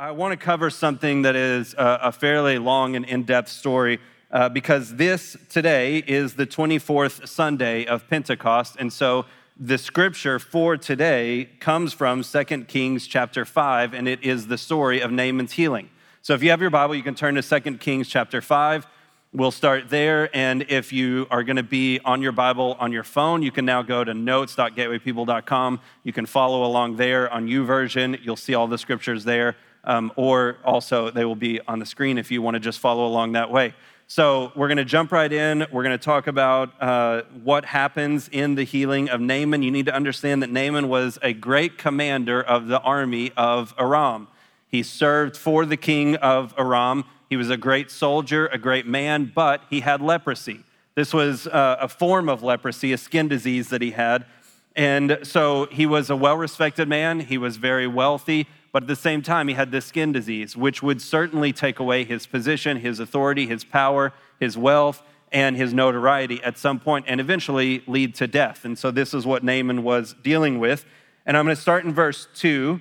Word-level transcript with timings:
I 0.00 0.12
want 0.12 0.32
to 0.32 0.42
cover 0.42 0.70
something 0.70 1.20
that 1.22 1.36
is 1.36 1.74
a, 1.76 2.10
fairly 2.10 2.56
long 2.56 2.96
and 2.96 3.04
in 3.04 3.24
depth 3.24 3.50
story 3.50 3.98
uh, 4.30 4.48
because 4.48 4.96
this 4.96 5.36
today 5.50 5.98
is 5.98 6.32
the 6.36 6.46
24th 6.46 7.28
Sunday 7.28 7.84
of 7.84 8.08
Pentecost. 8.08 8.76
And 8.78 8.90
so 8.90 9.26
the 9.58 9.76
scripture 9.76 10.38
for 10.38 10.78
today 10.78 11.50
comes 11.60 11.92
from 11.92 12.22
2 12.22 12.44
Kings 12.64 13.06
chapter 13.06 13.44
5, 13.44 13.92
and 13.92 14.08
it 14.08 14.22
is 14.22 14.46
the 14.46 14.56
story 14.56 15.02
of 15.02 15.12
Naaman's 15.12 15.52
healing. 15.52 15.90
So 16.22 16.32
if 16.32 16.42
you 16.42 16.48
have 16.48 16.62
your 16.62 16.70
Bible, 16.70 16.94
you 16.94 17.02
can 17.02 17.14
turn 17.14 17.34
to 17.34 17.42
2 17.42 17.76
Kings 17.76 18.08
chapter 18.08 18.40
5. 18.40 18.86
We'll 19.34 19.50
start 19.50 19.90
there. 19.90 20.34
And 20.34 20.64
if 20.70 20.94
you 20.94 21.26
are 21.30 21.42
going 21.44 21.56
to 21.56 21.62
be 21.62 22.00
on 22.06 22.22
your 22.22 22.32
Bible 22.32 22.74
on 22.80 22.90
your 22.90 23.04
phone, 23.04 23.42
you 23.42 23.52
can 23.52 23.66
now 23.66 23.82
go 23.82 24.02
to 24.02 24.14
notes.gatewaypeople.com. 24.14 25.80
You 26.04 26.12
can 26.14 26.24
follow 26.24 26.64
along 26.64 26.96
there 26.96 27.30
on 27.30 27.46
YouVersion. 27.48 28.24
You'll 28.24 28.36
see 28.36 28.54
all 28.54 28.66
the 28.66 28.78
scriptures 28.78 29.24
there 29.24 29.56
um, 29.84 30.12
or 30.16 30.58
also 30.64 31.10
they 31.10 31.24
will 31.24 31.36
be 31.36 31.60
on 31.66 31.78
the 31.78 31.86
screen 31.86 32.18
if 32.18 32.30
you 32.30 32.42
want 32.42 32.54
to 32.54 32.60
just 32.60 32.78
follow 32.78 33.06
along 33.06 33.32
that 33.32 33.50
way. 33.50 33.74
So 34.06 34.50
we're 34.56 34.66
going 34.66 34.78
to 34.78 34.84
jump 34.84 35.12
right 35.12 35.32
in. 35.32 35.66
We're 35.70 35.84
going 35.84 35.96
to 35.96 36.04
talk 36.04 36.26
about 36.26 36.82
uh, 36.82 37.22
what 37.44 37.64
happens 37.64 38.28
in 38.32 38.56
the 38.56 38.64
healing 38.64 39.08
of 39.08 39.20
Naaman. 39.20 39.62
You 39.62 39.70
need 39.70 39.86
to 39.86 39.94
understand 39.94 40.42
that 40.42 40.50
Naaman 40.50 40.88
was 40.88 41.16
a 41.22 41.32
great 41.32 41.78
commander 41.78 42.42
of 42.42 42.66
the 42.66 42.80
army 42.80 43.30
of 43.36 43.72
Aram. 43.78 44.26
He 44.66 44.82
served 44.82 45.36
for 45.36 45.64
the 45.64 45.76
king 45.76 46.16
of 46.16 46.52
Aram. 46.58 47.04
He 47.28 47.36
was 47.36 47.50
a 47.50 47.56
great 47.56 47.90
soldier, 47.92 48.48
a 48.48 48.58
great 48.58 48.84
man, 48.84 49.30
but 49.32 49.62
he 49.70 49.78
had 49.78 50.02
leprosy. 50.02 50.64
This 50.96 51.14
was 51.14 51.46
uh, 51.46 51.76
a 51.80 51.88
form 51.88 52.28
of 52.28 52.42
leprosy, 52.42 52.92
a 52.92 52.98
skin 52.98 53.28
disease 53.28 53.68
that 53.68 53.80
he 53.80 53.92
had. 53.92 54.26
And 54.74 55.18
so 55.22 55.66
he 55.66 55.86
was 55.86 56.10
a 56.10 56.16
well 56.16 56.36
respected 56.36 56.88
man. 56.88 57.20
He 57.20 57.38
was 57.38 57.58
very 57.58 57.86
wealthy. 57.86 58.48
But 58.72 58.84
at 58.84 58.88
the 58.88 58.96
same 58.96 59.22
time, 59.22 59.48
he 59.48 59.54
had 59.54 59.72
this 59.72 59.86
skin 59.86 60.12
disease, 60.12 60.56
which 60.56 60.82
would 60.82 61.02
certainly 61.02 61.52
take 61.52 61.78
away 61.78 62.04
his 62.04 62.26
position, 62.26 62.78
his 62.78 63.00
authority, 63.00 63.46
his 63.46 63.64
power, 63.64 64.12
his 64.38 64.56
wealth, 64.56 65.02
and 65.32 65.56
his 65.56 65.74
notoriety 65.74 66.42
at 66.42 66.58
some 66.58 66.78
point, 66.78 67.06
and 67.08 67.20
eventually 67.20 67.82
lead 67.86 68.14
to 68.16 68.26
death. 68.26 68.64
And 68.64 68.78
so 68.78 68.90
this 68.90 69.14
is 69.14 69.26
what 69.26 69.42
Naaman 69.42 69.82
was 69.82 70.14
dealing 70.22 70.58
with. 70.58 70.84
And 71.26 71.36
I'm 71.36 71.44
going 71.44 71.56
to 71.56 71.60
start 71.60 71.84
in 71.84 71.92
verse 71.92 72.28
2. 72.34 72.80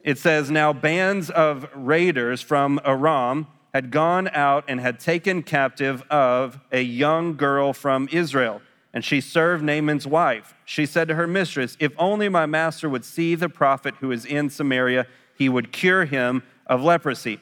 It 0.00 0.18
says, 0.18 0.50
Now 0.50 0.72
bands 0.72 1.30
of 1.30 1.68
raiders 1.74 2.40
from 2.40 2.80
Aram 2.84 3.46
had 3.72 3.90
gone 3.90 4.28
out 4.28 4.64
and 4.68 4.80
had 4.80 5.00
taken 5.00 5.42
captive 5.42 6.02
of 6.10 6.60
a 6.70 6.82
young 6.82 7.36
girl 7.36 7.72
from 7.72 8.08
Israel 8.12 8.60
and 8.94 9.04
she 9.04 9.20
served 9.20 9.64
Naaman's 9.64 10.06
wife. 10.06 10.54
She 10.64 10.86
said 10.86 11.08
to 11.08 11.16
her 11.16 11.26
mistress, 11.26 11.76
If 11.80 11.92
only 11.98 12.28
my 12.28 12.46
master 12.46 12.88
would 12.88 13.04
see 13.04 13.34
the 13.34 13.48
prophet 13.48 13.94
who 14.00 14.12
is 14.12 14.24
in 14.24 14.48
Samaria, 14.48 15.06
he 15.36 15.48
would 15.48 15.72
cure 15.72 16.04
him 16.04 16.44
of 16.68 16.82
leprosy. 16.82 17.40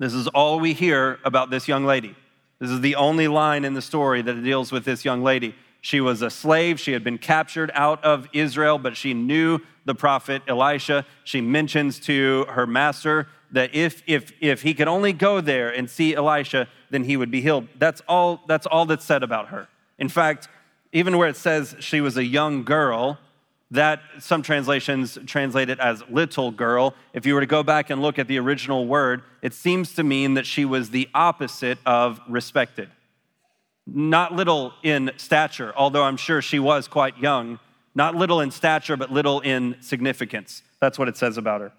This 0.00 0.12
is 0.12 0.26
all 0.28 0.58
we 0.58 0.72
hear 0.72 1.20
about 1.24 1.50
this 1.50 1.68
young 1.68 1.86
lady. 1.86 2.16
This 2.58 2.70
is 2.70 2.80
the 2.80 2.96
only 2.96 3.28
line 3.28 3.64
in 3.64 3.74
the 3.74 3.82
story 3.82 4.20
that 4.22 4.42
deals 4.42 4.72
with 4.72 4.84
this 4.84 5.04
young 5.04 5.22
lady. 5.22 5.54
She 5.80 6.00
was 6.00 6.22
a 6.22 6.30
slave. 6.30 6.80
She 6.80 6.92
had 6.92 7.04
been 7.04 7.18
captured 7.18 7.70
out 7.74 8.02
of 8.02 8.26
Israel, 8.32 8.78
but 8.78 8.96
she 8.96 9.14
knew 9.14 9.60
the 9.84 9.94
prophet 9.94 10.42
Elisha. 10.48 11.06
She 11.22 11.40
mentions 11.40 12.00
to 12.00 12.46
her 12.48 12.66
master 12.66 13.28
that 13.52 13.72
if, 13.74 14.02
if, 14.08 14.32
if 14.40 14.62
he 14.62 14.74
could 14.74 14.88
only 14.88 15.12
go 15.12 15.40
there 15.40 15.68
and 15.68 15.88
see 15.88 16.16
Elisha, 16.16 16.66
then 16.90 17.04
he 17.04 17.16
would 17.16 17.30
be 17.30 17.40
healed. 17.40 17.68
That's 17.78 18.02
all, 18.08 18.42
that's 18.48 18.66
all 18.66 18.86
that's 18.86 19.04
said 19.04 19.22
about 19.22 19.48
her. 19.48 19.68
In 19.98 20.08
fact, 20.08 20.48
even 20.94 21.18
where 21.18 21.28
it 21.28 21.36
says 21.36 21.76
she 21.80 22.00
was 22.00 22.16
a 22.16 22.24
young 22.24 22.62
girl, 22.62 23.18
that 23.70 24.00
some 24.20 24.42
translations 24.42 25.18
translate 25.26 25.68
it 25.68 25.80
as 25.80 26.02
little 26.08 26.52
girl. 26.52 26.94
If 27.12 27.26
you 27.26 27.34
were 27.34 27.40
to 27.40 27.46
go 27.46 27.64
back 27.64 27.90
and 27.90 28.00
look 28.00 28.18
at 28.18 28.28
the 28.28 28.38
original 28.38 28.86
word, 28.86 29.22
it 29.42 29.52
seems 29.52 29.94
to 29.94 30.04
mean 30.04 30.34
that 30.34 30.46
she 30.46 30.64
was 30.64 30.90
the 30.90 31.08
opposite 31.12 31.78
of 31.84 32.20
respected. 32.28 32.88
Not 33.86 34.32
little 34.32 34.72
in 34.84 35.10
stature, 35.16 35.74
although 35.76 36.04
I'm 36.04 36.16
sure 36.16 36.40
she 36.40 36.60
was 36.60 36.86
quite 36.86 37.18
young. 37.18 37.58
Not 37.96 38.14
little 38.14 38.40
in 38.40 38.52
stature, 38.52 38.96
but 38.96 39.10
little 39.10 39.40
in 39.40 39.76
significance. 39.80 40.62
That's 40.80 40.98
what 40.98 41.08
it 41.08 41.16
says 41.16 41.36
about 41.36 41.60
her. 41.60 41.72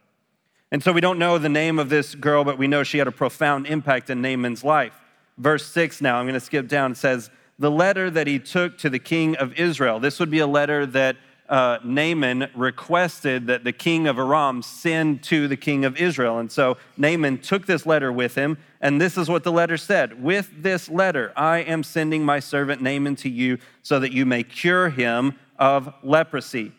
And 0.72 0.84
so 0.84 0.92
we 0.92 1.00
don't 1.00 1.20
know 1.20 1.38
the 1.38 1.48
name 1.48 1.80
of 1.80 1.88
this 1.88 2.16
girl, 2.16 2.44
but 2.44 2.58
we 2.58 2.68
know 2.68 2.84
she 2.84 2.98
had 2.98 3.08
a 3.08 3.12
profound 3.12 3.66
impact 3.68 4.10
in 4.10 4.22
Naaman's 4.22 4.64
life. 4.64 4.94
Verse 5.38 5.66
6 5.68 6.02
now, 6.02 6.18
I'm 6.18 6.26
going 6.26 6.34
to 6.34 6.40
skip 6.40 6.68
down. 6.68 6.96
Says, 6.96 7.30
the 7.58 7.72
letter 7.72 8.10
that 8.10 8.28
he 8.28 8.40
took 8.40 8.78
to 8.80 8.90
the 8.90 9.00
king 9.00 9.36
of 9.38 9.54
Israel. 9.54 10.00
This 10.00 10.20
would 10.20 10.30
be 10.30 10.40
a 10.40 10.48
letter 10.48 10.86
that 10.88 11.18
uh, 11.48 11.78
Naaman 11.84 12.50
requested 12.56 13.48
that 13.48 13.64
the 13.64 13.72
king 13.72 14.08
of 14.08 14.18
Aram 14.18 14.62
send 14.62 15.24
to 15.24 15.48
the 15.48 15.58
king 15.58 15.86
of 15.86 15.96
Israel. 15.98 16.40
And 16.40 16.52
so 16.52 16.78
Naaman 16.98 17.38
took 17.38 17.66
this 17.66 17.86
letter 17.86 18.12
with 18.12 18.36
him, 18.36 18.58
and 18.82 19.00
this 19.00 19.18
is 19.18 19.30
what 19.30 19.44
the 19.44 19.52
letter 19.52 19.78
said 19.78 20.22
With 20.24 20.52
this 20.64 20.90
letter, 20.90 21.32
I 21.36 21.60
am 21.60 21.84
sending 21.84 22.26
my 22.26 22.40
servant 22.40 22.82
Naaman 22.82 23.16
to 23.18 23.30
you 23.30 23.60
so 23.84 24.00
that 24.00 24.12
you 24.12 24.26
may 24.26 24.44
cure 24.44 24.90
him 24.90 25.38
of 25.58 25.94
leprosy. 26.04 26.72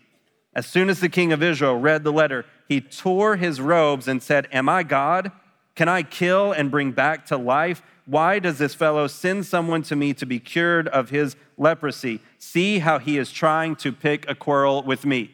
As 0.54 0.66
soon 0.66 0.88
as 0.88 1.00
the 1.00 1.08
king 1.08 1.32
of 1.32 1.42
Israel 1.42 1.76
read 1.76 2.02
the 2.02 2.12
letter, 2.12 2.44
he 2.68 2.80
tore 2.80 3.36
his 3.36 3.60
robes 3.60 4.08
and 4.08 4.22
said, 4.22 4.48
Am 4.50 4.68
I 4.68 4.82
God? 4.82 5.30
Can 5.76 5.88
I 5.88 6.02
kill 6.02 6.52
and 6.52 6.70
bring 6.70 6.90
back 6.90 7.26
to 7.26 7.36
life? 7.36 7.82
Why 8.06 8.38
does 8.38 8.58
this 8.58 8.74
fellow 8.74 9.06
send 9.06 9.46
someone 9.46 9.82
to 9.82 9.96
me 9.96 10.14
to 10.14 10.26
be 10.26 10.40
cured 10.40 10.88
of 10.88 11.10
his 11.10 11.36
leprosy? 11.56 12.20
See 12.38 12.78
how 12.78 12.98
he 12.98 13.18
is 13.18 13.30
trying 13.30 13.76
to 13.76 13.92
pick 13.92 14.28
a 14.28 14.34
quarrel 14.34 14.82
with 14.82 15.04
me. 15.04 15.30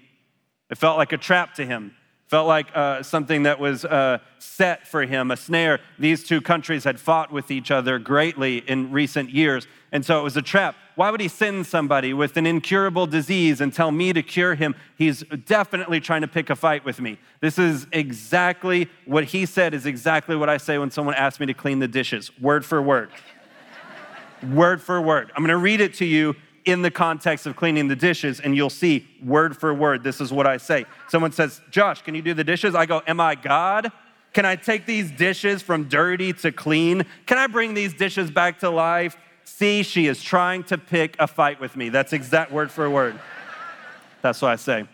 It 0.68 0.78
felt 0.78 0.98
like 0.98 1.12
a 1.12 1.18
trap 1.18 1.54
to 1.54 1.64
him. 1.64 1.94
Felt 2.32 2.48
like 2.48 2.74
uh, 2.74 3.02
something 3.02 3.42
that 3.42 3.60
was 3.60 3.84
uh, 3.84 4.16
set 4.38 4.88
for 4.88 5.02
him, 5.02 5.30
a 5.30 5.36
snare. 5.36 5.80
These 5.98 6.24
two 6.24 6.40
countries 6.40 6.82
had 6.82 6.98
fought 6.98 7.30
with 7.30 7.50
each 7.50 7.70
other 7.70 7.98
greatly 7.98 8.56
in 8.66 8.90
recent 8.90 9.28
years, 9.28 9.66
and 9.92 10.02
so 10.02 10.18
it 10.18 10.22
was 10.22 10.34
a 10.38 10.40
trap. 10.40 10.74
Why 10.94 11.10
would 11.10 11.20
he 11.20 11.28
send 11.28 11.66
somebody 11.66 12.14
with 12.14 12.38
an 12.38 12.46
incurable 12.46 13.06
disease 13.06 13.60
and 13.60 13.70
tell 13.70 13.90
me 13.90 14.14
to 14.14 14.22
cure 14.22 14.54
him? 14.54 14.74
He's 14.96 15.22
definitely 15.44 16.00
trying 16.00 16.22
to 16.22 16.26
pick 16.26 16.48
a 16.48 16.56
fight 16.56 16.86
with 16.86 17.02
me. 17.02 17.18
This 17.40 17.58
is 17.58 17.86
exactly 17.92 18.88
what 19.04 19.24
he 19.24 19.44
said, 19.44 19.74
is 19.74 19.84
exactly 19.84 20.34
what 20.34 20.48
I 20.48 20.56
say 20.56 20.78
when 20.78 20.90
someone 20.90 21.14
asks 21.16 21.38
me 21.38 21.44
to 21.44 21.54
clean 21.54 21.80
the 21.80 21.88
dishes, 21.88 22.30
word 22.40 22.64
for 22.64 22.80
word. 22.80 23.10
word 24.54 24.80
for 24.80 25.02
word. 25.02 25.30
I'm 25.36 25.42
gonna 25.42 25.58
read 25.58 25.82
it 25.82 25.92
to 25.96 26.06
you 26.06 26.34
in 26.64 26.82
the 26.82 26.90
context 26.90 27.46
of 27.46 27.56
cleaning 27.56 27.88
the 27.88 27.96
dishes, 27.96 28.40
and 28.40 28.56
you'll 28.56 28.70
see 28.70 29.06
word 29.24 29.56
for 29.56 29.74
word, 29.74 30.02
this 30.04 30.20
is 30.20 30.32
what 30.32 30.46
I 30.46 30.56
say. 30.56 30.86
Someone 31.08 31.32
says, 31.32 31.60
Josh, 31.70 32.02
can 32.02 32.14
you 32.14 32.22
do 32.22 32.34
the 32.34 32.44
dishes? 32.44 32.74
I 32.74 32.86
go, 32.86 33.02
Am 33.06 33.20
I 33.20 33.34
God? 33.34 33.90
Can 34.32 34.46
I 34.46 34.56
take 34.56 34.86
these 34.86 35.10
dishes 35.10 35.60
from 35.60 35.88
dirty 35.88 36.32
to 36.34 36.52
clean? 36.52 37.04
Can 37.26 37.38
I 37.38 37.46
bring 37.46 37.74
these 37.74 37.92
dishes 37.92 38.30
back 38.30 38.60
to 38.60 38.70
life? 38.70 39.16
See, 39.44 39.82
she 39.82 40.06
is 40.06 40.22
trying 40.22 40.64
to 40.64 40.78
pick 40.78 41.16
a 41.18 41.26
fight 41.26 41.60
with 41.60 41.76
me. 41.76 41.90
That's 41.90 42.12
exact 42.12 42.50
word 42.50 42.70
for 42.70 42.88
word. 42.88 43.20
That's 44.22 44.40
what 44.40 44.52
I 44.52 44.56
say. 44.56 44.88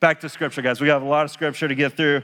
Back 0.00 0.20
to 0.20 0.28
scripture, 0.28 0.62
guys. 0.62 0.80
We 0.80 0.88
have 0.88 1.02
a 1.02 1.06
lot 1.06 1.24
of 1.24 1.30
scripture 1.30 1.68
to 1.68 1.74
get 1.74 1.96
through. 1.96 2.22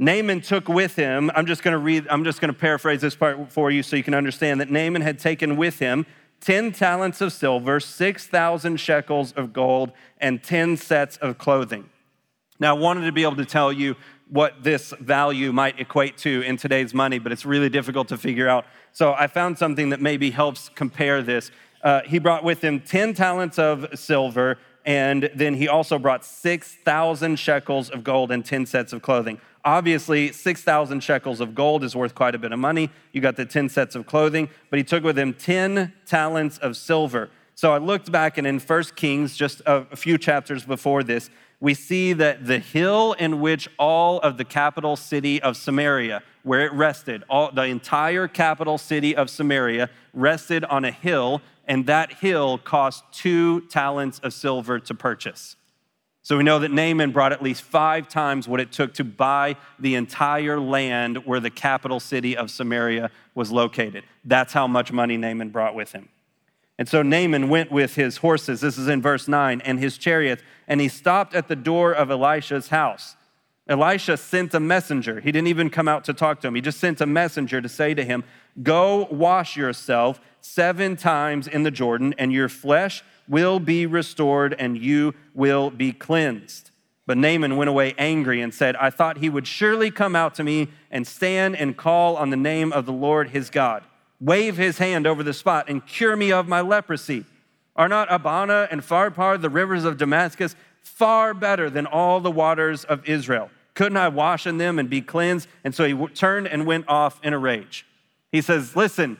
Naaman 0.00 0.40
took 0.40 0.66
with 0.66 0.96
him, 0.96 1.30
I'm 1.34 1.44
just 1.44 1.62
going 1.62 1.72
to 1.72 1.78
read, 1.78 2.08
I'm 2.08 2.24
just 2.24 2.40
going 2.40 2.50
to 2.50 2.58
paraphrase 2.58 3.02
this 3.02 3.14
part 3.14 3.52
for 3.52 3.70
you 3.70 3.82
so 3.82 3.96
you 3.96 4.02
can 4.02 4.14
understand 4.14 4.58
that 4.62 4.70
Naaman 4.70 5.02
had 5.02 5.18
taken 5.18 5.58
with 5.58 5.78
him 5.78 6.06
10 6.40 6.72
talents 6.72 7.20
of 7.20 7.34
silver, 7.34 7.78
6,000 7.78 8.78
shekels 8.78 9.32
of 9.32 9.52
gold, 9.52 9.92
and 10.18 10.42
10 10.42 10.78
sets 10.78 11.18
of 11.18 11.36
clothing. 11.36 11.90
Now, 12.58 12.74
I 12.74 12.78
wanted 12.78 13.04
to 13.04 13.12
be 13.12 13.24
able 13.24 13.36
to 13.36 13.44
tell 13.44 13.70
you 13.70 13.94
what 14.30 14.62
this 14.62 14.94
value 15.00 15.52
might 15.52 15.78
equate 15.78 16.16
to 16.18 16.40
in 16.42 16.56
today's 16.56 16.94
money, 16.94 17.18
but 17.18 17.30
it's 17.30 17.44
really 17.44 17.68
difficult 17.68 18.08
to 18.08 18.16
figure 18.16 18.48
out. 18.48 18.64
So 18.92 19.12
I 19.12 19.26
found 19.26 19.58
something 19.58 19.90
that 19.90 20.00
maybe 20.00 20.30
helps 20.30 20.70
compare 20.70 21.20
this. 21.20 21.50
Uh, 21.82 22.00
he 22.06 22.18
brought 22.18 22.42
with 22.42 22.64
him 22.64 22.80
10 22.80 23.12
talents 23.12 23.58
of 23.58 23.86
silver, 23.98 24.56
and 24.86 25.30
then 25.34 25.52
he 25.56 25.68
also 25.68 25.98
brought 25.98 26.24
6,000 26.24 27.38
shekels 27.38 27.90
of 27.90 28.02
gold 28.02 28.30
and 28.30 28.46
10 28.46 28.64
sets 28.64 28.94
of 28.94 29.02
clothing. 29.02 29.38
Obviously, 29.64 30.32
6,000 30.32 31.02
shekels 31.02 31.40
of 31.40 31.54
gold 31.54 31.84
is 31.84 31.94
worth 31.94 32.14
quite 32.14 32.34
a 32.34 32.38
bit 32.38 32.52
of 32.52 32.58
money. 32.58 32.90
You 33.12 33.20
got 33.20 33.36
the 33.36 33.44
10 33.44 33.68
sets 33.68 33.94
of 33.94 34.06
clothing, 34.06 34.48
but 34.70 34.78
he 34.78 34.84
took 34.84 35.04
with 35.04 35.18
him 35.18 35.34
10 35.34 35.92
talents 36.06 36.58
of 36.58 36.76
silver. 36.76 37.30
So 37.54 37.74
I 37.74 37.78
looked 37.78 38.10
back, 38.10 38.38
and 38.38 38.46
in 38.46 38.58
1 38.58 38.82
Kings, 38.96 39.36
just 39.36 39.60
a, 39.66 39.84
few 39.94 40.16
chapters 40.16 40.64
before 40.64 41.02
this, 41.02 41.28
we 41.60 41.74
see 41.74 42.14
that 42.14 42.46
the 42.46 42.58
hill 42.58 43.12
in 43.12 43.40
which 43.40 43.68
all 43.78 44.18
of 44.20 44.38
the 44.38 44.46
capital 44.46 44.96
city 44.96 45.42
of 45.42 45.58
Samaria, 45.58 46.22
where 46.42 46.64
it 46.64 46.72
rested, 46.72 47.22
all, 47.28 47.52
the 47.52 47.64
entire 47.64 48.26
capital 48.28 48.78
city 48.78 49.14
of 49.14 49.28
Samaria 49.28 49.90
rested 50.14 50.64
on 50.64 50.86
a 50.86 50.90
hill, 50.90 51.42
and 51.68 51.84
that 51.84 52.14
hill 52.14 52.56
cost 52.56 53.04
two 53.12 53.60
talents 53.68 54.20
of 54.20 54.32
silver 54.32 54.78
to 54.78 54.94
purchase. 54.94 55.56
So 56.30 56.36
we 56.36 56.44
know 56.44 56.60
that 56.60 56.70
Naaman 56.70 57.10
brought 57.10 57.32
at 57.32 57.42
least 57.42 57.62
five 57.62 58.08
times 58.08 58.46
what 58.46 58.60
it 58.60 58.70
took 58.70 58.94
to 58.94 59.02
buy 59.02 59.56
the 59.80 59.96
entire 59.96 60.60
land 60.60 61.26
where 61.26 61.40
the 61.40 61.50
capital 61.50 61.98
city 61.98 62.36
of 62.36 62.52
Samaria 62.52 63.10
was 63.34 63.50
located. 63.50 64.04
That's 64.24 64.52
how 64.52 64.68
much 64.68 64.92
money 64.92 65.16
Naaman 65.16 65.48
brought 65.48 65.74
with 65.74 65.90
him. 65.90 66.08
And 66.78 66.88
so 66.88 67.02
Naaman 67.02 67.48
went 67.48 67.72
with 67.72 67.96
his 67.96 68.18
horses, 68.18 68.60
this 68.60 68.78
is 68.78 68.86
in 68.86 69.02
verse 69.02 69.26
9, 69.26 69.60
and 69.62 69.80
his 69.80 69.98
chariots, 69.98 70.40
and 70.68 70.80
he 70.80 70.86
stopped 70.86 71.34
at 71.34 71.48
the 71.48 71.56
door 71.56 71.92
of 71.92 72.12
Elisha's 72.12 72.68
house. 72.68 73.16
Elisha 73.66 74.16
sent 74.16 74.54
a 74.54 74.60
messenger. 74.60 75.18
He 75.18 75.32
didn't 75.32 75.48
even 75.48 75.68
come 75.68 75.88
out 75.88 76.04
to 76.04 76.14
talk 76.14 76.40
to 76.42 76.46
him. 76.46 76.54
He 76.54 76.60
just 76.60 76.78
sent 76.78 77.00
a 77.00 77.06
messenger 77.06 77.60
to 77.60 77.68
say 77.68 77.92
to 77.92 78.04
him, 78.04 78.22
Go 78.62 79.08
wash 79.10 79.56
yourself 79.56 80.20
seven 80.40 80.94
times 80.94 81.48
in 81.48 81.64
the 81.64 81.72
Jordan, 81.72 82.14
and 82.18 82.32
your 82.32 82.48
flesh 82.48 83.02
will 83.30 83.60
be 83.60 83.86
restored, 83.86 84.54
and 84.58 84.76
you 84.76 85.14
will 85.32 85.70
be 85.70 85.92
cleansed. 85.92 86.70
But 87.06 87.16
Naaman 87.16 87.56
went 87.56 87.70
away 87.70 87.94
angry 87.96 88.40
and 88.40 88.52
said, 88.52 88.76
I 88.76 88.90
thought 88.90 89.18
he 89.18 89.30
would 89.30 89.46
surely 89.46 89.90
come 89.90 90.14
out 90.14 90.34
to 90.34 90.44
me 90.44 90.68
and 90.90 91.06
stand 91.06 91.56
and 91.56 91.76
call 91.76 92.16
on 92.16 92.30
the 92.30 92.36
name 92.36 92.72
of 92.72 92.86
the 92.86 92.92
Lord 92.92 93.30
his 93.30 93.48
God, 93.48 93.84
wave 94.20 94.56
his 94.56 94.78
hand 94.78 95.06
over 95.06 95.22
the 95.22 95.32
spot, 95.32 95.68
and 95.68 95.86
cure 95.86 96.16
me 96.16 96.32
of 96.32 96.48
my 96.48 96.60
leprosy. 96.60 97.24
Are 97.76 97.88
not 97.88 98.12
Abana 98.12 98.68
and 98.70 98.82
Pharpar, 98.82 99.40
the 99.40 99.48
rivers 99.48 99.84
of 99.84 99.96
Damascus, 99.96 100.56
far 100.82 101.32
better 101.32 101.70
than 101.70 101.86
all 101.86 102.20
the 102.20 102.30
waters 102.30 102.84
of 102.84 103.08
Israel? 103.08 103.50
Couldn't 103.74 103.96
I 103.96 104.08
wash 104.08 104.46
in 104.46 104.58
them 104.58 104.78
and 104.78 104.90
be 104.90 105.00
cleansed? 105.00 105.48
And 105.62 105.74
so 105.74 105.84
he 105.84 106.06
turned 106.08 106.48
and 106.48 106.66
went 106.66 106.88
off 106.88 107.20
in 107.22 107.32
a 107.32 107.38
rage. 107.38 107.86
He 108.32 108.42
says, 108.42 108.74
Listen, 108.76 109.18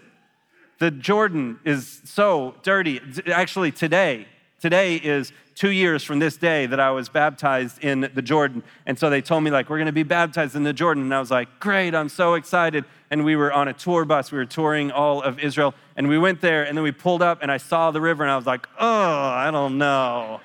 the 0.81 0.91
Jordan 0.91 1.61
is 1.65 2.01
so 2.05 2.57
dirty. 2.63 3.01
Actually, 3.27 3.71
today, 3.71 4.27
today 4.61 4.97
is 4.97 5.31
two 5.55 5.71
years 5.71 6.03
from 6.03 6.21
this 6.21 6.39
day 6.39 6.65
that 6.65 6.81
I 6.81 6.91
was 6.91 7.11
baptized 7.11 7.85
in 7.85 8.11
the 8.15 8.23
Jordan. 8.23 8.63
And 8.87 8.99
so 8.99 9.11
they 9.11 9.21
told 9.21 9.45
me, 9.45 9.51
like, 9.51 9.69
we're 9.69 9.77
going 9.77 9.87
to 9.87 9.93
be 9.93 10.05
baptized 10.05 10.57
in 10.57 10.63
the 10.63 10.73
Jordan. 10.73 11.03
And 11.05 11.15
I 11.15 11.21
was 11.21 11.31
like, 11.31 11.61
great, 11.61 11.95
I'm 11.95 12.09
so 12.09 12.33
excited. 12.33 12.87
And 13.11 13.27
we 13.27 13.37
were 13.37 13.53
on 13.53 13.69
a 13.69 13.75
tour 13.75 14.07
bus. 14.07 14.33
We 14.33 14.39
were 14.39 14.47
touring 14.47 14.91
all 14.91 15.21
of 15.21 15.39
Israel. 15.39 15.75
And 15.97 16.09
we 16.09 16.19
went 16.19 16.41
there, 16.41 16.65
and 16.65 16.75
then 16.79 16.83
we 16.83 16.93
pulled 16.93 17.21
up, 17.21 17.41
and 17.43 17.53
I 17.53 17.59
saw 17.59 17.91
the 17.91 18.01
river, 18.01 18.23
and 18.23 18.33
I 18.33 18.37
was 18.37 18.47
like, 18.47 18.67
oh, 18.79 18.89
I 18.89 19.51
don't 19.51 19.77
know. 19.77 20.41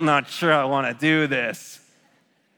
I'm 0.00 0.06
not 0.06 0.28
sure 0.28 0.52
I 0.52 0.64
want 0.64 0.88
to 0.88 0.94
do 0.94 1.28
this. 1.28 1.78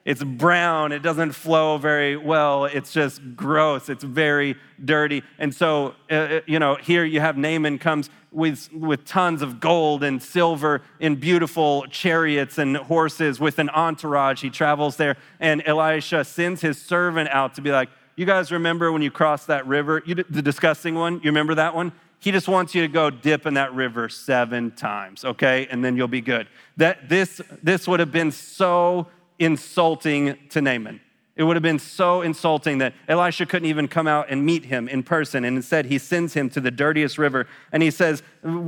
It's 0.04 0.24
brown. 0.24 0.92
It 0.92 1.02
doesn't 1.02 1.32
flow 1.32 1.76
very 1.76 2.16
well. 2.16 2.64
It's 2.64 2.92
just 2.92 3.20
gross. 3.36 3.90
It's 3.90 4.02
very 4.02 4.56
dirty. 4.82 5.22
And 5.38 5.54
so, 5.54 5.94
uh, 6.10 6.14
uh, 6.14 6.40
you 6.46 6.58
know, 6.58 6.76
here 6.76 7.04
you 7.04 7.20
have 7.20 7.36
Naaman 7.36 7.78
comes 7.78 8.08
with, 8.32 8.72
with 8.72 9.04
tons 9.04 9.42
of 9.42 9.60
gold 9.60 10.02
and 10.02 10.22
silver 10.22 10.80
in 11.00 11.16
beautiful 11.16 11.84
chariots 11.90 12.56
and 12.56 12.76
horses 12.76 13.40
with 13.40 13.58
an 13.58 13.68
entourage. 13.70 14.40
He 14.40 14.48
travels 14.48 14.96
there, 14.96 15.16
and 15.38 15.62
Elisha 15.66 16.24
sends 16.24 16.62
his 16.62 16.80
servant 16.80 17.28
out 17.28 17.54
to 17.56 17.60
be 17.60 17.70
like, 17.70 17.90
You 18.16 18.24
guys 18.24 18.50
remember 18.50 18.90
when 18.92 19.02
you 19.02 19.10
crossed 19.10 19.48
that 19.48 19.66
river? 19.66 20.02
You, 20.06 20.14
the 20.14 20.42
disgusting 20.42 20.94
one? 20.94 21.14
You 21.16 21.26
remember 21.26 21.56
that 21.56 21.74
one? 21.74 21.92
He 22.20 22.32
just 22.32 22.48
wants 22.48 22.74
you 22.74 22.82
to 22.82 22.88
go 22.88 23.10
dip 23.10 23.46
in 23.46 23.54
that 23.54 23.74
river 23.74 24.08
seven 24.08 24.70
times, 24.72 25.24
okay? 25.24 25.66
And 25.70 25.82
then 25.82 25.96
you'll 25.96 26.06
be 26.06 26.20
good. 26.20 26.48
That 26.76 27.08
this 27.08 27.40
this 27.62 27.88
would 27.88 27.98
have 28.00 28.12
been 28.12 28.30
so 28.30 29.08
insulting 29.40 30.36
to 30.50 30.60
Naaman. 30.60 31.00
It 31.34 31.44
would 31.44 31.56
have 31.56 31.62
been 31.62 31.78
so 31.78 32.20
insulting 32.20 32.78
that 32.78 32.92
Elisha 33.08 33.46
couldn't 33.46 33.68
even 33.68 33.88
come 33.88 34.06
out 34.06 34.26
and 34.28 34.44
meet 34.44 34.66
him 34.66 34.88
in 34.88 35.02
person. 35.02 35.44
And 35.44 35.56
instead, 35.56 35.86
he 35.86 35.96
sends 35.96 36.34
him 36.34 36.50
to 36.50 36.60
the 36.60 36.70
dirtiest 36.70 37.16
river. 37.16 37.46
And 37.72 37.82
he 37.82 37.90
says, 37.90 38.22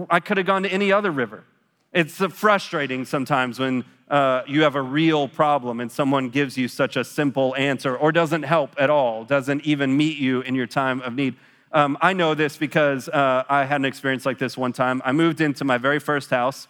I 0.09 0.21
could 0.21 0.39
have 0.39 0.47
gone 0.47 0.63
to 0.63 0.73
any 0.73 0.91
other 0.91 1.11
river. 1.11 1.45
It's 1.93 2.17
frustrating 2.17 3.05
sometimes 3.05 3.59
when 3.59 3.85
uh, 4.09 4.43
you 4.47 4.63
have 4.63 4.75
a 4.75 4.83
real 4.83 5.29
problem 5.29 5.81
and 5.81 5.93
someone 5.93 6.31
gives 6.31 6.57
you 6.57 6.67
such 6.67 6.97
a 6.97 7.05
simple 7.05 7.55
answer 7.57 7.95
or 7.95 8.11
doesn't 8.11 8.45
help 8.45 8.75
at 8.79 8.89
all, 8.89 9.25
doesn't 9.25 9.67
even 9.67 9.95
meet 9.95 10.17
you 10.17 10.41
in 10.41 10.55
your 10.55 10.67
time 10.67 11.03
of 11.03 11.15
need. 11.15 11.35
Um, 11.73 11.99
I 12.01 12.15
know 12.15 12.35
this 12.35 12.57
because 12.57 13.11
uh, 13.11 13.45
I 13.51 13.65
had 13.65 13.83
an 13.83 13.85
experience 13.85 14.25
like 14.25 14.39
this 14.39 14.57
one 14.57 14.73
time. 14.73 15.03
I 15.05 15.13
moved 15.13 15.43
into 15.43 15.65
my 15.65 15.77
very 15.77 15.99
first 15.99 16.31
house 16.31 16.69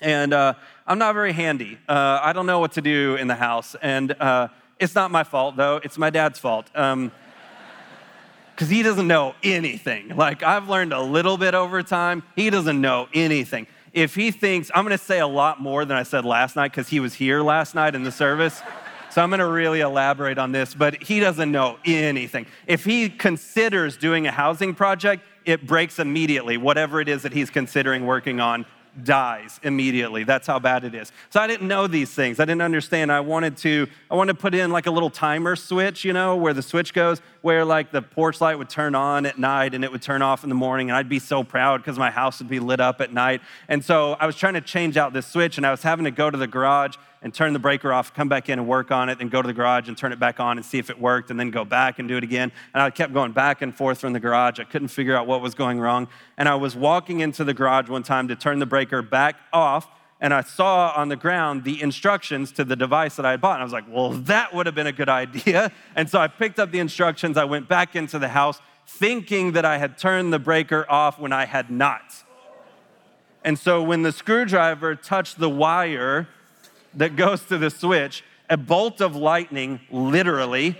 and 0.00 0.32
uh, 0.32 0.54
I'm 0.90 0.98
not 0.98 1.14
very 1.14 1.32
handy. 1.32 1.78
Uh, 1.88 2.18
I 2.20 2.32
don't 2.32 2.46
know 2.46 2.58
what 2.58 2.72
to 2.72 2.82
do 2.82 3.14
in 3.14 3.28
the 3.28 3.36
house. 3.36 3.76
And 3.80 4.10
uh, 4.10 4.48
it's 4.80 4.96
not 4.96 5.12
my 5.12 5.22
fault, 5.22 5.54
though. 5.54 5.76
It's 5.84 5.96
my 5.96 6.10
dad's 6.10 6.40
fault. 6.40 6.66
Because 6.66 6.92
um, 6.94 7.12
he 8.58 8.82
doesn't 8.82 9.06
know 9.06 9.36
anything. 9.44 10.08
Like, 10.16 10.42
I've 10.42 10.68
learned 10.68 10.92
a 10.92 11.00
little 11.00 11.38
bit 11.38 11.54
over 11.54 11.84
time. 11.84 12.24
He 12.34 12.50
doesn't 12.50 12.80
know 12.80 13.06
anything. 13.14 13.68
If 13.92 14.16
he 14.16 14.32
thinks, 14.32 14.68
I'm 14.74 14.84
going 14.84 14.98
to 14.98 15.02
say 15.02 15.20
a 15.20 15.28
lot 15.28 15.60
more 15.60 15.84
than 15.84 15.96
I 15.96 16.02
said 16.02 16.24
last 16.24 16.56
night 16.56 16.72
because 16.72 16.88
he 16.88 16.98
was 16.98 17.14
here 17.14 17.40
last 17.40 17.76
night 17.76 17.94
in 17.94 18.02
the 18.02 18.10
service. 18.10 18.60
So 19.10 19.22
I'm 19.22 19.30
going 19.30 19.38
to 19.38 19.46
really 19.46 19.82
elaborate 19.82 20.38
on 20.38 20.50
this, 20.50 20.74
but 20.74 21.00
he 21.00 21.20
doesn't 21.20 21.52
know 21.52 21.78
anything. 21.84 22.46
If 22.66 22.84
he 22.84 23.10
considers 23.10 23.96
doing 23.96 24.26
a 24.26 24.32
housing 24.32 24.74
project, 24.74 25.22
it 25.44 25.64
breaks 25.64 26.00
immediately, 26.00 26.56
whatever 26.56 27.00
it 27.00 27.08
is 27.08 27.22
that 27.22 27.32
he's 27.32 27.48
considering 27.48 28.06
working 28.06 28.40
on 28.40 28.66
dies 29.04 29.60
immediately. 29.62 30.24
That's 30.24 30.46
how 30.46 30.58
bad 30.58 30.84
it 30.84 30.94
is. 30.94 31.12
So 31.30 31.40
I 31.40 31.46
didn't 31.46 31.68
know 31.68 31.86
these 31.86 32.10
things. 32.10 32.40
I 32.40 32.44
didn't 32.44 32.62
understand. 32.62 33.10
I 33.12 33.20
wanted 33.20 33.56
to 33.58 33.86
I 34.10 34.14
wanted 34.14 34.34
to 34.34 34.38
put 34.38 34.54
in 34.54 34.70
like 34.70 34.86
a 34.86 34.90
little 34.90 35.10
timer 35.10 35.56
switch, 35.56 36.04
you 36.04 36.12
know, 36.12 36.36
where 36.36 36.52
the 36.52 36.62
switch 36.62 36.92
goes, 36.92 37.20
where 37.42 37.64
like 37.64 37.92
the 37.92 38.02
porch 38.02 38.40
light 38.40 38.58
would 38.58 38.68
turn 38.68 38.94
on 38.94 39.26
at 39.26 39.38
night 39.38 39.74
and 39.74 39.84
it 39.84 39.92
would 39.92 40.02
turn 40.02 40.22
off 40.22 40.42
in 40.42 40.48
the 40.48 40.54
morning 40.54 40.90
and 40.90 40.96
I'd 40.96 41.08
be 41.08 41.18
so 41.18 41.44
proud 41.44 41.78
because 41.78 41.98
my 41.98 42.10
house 42.10 42.40
would 42.40 42.48
be 42.48 42.60
lit 42.60 42.80
up 42.80 43.00
at 43.00 43.12
night. 43.12 43.40
And 43.68 43.84
so 43.84 44.16
I 44.20 44.26
was 44.26 44.36
trying 44.36 44.54
to 44.54 44.60
change 44.60 44.96
out 44.96 45.12
this 45.12 45.26
switch 45.26 45.56
and 45.56 45.66
I 45.66 45.70
was 45.70 45.82
having 45.82 46.04
to 46.04 46.10
go 46.10 46.30
to 46.30 46.38
the 46.38 46.46
garage 46.46 46.96
and 47.22 47.34
turn 47.34 47.52
the 47.52 47.58
breaker 47.58 47.92
off, 47.92 48.14
come 48.14 48.28
back 48.28 48.48
in 48.48 48.58
and 48.58 48.66
work 48.66 48.90
on 48.90 49.08
it, 49.08 49.20
and 49.20 49.30
go 49.30 49.42
to 49.42 49.46
the 49.46 49.52
garage 49.52 49.88
and 49.88 49.96
turn 49.96 50.12
it 50.12 50.18
back 50.18 50.40
on 50.40 50.56
and 50.56 50.64
see 50.64 50.78
if 50.78 50.88
it 50.88 50.98
worked, 50.98 51.30
and 51.30 51.38
then 51.38 51.50
go 51.50 51.64
back 51.64 51.98
and 51.98 52.08
do 52.08 52.16
it 52.16 52.24
again. 52.24 52.50
And 52.72 52.82
I 52.82 52.90
kept 52.90 53.12
going 53.12 53.32
back 53.32 53.62
and 53.62 53.74
forth 53.74 53.98
from 53.98 54.12
the 54.12 54.20
garage. 54.20 54.58
I 54.58 54.64
couldn't 54.64 54.88
figure 54.88 55.16
out 55.16 55.26
what 55.26 55.42
was 55.42 55.54
going 55.54 55.80
wrong. 55.80 56.08
And 56.38 56.48
I 56.48 56.54
was 56.54 56.74
walking 56.74 57.20
into 57.20 57.44
the 57.44 57.54
garage 57.54 57.88
one 57.88 58.02
time 58.02 58.28
to 58.28 58.36
turn 58.36 58.58
the 58.58 58.66
breaker 58.66 59.02
back 59.02 59.36
off, 59.52 59.88
and 60.20 60.34
I 60.34 60.42
saw 60.42 60.92
on 60.96 61.08
the 61.08 61.16
ground 61.16 61.64
the 61.64 61.80
instructions 61.80 62.52
to 62.52 62.64
the 62.64 62.76
device 62.76 63.16
that 63.16 63.24
I 63.24 63.32
had 63.32 63.40
bought. 63.40 63.54
And 63.54 63.62
I 63.62 63.64
was 63.64 63.72
like, 63.72 63.86
well, 63.88 64.12
that 64.12 64.54
would 64.54 64.66
have 64.66 64.74
been 64.74 64.86
a 64.86 64.92
good 64.92 65.08
idea. 65.10 65.72
And 65.96 66.08
so 66.08 66.18
I 66.20 66.28
picked 66.28 66.58
up 66.58 66.70
the 66.70 66.78
instructions. 66.78 67.36
I 67.36 67.44
went 67.44 67.68
back 67.68 67.96
into 67.96 68.18
the 68.18 68.28
house 68.28 68.60
thinking 68.86 69.52
that 69.52 69.64
I 69.64 69.78
had 69.78 69.96
turned 69.96 70.32
the 70.32 70.38
breaker 70.38 70.84
off 70.90 71.18
when 71.18 71.32
I 71.32 71.44
had 71.44 71.70
not. 71.70 72.02
And 73.44 73.58
so 73.58 73.82
when 73.82 74.02
the 74.02 74.12
screwdriver 74.12 74.94
touched 74.94 75.38
the 75.38 75.48
wire, 75.48 76.28
that 76.94 77.16
goes 77.16 77.42
to 77.46 77.58
the 77.58 77.70
switch, 77.70 78.24
a 78.48 78.56
bolt 78.56 79.00
of 79.00 79.14
lightning, 79.14 79.80
literally, 79.90 80.78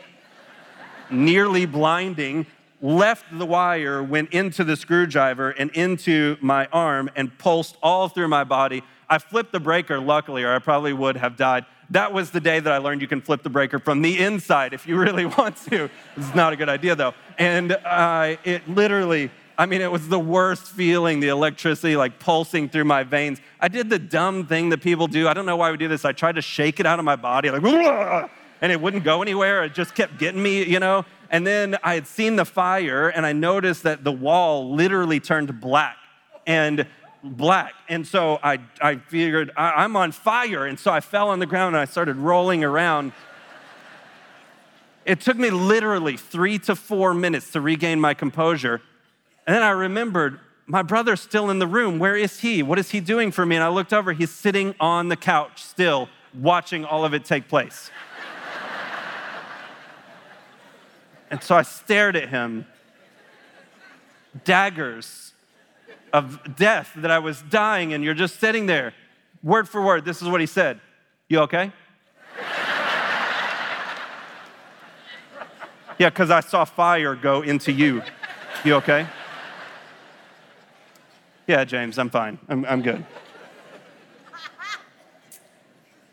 nearly 1.11 1.67
blinding, 1.67 2.47
left 2.83 3.25
the 3.33 3.47
wire, 3.47 4.03
went 4.03 4.33
into 4.33 4.65
the 4.65 4.77
screwdriver 4.77 5.51
and 5.51 5.71
into 5.73 6.37
my 6.41 6.67
arm 6.73 7.11
and 7.15 7.37
pulsed 7.39 7.77
all 7.83 8.09
through 8.09 8.29
my 8.29 8.45
body. 8.45 8.83
I 9.09 9.19
flipped 9.19 9.53
the 9.53 9.61
breaker, 9.61 9.99
luckily, 10.01 10.45
or 10.45 10.55
I 10.55 10.59
probably 10.61 10.93
would 10.93 11.17
have 11.17 11.37
died. 11.37 11.67
That 11.91 12.12
was 12.12 12.31
the 12.31 12.41
day 12.41 12.61
that 12.61 12.73
I 12.73 12.79
learned 12.79 13.03
you 13.03 13.09
can 13.09 13.21
flip 13.21 13.43
the 13.43 13.51
breaker 13.51 13.81
from 13.81 14.03
the 14.03 14.19
inside 14.19 14.73
if 14.73 14.87
you 14.87 14.97
really 14.97 15.27
want 15.39 15.57
to. 15.69 15.91
It's 16.17 16.35
not 16.35 16.52
a 16.52 16.57
good 16.57 16.69
idea, 16.69 16.95
though. 16.95 17.14
And 17.38 17.73
uh, 17.73 18.37
it 18.45 18.69
literally 18.69 19.31
I 19.61 19.67
mean, 19.67 19.83
it 19.83 19.93
was 19.93 20.09
the 20.09 20.19
worst 20.19 20.69
feeling, 20.69 21.21
the 21.21 21.29
electricity 21.29 21.95
like 21.95 22.19
pulsing 22.19 22.71
through 22.71 22.87
my 22.87 23.02
veins. 23.02 23.43
I 23.61 23.69
did 23.69 23.90
the 23.90 23.99
dumb 23.99 24.47
thing 24.47 24.71
that 24.71 24.81
people 24.81 25.07
do. 25.07 25.29
I 25.29 25.35
don't 25.35 25.45
know 25.45 25.57
why 25.57 25.71
we 25.71 25.76
do 25.76 25.87
this. 25.87 26.07
I 26.07 26.12
tried 26.12 26.37
to 26.37 26.40
shake 26.40 26.81
it 26.81 26.87
out 26.87 26.99
of 26.99 27.05
my 27.05 27.14
body, 27.14 27.50
like, 27.50 27.62
and 28.62 28.73
it 28.73 28.81
wouldn't 28.81 29.05
go 29.05 29.21
anywhere. 29.21 29.62
It 29.64 29.75
just 29.75 29.95
kept 29.95 30.19
getting 30.19 30.43
me, 30.43 30.64
you 30.64 30.81
know? 30.81 31.05
And 31.29 31.47
then 31.47 31.76
I 31.83 31.93
had 31.93 32.07
seen 32.07 32.37
the 32.37 32.47
fire, 32.47 33.11
and 33.11 33.26
I 33.26 33.35
noticed 33.35 33.83
that 33.83 34.02
the 34.02 34.12
wall 34.12 34.75
literally 34.75 35.21
turned 35.21 35.61
black 35.61 35.99
and 36.47 36.87
black. 37.23 37.75
And 37.87 38.07
so 38.07 38.38
I, 38.43 38.61
I 38.81 38.97
figured, 38.97 39.50
I, 39.59 39.85
I'm 39.85 39.95
on 39.95 40.12
fire. 40.12 40.64
And 40.64 40.81
so 40.81 40.90
I 40.90 41.00
fell 41.00 41.29
on 41.29 41.38
the 41.38 41.45
ground 41.45 41.75
and 41.76 41.83
I 41.83 41.85
started 41.85 42.17
rolling 42.17 42.64
around. 42.64 43.12
It 45.05 45.21
took 45.21 45.37
me 45.37 45.50
literally 45.50 46.17
three 46.17 46.59
to 46.61 46.75
four 46.75 47.12
minutes 47.12 47.50
to 47.50 47.61
regain 47.61 48.00
my 48.00 48.14
composure. 48.14 48.81
And 49.47 49.56
then 49.56 49.62
I 49.62 49.70
remembered, 49.70 50.38
my 50.66 50.82
brother's 50.82 51.20
still 51.20 51.50
in 51.50 51.59
the 51.59 51.66
room. 51.66 51.99
Where 51.99 52.16
is 52.16 52.40
he? 52.40 52.62
What 52.62 52.78
is 52.78 52.90
he 52.90 53.00
doing 53.00 53.32
for 53.32 53.44
me? 53.44 53.56
And 53.56 53.64
I 53.64 53.68
looked 53.68 53.92
over, 53.92 54.12
he's 54.12 54.30
sitting 54.30 54.75
on 54.78 55.09
the 55.09 55.16
couch 55.16 55.64
still, 55.64 56.09
watching 56.32 56.85
all 56.85 57.04
of 57.04 57.14
it 57.14 57.25
take 57.25 57.49
place. 57.49 57.90
and 61.30 61.42
so 61.42 61.56
I 61.56 61.62
stared 61.62 62.14
at 62.14 62.28
him, 62.28 62.66
daggers 64.44 65.32
of 66.12 66.56
death 66.56 66.92
that 66.97 67.11
I 67.11 67.18
was 67.18 67.42
dying, 67.42 67.92
and 67.92 68.04
you're 68.04 68.14
just 68.14 68.38
sitting 68.38 68.66
there. 68.66 68.94
Word 69.42 69.68
for 69.68 69.82
word, 69.82 70.04
this 70.04 70.23
is 70.23 70.28
what 70.28 70.40
he 70.40 70.47
said 70.47 70.80
You 71.28 71.40
okay? 71.40 71.73
yeah, 75.99 76.11
because 76.11 76.30
I 76.30 76.40
saw 76.40 76.64
fire 76.64 77.16
go 77.16 77.42
into 77.42 77.73
you. 77.73 78.02
You 78.64 78.75
okay? 78.75 79.09
Yeah, 81.50 81.64
James, 81.64 81.99
I'm 81.99 82.11
fine. 82.11 82.38
I'm, 82.49 82.64
I'm 82.64 82.80
good. 82.80 83.04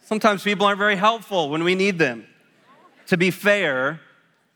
Sometimes 0.04 0.42
people 0.42 0.66
aren't 0.66 0.80
very 0.80 0.96
helpful 0.96 1.52
when 1.52 1.64
we 1.64 1.76
need 1.76 2.00
them. 2.00 2.26
To 3.06 3.18
be 3.18 3.30
fair, 3.30 4.00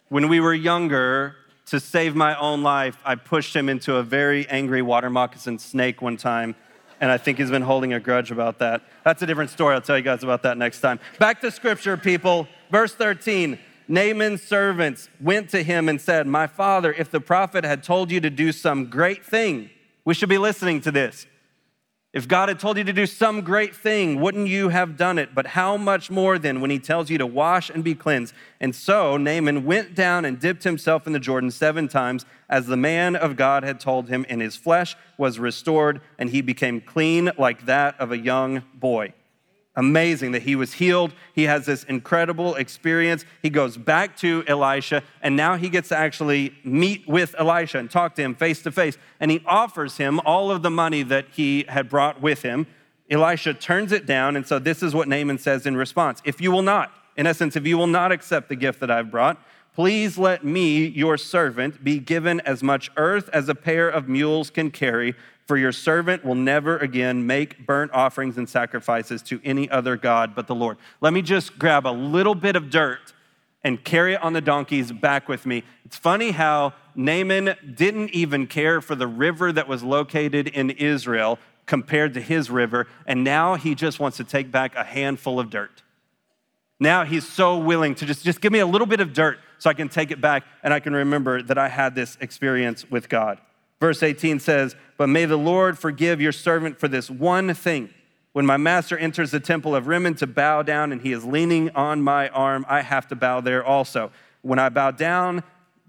when 0.10 0.28
we 0.28 0.40
were 0.40 0.56
younger, 0.56 1.36
to 1.68 1.80
save 1.80 2.16
my 2.16 2.36
own 2.36 2.64
life, 2.64 2.98
I 3.06 3.14
pushed 3.14 3.56
him 3.56 3.70
into 3.70 3.98
a 3.98 4.02
very 4.02 4.48
angry 4.50 4.82
water 4.82 5.12
moccasin 5.12 5.60
snake 5.60 6.02
one 6.02 6.18
time. 6.18 6.56
and 7.00 7.12
I 7.12 7.18
think 7.20 7.38
he's 7.38 7.52
been 7.52 7.62
holding 7.62 7.94
a 7.94 8.00
grudge 8.00 8.32
about 8.32 8.58
that. 8.58 8.82
That's 9.04 9.22
a 9.22 9.28
different 9.28 9.52
story. 9.52 9.76
I'll 9.76 9.82
tell 9.82 10.00
you 10.00 10.04
guys 10.04 10.24
about 10.24 10.42
that 10.42 10.58
next 10.58 10.82
time. 10.82 11.00
Back 11.20 11.42
to 11.42 11.52
scripture, 11.52 11.96
people. 11.96 12.48
Verse 12.72 12.96
13 12.96 13.60
Naaman's 13.88 14.42
servants 14.42 15.10
went 15.20 15.52
to 15.52 15.62
him 15.62 15.88
and 15.88 16.02
said, 16.02 16.26
My 16.26 16.48
father, 16.48 16.92
if 16.92 17.12
the 17.12 17.22
prophet 17.22 17.64
had 17.64 17.84
told 17.84 18.10
you 18.10 18.20
to 18.22 18.32
do 18.32 18.52
some 18.52 18.90
great 18.90 19.24
thing, 19.24 19.70
we 20.06 20.14
should 20.14 20.30
be 20.30 20.38
listening 20.38 20.82
to 20.82 20.92
this. 20.92 21.28
If 22.14 22.28
God 22.28 22.50
had 22.50 22.60
told 22.60 22.78
you 22.78 22.84
to 22.84 22.92
do 22.92 23.06
some 23.06 23.40
great 23.40 23.74
thing, 23.74 24.20
wouldn't 24.20 24.50
you 24.50 24.68
have 24.68 24.98
done 24.98 25.18
it? 25.18 25.34
But 25.34 25.48
how 25.48 25.78
much 25.78 26.12
more 26.12 26.38
then 26.38 26.60
when 26.60 26.70
he 26.70 26.78
tells 26.78 27.10
you 27.10 27.18
to 27.18 27.26
wash 27.26 27.70
and 27.70 27.86
be 27.86 27.96
cleansed? 27.96 28.34
And 28.60 28.76
so 28.76 29.16
Naaman 29.16 29.64
went 29.64 29.96
down 29.96 30.26
and 30.26 30.38
dipped 30.38 30.66
himself 30.66 31.08
in 31.08 31.14
the 31.14 31.20
Jordan 31.20 31.52
seven 31.52 31.88
times, 31.88 32.26
as 32.50 32.68
the 32.68 32.76
man 32.76 33.16
of 33.16 33.38
God 33.38 33.64
had 33.64 33.80
told 33.80 34.10
him, 34.10 34.26
and 34.28 34.42
his 34.42 34.58
flesh 34.58 34.98
was 35.18 35.40
restored, 35.40 36.02
and 36.20 36.30
he 36.30 36.42
became 36.42 36.82
clean 36.82 37.32
like 37.38 37.66
that 37.66 37.98
of 37.98 38.12
a 38.12 38.18
young 38.18 38.64
boy 38.74 39.14
amazing 39.76 40.32
that 40.32 40.42
he 40.44 40.56
was 40.56 40.74
healed. 40.74 41.14
He 41.34 41.44
has 41.44 41.66
this 41.66 41.84
incredible 41.84 42.56
experience. 42.56 43.26
He 43.42 43.50
goes 43.50 43.78
back 43.78 44.18
to 44.18 44.44
Elisha, 44.48 45.04
and 45.22 45.36
now 45.36 45.56
he 45.56 45.70
gets 45.70 45.90
to 45.90 45.98
actually 45.98 46.56
meet 46.64 47.08
with 47.08 47.36
Elisha 47.38 47.80
and 47.80 47.90
talk 47.90 48.16
to 48.16 48.22
him 48.22 48.36
face 48.36 48.62
to 48.64 48.72
face. 48.72 48.98
And 49.20 49.32
he 49.32 49.42
offers 49.46 49.98
him 49.98 50.20
all 50.26 50.52
of 50.52 50.62
the 50.62 50.72
money 50.72 51.04
that 51.04 51.26
he 51.32 51.66
had 51.70 51.90
brought 51.90 52.22
with 52.22 52.42
him. 52.42 52.68
Elisha 53.10 53.54
turns 53.54 53.92
it 53.92 54.06
down, 54.06 54.36
and 54.36 54.46
so 54.46 54.60
this 54.60 54.82
is 54.84 54.94
what 54.94 55.08
Naaman 55.08 55.38
says 55.38 55.66
in 55.66 55.76
response 55.76 56.22
If 56.26 56.42
you 56.42 56.52
will 56.52 56.62
not, 56.62 56.92
in 57.18 57.28
essence, 57.28 57.56
if 57.56 57.66
you 57.66 57.78
will 57.78 57.88
not 57.88 58.12
accept 58.12 58.50
the 58.50 58.56
gift 58.56 58.80
that 58.80 58.92
I've 58.92 59.12
brought, 59.12 59.38
Please 59.74 60.18
let 60.18 60.44
me, 60.44 60.86
your 60.86 61.18
servant, 61.18 61.82
be 61.82 61.98
given 61.98 62.42
as 62.42 62.62
much 62.62 62.92
earth 62.98 63.30
as 63.32 63.48
a 63.48 63.56
pair 63.56 63.88
of 63.88 64.10
mules 64.10 64.50
can 64.50 64.70
carry, 64.70 65.16
for 65.52 65.58
your 65.58 65.74
servant 65.74 66.24
will 66.24 66.34
never 66.34 66.78
again 66.78 67.28
make 67.28 67.66
burnt 67.66 67.92
offerings 67.92 68.38
and 68.38 68.48
sacrifices 68.48 69.22
to 69.22 69.42
any 69.44 69.70
other 69.70 69.98
God 69.98 70.34
but 70.34 70.48
the 70.48 70.56
Lord. 70.56 70.78
Let 71.02 71.12
me 71.12 71.22
just 71.22 71.60
grab 71.60 71.86
a 71.86 71.92
little 71.92 72.36
bit 72.36 72.56
of 72.56 72.70
dirt 72.70 73.12
and 73.62 73.84
carry 73.84 74.14
it 74.14 74.24
on 74.24 74.32
the 74.32 74.40
donkeys 74.40 74.94
back 74.94 75.28
with 75.28 75.46
me. 75.46 75.64
It's 75.84 75.98
funny 75.98 76.32
how 76.32 76.72
Naaman 76.96 77.58
didn't 77.76 78.12
even 78.12 78.48
care 78.48 78.80
for 78.80 78.96
the 78.96 79.08
river 79.08 79.52
that 79.52 79.68
was 79.68 79.84
located 79.84 80.48
in 80.48 80.70
Israel 80.70 81.38
compared 81.66 82.14
to 82.14 82.22
his 82.22 82.50
river, 82.50 82.88
and 83.06 83.22
now 83.22 83.56
he 83.56 83.76
just 83.76 84.00
wants 84.00 84.16
to 84.16 84.24
take 84.24 84.54
back 84.54 84.74
a 84.78 84.86
handful 84.86 85.38
of 85.38 85.50
dirt. 85.50 85.84
Now 86.80 87.04
he's 87.04 87.28
so 87.28 87.58
willing 87.58 87.94
to 87.96 88.06
just, 88.06 88.24
just 88.24 88.40
give 88.40 88.54
me 88.54 88.60
a 88.60 88.66
little 88.66 88.88
bit 88.88 89.02
of 89.02 89.12
dirt 89.12 89.38
so 89.58 89.70
I 89.70 89.74
can 89.74 89.90
take 89.90 90.12
it 90.12 90.22
back 90.22 90.46
and 90.64 90.74
I 90.74 90.80
can 90.80 90.94
remember 90.94 91.42
that 91.42 91.58
I 91.58 91.68
had 91.68 91.94
this 91.94 92.18
experience 92.22 92.90
with 92.90 93.10
God. 93.10 93.42
Verse 93.82 94.04
18 94.04 94.40
says, 94.40 94.76
But 94.96 95.10
may 95.10 95.26
the 95.26 95.38
Lord 95.38 95.78
forgive 95.78 96.22
your 96.22 96.32
servant 96.32 96.80
for 96.80 96.88
this 96.88 97.10
one 97.10 97.54
thing. 97.54 97.90
When 98.32 98.46
my 98.46 98.56
master 98.56 98.98
enters 98.98 99.32
the 99.32 99.42
temple 99.42 99.76
of 99.76 99.88
Rimmon 99.88 100.16
to 100.16 100.28
bow 100.28 100.62
down 100.62 100.94
and 100.94 101.02
he 101.02 101.12
is 101.12 101.26
leaning 101.26 101.72
on 101.72 102.02
my 102.02 102.30
arm, 102.30 102.66
I 102.70 102.82
have 102.82 103.08
to 103.10 103.16
bow 103.16 103.42
there 103.42 103.66
also. 103.66 104.12
When 104.44 104.60
I 104.60 104.70
bow 104.70 104.92
down 104.92 105.44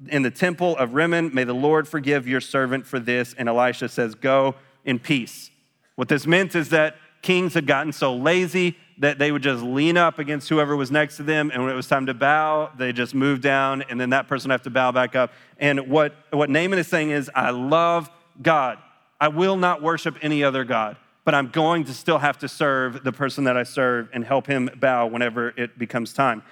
in 0.08 0.22
the 0.22 0.30
temple 0.30 0.76
of 0.78 0.94
Rimmon, 0.94 1.32
may 1.32 1.44
the 1.44 1.52
Lord 1.52 1.86
forgive 1.86 2.26
your 2.26 2.40
servant 2.40 2.86
for 2.86 2.98
this. 2.98 3.34
And 3.34 3.48
Elisha 3.48 3.88
says, 3.88 4.14
Go 4.16 4.56
in 4.84 4.98
peace. 4.98 5.50
What 5.94 6.08
this 6.08 6.26
meant 6.26 6.56
is 6.56 6.70
that 6.70 6.96
kings 7.20 7.54
had 7.54 7.66
gotten 7.66 7.92
so 7.92 8.16
lazy 8.16 8.76
that 8.98 9.18
they 9.18 9.32
would 9.32 9.42
just 9.42 9.62
lean 9.62 9.96
up 9.96 10.18
against 10.18 10.48
whoever 10.48 10.76
was 10.76 10.90
next 10.90 11.16
to 11.16 11.22
them, 11.22 11.50
and 11.50 11.62
when 11.62 11.72
it 11.72 11.74
was 11.74 11.88
time 11.88 12.06
to 12.06 12.14
bow, 12.14 12.70
they 12.76 12.92
just 12.92 13.14
move 13.14 13.40
down, 13.40 13.82
and 13.82 14.00
then 14.00 14.10
that 14.10 14.28
person 14.28 14.48
would 14.48 14.54
have 14.54 14.62
to 14.62 14.70
bow 14.70 14.92
back 14.92 15.16
up. 15.16 15.32
And 15.58 15.88
what, 15.88 16.14
what 16.30 16.50
Naaman 16.50 16.78
is 16.78 16.86
saying 16.86 17.10
is, 17.10 17.30
I 17.34 17.50
love 17.50 18.10
God. 18.40 18.78
I 19.20 19.28
will 19.28 19.56
not 19.56 19.82
worship 19.82 20.16
any 20.22 20.42
other 20.44 20.64
God, 20.64 20.96
but 21.24 21.34
I'm 21.34 21.48
going 21.48 21.84
to 21.84 21.94
still 21.94 22.18
have 22.18 22.38
to 22.38 22.48
serve 22.48 23.04
the 23.04 23.12
person 23.12 23.44
that 23.44 23.56
I 23.56 23.62
serve 23.62 24.08
and 24.12 24.24
help 24.24 24.46
him 24.46 24.68
bow 24.76 25.06
whenever 25.06 25.48
it 25.50 25.78
becomes 25.78 26.12
time. 26.12 26.42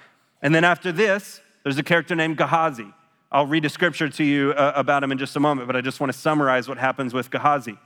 And 0.41 0.55
then 0.55 0.63
after 0.63 0.91
this, 0.91 1.41
there's 1.63 1.77
a 1.77 1.83
character 1.83 2.15
named 2.15 2.37
Gehazi. 2.37 2.93
I'll 3.31 3.45
read 3.45 3.63
a 3.65 3.69
scripture 3.69 4.09
to 4.09 4.23
you 4.23 4.51
uh, 4.51 4.73
about 4.75 5.03
him 5.03 5.11
in 5.11 5.17
just 5.17 5.35
a 5.35 5.39
moment, 5.39 5.67
but 5.67 5.75
I 5.75 5.81
just 5.81 5.99
want 5.99 6.11
to 6.11 6.17
summarize 6.17 6.67
what 6.67 6.77
happens 6.77 7.13
with 7.13 7.29
Gehazi. 7.29 7.77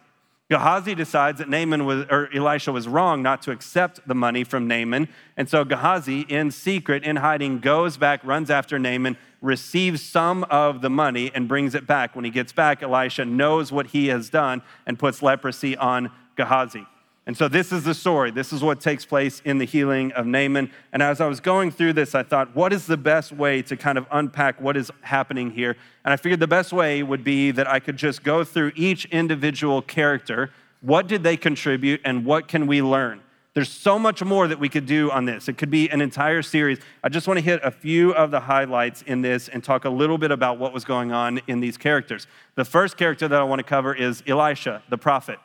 Gehazi 0.50 0.94
decides 0.94 1.40
that 1.40 1.50
Naaman 1.50 1.86
was, 1.86 2.06
or 2.12 2.30
Elisha 2.32 2.72
was 2.72 2.88
wrong 2.88 3.24
not 3.24 3.42
to 3.44 3.52
accept 3.52 4.08
the 4.08 4.14
money 4.14 4.44
from 4.44 4.68
Naaman. 4.68 5.08
And 5.36 5.50
so 5.50 5.66
Gehazi, 5.66 6.22
in 6.22 6.52
secret, 6.52 7.04
in 7.04 7.16
hiding, 7.16 7.60
goes 7.60 7.98
back, 7.98 8.24
runs 8.24 8.52
after 8.52 8.78
Naaman, 8.78 9.18
receives 9.42 10.04
some 10.04 10.44
of 10.46 10.82
the 10.82 10.90
money, 10.90 11.32
and 11.34 11.48
brings 11.48 11.74
it 11.74 11.88
back. 11.88 12.16
When 12.16 12.26
he 12.26 12.32
gets 12.32 12.54
back, 12.54 12.84
Elisha 12.84 13.26
knows 13.26 13.72
what 13.72 13.88
he 13.88 14.08
has 14.08 14.30
done 14.30 14.62
and 14.86 15.00
puts 15.00 15.24
leprosy 15.24 15.76
on 15.78 16.12
Gehazi. 16.36 16.86
And 17.28 17.36
so 17.36 17.48
this 17.48 17.72
is 17.72 17.84
the 17.84 17.96
story. 17.96 18.30
This 18.30 18.54
is 18.54 18.62
what 18.62 18.80
takes 18.80 19.04
place 19.04 19.42
in 19.44 19.58
the 19.58 19.66
healing 19.66 20.12
of 20.12 20.28
Naaman. 20.28 20.70
And 20.94 21.02
as 21.02 21.20
I 21.20 21.28
was 21.28 21.40
going 21.40 21.72
through 21.72 21.94
this, 21.94 22.14
I 22.14 22.22
thought, 22.22 22.56
what 22.56 22.72
is 22.72 22.86
the 22.86 22.98
best 22.98 23.32
way 23.32 23.64
to 23.64 23.76
kind 23.76 23.98
of 23.98 24.06
unpack 24.12 24.62
what 24.62 24.78
is 24.78 24.92
happening 25.02 25.50
here? 25.50 25.76
And 26.04 26.14
I 26.14 26.18
figured 26.18 26.40
the 26.40 26.48
best 26.48 26.72
way 26.72 27.02
would 27.02 27.24
be 27.24 27.50
that 27.52 27.68
I 27.68 27.80
could 27.80 27.98
just 27.98 28.24
go 28.24 28.44
through 28.44 28.74
each 28.76 29.06
individual 29.06 29.82
character. 29.82 30.52
What 30.82 31.08
did 31.08 31.24
they 31.24 31.36
contribute 31.36 32.00
and 32.06 32.26
what 32.26 32.48
can 32.48 32.68
we 32.68 32.84
learn? 32.84 33.22
There's 33.56 33.72
so 33.72 33.98
much 33.98 34.22
more 34.22 34.48
that 34.48 34.60
we 34.60 34.70
could 34.70 34.86
do 34.86 35.10
on 35.10 35.26
this. 35.26 35.48
It 35.48 35.58
could 35.58 35.72
be 35.72 35.90
an 35.90 36.02
entire 36.02 36.44
series. 36.44 36.78
I 37.04 37.10
just 37.10 37.26
want 37.26 37.38
to 37.38 37.42
hit 37.44 37.60
a 37.64 37.72
few 37.72 38.14
of 38.14 38.30
the 38.30 38.42
highlights 38.42 39.02
in 39.02 39.22
this 39.22 39.48
and 39.48 39.64
talk 39.64 39.86
a 39.86 39.90
little 39.90 40.18
bit 40.18 40.30
about 40.30 40.60
what 40.60 40.74
was 40.74 40.84
going 40.84 41.12
on 41.12 41.40
in 41.48 41.62
these 41.62 41.78
characters. 41.78 42.28
The 42.56 42.66
first 42.66 42.98
character 42.98 43.28
that 43.28 43.40
I 43.40 43.44
want 43.46 43.60
to 43.60 43.64
cover 43.64 43.96
is 43.96 44.22
Elisha, 44.28 44.84
the 44.90 44.98
prophet 44.98 45.40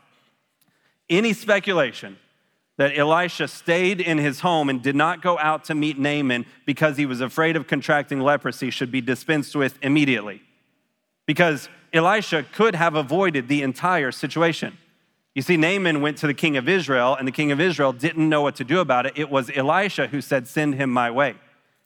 any 1.11 1.33
speculation 1.33 2.17
that 2.79 2.97
Elisha 2.97 3.47
stayed 3.47 4.01
in 4.01 4.17
his 4.17 4.41
home 4.41 4.71
and 4.71 4.81
did 4.81 4.97
not 4.97 5.21
go 5.21 5.39
out 5.39 5.65
to 5.65 5.75
meet 5.75 5.99
Naaman 5.99 6.47
because 6.65 6.97
he 6.97 7.05
was 7.05 7.21
afraid 7.21 7.57
of 7.57 7.67
contracting 7.67 8.21
leprosy 8.21 8.71
should 8.71 8.91
be 8.91 9.03
dispensed 9.03 9.55
with 9.55 9.79
immediately. 9.83 10.41
Because 11.27 11.69
Elisha 11.93 12.45
could 12.55 12.75
have 12.75 12.95
avoided 12.95 13.49
the 13.49 13.63
entire 13.63 14.11
situation. 14.13 14.79
You 15.35 15.43
see, 15.43 15.57
Naaman 15.57 16.01
went 16.01 16.17
to 16.19 16.27
the 16.27 16.35
king 16.35 16.57
of 16.57 16.69
Israel, 16.69 17.15
and 17.15 17.29
the 17.29 17.33
king 17.33 17.53
of 17.53 17.61
Israel 17.61 17.93
didn't 17.93 18.29
know 18.29 18.43
what 18.43 18.57
to 18.57 18.65
do 18.65 18.81
about 18.81 19.07
it. 19.07 19.13
It 19.15 19.31
was 19.31 19.51
Elisha 19.55 20.07
who 20.07 20.21
said, 20.21 20.49
Send 20.49 20.75
him 20.75 20.91
my 20.91 21.11
way. 21.11 21.35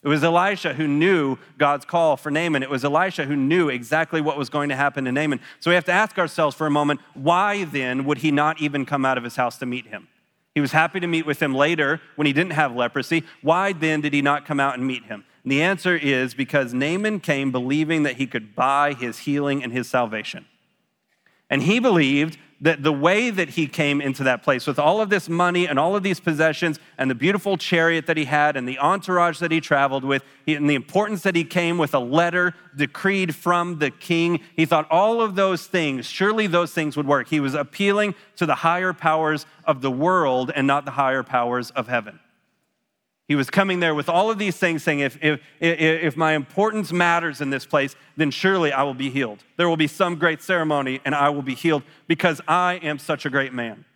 It 0.05 0.09
was 0.09 0.23
Elisha 0.23 0.75
who 0.75 0.87
knew 0.87 1.39
God's 1.57 1.87
call 1.87 2.19
for 2.19 2.31
Naaman. 2.31 2.63
It 2.63 2.69
was 2.69 2.85
Elisha 2.85 3.25
who 3.25 3.37
knew 3.37 3.71
exactly 3.71 4.21
what 4.21 4.37
was 4.37 4.51
going 4.51 4.69
to 4.69 4.77
happen 4.77 5.07
to 5.07 5.13
Naaman. 5.13 5.41
So 5.61 5.71
we 5.71 5.75
have 5.77 5.87
to 5.87 5.93
ask 5.93 6.19
ourselves 6.19 6.55
for 6.55 6.67
a 6.67 6.71
moment 6.71 7.01
why 7.15 7.65
then 7.65 8.05
would 8.05 8.19
he 8.19 8.31
not 8.31 8.61
even 8.61 8.85
come 8.85 9.07
out 9.07 9.17
of 9.17 9.25
his 9.25 9.37
house 9.37 9.57
to 9.59 9.67
meet 9.67 9.87
him? 9.87 10.09
He 10.55 10.61
was 10.61 10.73
happy 10.73 11.01
to 11.01 11.07
meet 11.07 11.25
with 11.25 11.43
him 11.43 11.55
later 11.55 12.03
when 12.17 12.27
he 12.27 12.35
didn't 12.35 12.53
have 12.53 12.77
leprosy. 12.77 13.25
Why 13.41 13.73
then 13.73 14.03
did 14.03 14.13
he 14.13 14.21
not 14.21 14.45
come 14.45 14.61
out 14.61 14.75
and 14.75 14.87
meet 14.87 15.05
him? 15.05 15.25
And 15.43 15.51
the 15.51 15.63
answer 15.63 15.97
is 15.97 16.35
because 16.35 16.75
Naaman 16.75 17.21
came 17.21 17.51
believing 17.51 18.03
that 18.03 18.17
he 18.17 18.27
could 18.27 18.55
buy 18.55 18.93
his 18.93 19.21
healing 19.21 19.65
and 19.65 19.73
his 19.73 19.89
salvation. 19.89 20.45
And 21.51 21.63
he 21.63 21.79
believed 21.79 22.39
that 22.61 22.83
the 22.83 22.93
way 22.93 23.29
that 23.29 23.51
he 23.51 23.67
came 23.67 24.01
into 24.01 24.25
that 24.25 24.43
place 24.43 24.67
with 24.67 24.79
all 24.79 25.01
of 25.01 25.11
this 25.11 25.29
money 25.29 25.67
and 25.67 25.79
all 25.79 25.95
of 25.95 26.03
these 26.03 26.19
possessions 26.19 26.79
and 26.97 27.11
the 27.11 27.15
beautiful 27.15 27.59
chariot 27.59 28.07
that 28.07 28.17
he 28.17 28.25
had 28.25 28.57
and 28.57 28.67
the 28.67 28.79
entourage 28.79 29.39
that 29.41 29.51
he 29.51 29.61
traveled 29.61 30.03
with 30.03 30.23
and 30.47 30.71
the 30.71 30.75
importance 30.75 31.23
that 31.23 31.37
he 31.37 31.45
came 31.45 31.77
with 31.77 31.93
a 31.93 31.99
letter 31.99 32.55
decreed 32.75 33.35
from 33.35 33.79
the 33.81 33.91
king 33.91 34.41
he 34.57 34.65
thought 34.65 34.91
all 34.91 35.21
of 35.21 35.35
those 35.35 35.67
things 35.67 36.07
surely 36.07 36.47
those 36.47 36.73
things 36.73 36.97
would 36.97 37.07
work. 37.07 37.29
He 37.29 37.41
was 37.41 37.55
appealing 37.55 38.15
to 38.37 38.47
the 38.47 38.55
higher 38.55 38.95
powers 38.95 39.45
of 39.65 39.83
the 39.83 39.91
world 39.91 40.51
and 40.55 40.67
not 40.67 40.87
the 40.87 40.93
higher 40.93 41.23
powers 41.23 41.71
of 41.73 41.89
heaven 41.89 42.19
he 43.27 43.35
was 43.35 43.49
coming 43.49 43.81
there 43.81 43.95
with 43.95 44.09
all 44.09 44.31
of 44.31 44.39
these 44.39 44.57
things, 44.57 44.83
saying, 44.83 45.01
if, 45.01 45.19
if, 45.23 45.41
if 45.61 46.17
my 46.17 46.35
importance 46.35 46.93
matters 46.93 47.41
in 47.41 47.49
this 47.49 47.65
place, 47.65 47.97
then 48.17 48.31
surely 48.31 48.71
I 48.71 48.83
will 48.83 48.95
be 48.95 49.09
healed. 49.09 49.43
There 49.57 49.69
will 49.69 49.79
be 49.79 49.87
some 49.87 50.17
great 50.17 50.43
ceremony 50.43 51.01
and 51.05 51.15
I 51.15 51.31
will 51.31 51.43
be 51.43 51.55
healed 51.55 51.85
because 52.07 52.41
I 52.47 52.75
am 52.83 52.99
such 52.99 53.25
a 53.25 53.31
great 53.31 53.55
man. 53.55 53.87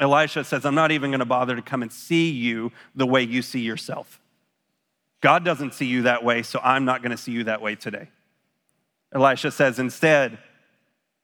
Elisha 0.00 0.42
says, 0.42 0.64
I'm 0.64 0.74
not 0.74 0.90
even 0.90 1.12
going 1.12 1.20
to 1.20 1.24
bother 1.24 1.54
to 1.54 1.62
come 1.62 1.82
and 1.82 1.92
see 1.92 2.30
you 2.30 2.72
the 2.96 3.06
way 3.06 3.22
you 3.22 3.40
see 3.40 3.60
yourself. 3.60 4.20
God 5.20 5.44
doesn't 5.44 5.72
see 5.72 5.86
you 5.86 6.02
that 6.02 6.24
way, 6.24 6.42
so 6.42 6.58
I'm 6.62 6.84
not 6.84 7.02
going 7.02 7.12
to 7.12 7.16
see 7.16 7.30
you 7.30 7.44
that 7.44 7.62
way 7.62 7.76
today. 7.76 8.08
Elisha 9.14 9.52
says, 9.52 9.78
instead, 9.78 10.38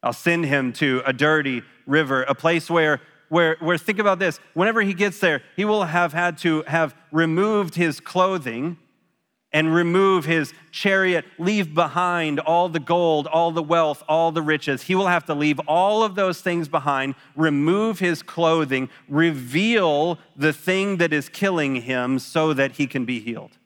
I'll 0.03 0.13
send 0.13 0.47
him 0.47 0.73
to 0.75 1.03
a 1.05 1.13
dirty 1.13 1.63
river, 1.87 2.23
a 2.23 2.35
place 2.35 2.71
where 2.71 3.01
where, 3.31 3.57
where 3.61 3.79
think 3.79 3.99
about 3.99 4.19
this 4.19 4.39
whenever 4.53 4.83
he 4.83 4.93
gets 4.93 5.19
there, 5.21 5.43
he 5.57 5.65
will 5.65 5.85
have 5.85 6.13
had 6.13 6.37
to 6.39 6.63
have 6.67 6.95
removed 7.11 7.77
his 7.77 7.99
clothing 7.99 8.77
and 9.53 9.75
remove 9.75 10.27
his 10.27 10.53
chariot, 10.71 11.25
leave 11.39 11.75
behind 11.75 12.39
all 12.39 12.69
the 12.69 12.79
gold, 12.79 13.27
all 13.27 13.51
the 13.51 13.63
wealth, 13.63 14.03
all 14.09 14.31
the 14.31 14.43
riches. 14.43 14.83
He 14.83 14.95
will 14.95 15.09
have 15.09 15.25
to 15.25 15.35
leave 15.35 15.59
all 15.67 16.05
of 16.05 16.15
those 16.15 16.41
things 16.41 16.69
behind, 16.69 17.15
remove 17.35 17.99
his 17.99 18.23
clothing, 18.23 18.89
reveal 19.09 20.19
the 20.37 20.53
thing 20.53 20.99
that 20.99 21.13
is 21.13 21.29
killing 21.29 21.77
him 21.77 22.19
so 22.19 22.53
that 22.53 22.73
he 22.73 22.87
can 22.87 23.05
be 23.05 23.19
healed. 23.19 23.59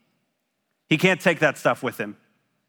He 0.89 0.97
can't 0.97 1.21
take 1.21 1.41
that 1.41 1.59
stuff 1.59 1.83
with 1.83 1.99
him. 1.99 2.17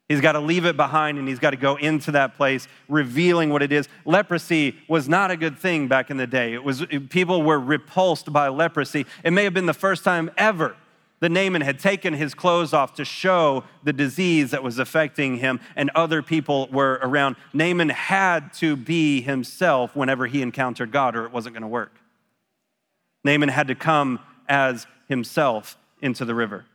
He's 0.08 0.20
got 0.20 0.32
to 0.32 0.40
leave 0.40 0.64
it 0.66 0.76
behind 0.76 1.18
and 1.18 1.26
he's 1.26 1.40
got 1.40 1.50
to 1.50 1.56
go 1.56 1.76
into 1.76 2.12
that 2.12 2.36
place, 2.36 2.68
revealing 2.88 3.50
what 3.50 3.62
it 3.62 3.72
is. 3.72 3.88
Leprosy 4.04 4.76
was 4.88 5.08
not 5.08 5.30
a 5.32 5.36
good 5.36 5.58
thing 5.58 5.88
back 5.88 6.10
in 6.10 6.16
the 6.16 6.28
day. 6.28 6.54
It 6.54 6.62
was 6.62 6.84
people 7.10 7.42
were 7.42 7.58
repulsed 7.58 8.32
by 8.32 8.48
leprosy. 8.48 9.04
It 9.24 9.32
may 9.32 9.44
have 9.44 9.54
been 9.54 9.66
the 9.66 9.74
first 9.74 10.04
time 10.04 10.30
ever 10.36 10.76
that 11.20 11.30
Naaman 11.30 11.62
had 11.62 11.78
taken 11.78 12.14
his 12.14 12.34
clothes 12.34 12.72
off 12.72 12.94
to 12.94 13.04
show 13.04 13.64
the 13.82 13.92
disease 13.92 14.50
that 14.50 14.62
was 14.62 14.78
affecting 14.78 15.38
him, 15.38 15.60
and 15.74 15.90
other 15.94 16.22
people 16.22 16.68
were 16.70 17.00
around. 17.02 17.36
Naaman 17.54 17.88
had 17.88 18.52
to 18.54 18.76
be 18.76 19.22
himself 19.22 19.96
whenever 19.96 20.26
he 20.26 20.42
encountered 20.42 20.92
God, 20.92 21.16
or 21.16 21.24
it 21.24 21.32
wasn't 21.32 21.54
going 21.54 21.62
to 21.62 21.68
work. 21.68 21.94
Naaman 23.24 23.48
had 23.48 23.68
to 23.68 23.74
come 23.74 24.20
as 24.48 24.86
himself 25.08 25.78
into 26.02 26.24
the 26.24 26.34
river. 26.34 26.66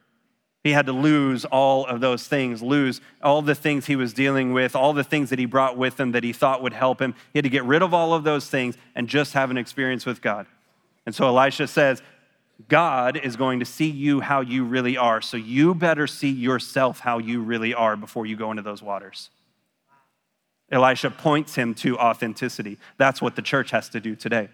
He 0.63 0.71
had 0.71 0.85
to 0.85 0.93
lose 0.93 1.43
all 1.45 1.85
of 1.87 2.01
those 2.01 2.27
things, 2.27 2.61
lose 2.61 3.01
all 3.23 3.41
the 3.41 3.55
things 3.55 3.87
he 3.87 3.95
was 3.95 4.13
dealing 4.13 4.53
with, 4.53 4.75
all 4.75 4.93
the 4.93 5.03
things 5.03 5.31
that 5.31 5.39
he 5.39 5.45
brought 5.45 5.75
with 5.75 5.99
him 5.99 6.11
that 6.11 6.23
he 6.23 6.33
thought 6.33 6.61
would 6.61 6.73
help 6.73 7.01
him. 7.01 7.15
He 7.33 7.39
had 7.39 7.43
to 7.45 7.49
get 7.49 7.63
rid 7.63 7.81
of 7.81 7.93
all 7.93 8.13
of 8.13 8.23
those 8.23 8.47
things 8.47 8.77
and 8.93 9.07
just 9.07 9.33
have 9.33 9.49
an 9.49 9.57
experience 9.57 10.05
with 10.05 10.21
God. 10.21 10.45
And 11.05 11.15
so 11.15 11.25
Elisha 11.25 11.67
says, 11.67 12.03
God 12.67 13.17
is 13.17 13.35
going 13.35 13.59
to 13.59 13.65
see 13.65 13.89
you 13.89 14.21
how 14.21 14.41
you 14.41 14.63
really 14.63 14.97
are. 14.97 15.19
So 15.19 15.35
you 15.35 15.73
better 15.73 16.05
see 16.05 16.29
yourself 16.29 16.99
how 16.99 17.17
you 17.17 17.41
really 17.41 17.73
are 17.73 17.95
before 17.95 18.27
you 18.27 18.35
go 18.35 18.51
into 18.51 18.61
those 18.61 18.83
waters. 18.83 19.31
Elisha 20.71 21.09
points 21.09 21.55
him 21.55 21.73
to 21.75 21.97
authenticity. 21.97 22.77
That's 22.97 23.19
what 23.19 23.35
the 23.35 23.41
church 23.41 23.71
has 23.71 23.89
to 23.89 23.99
do 23.99 24.15
today 24.15 24.49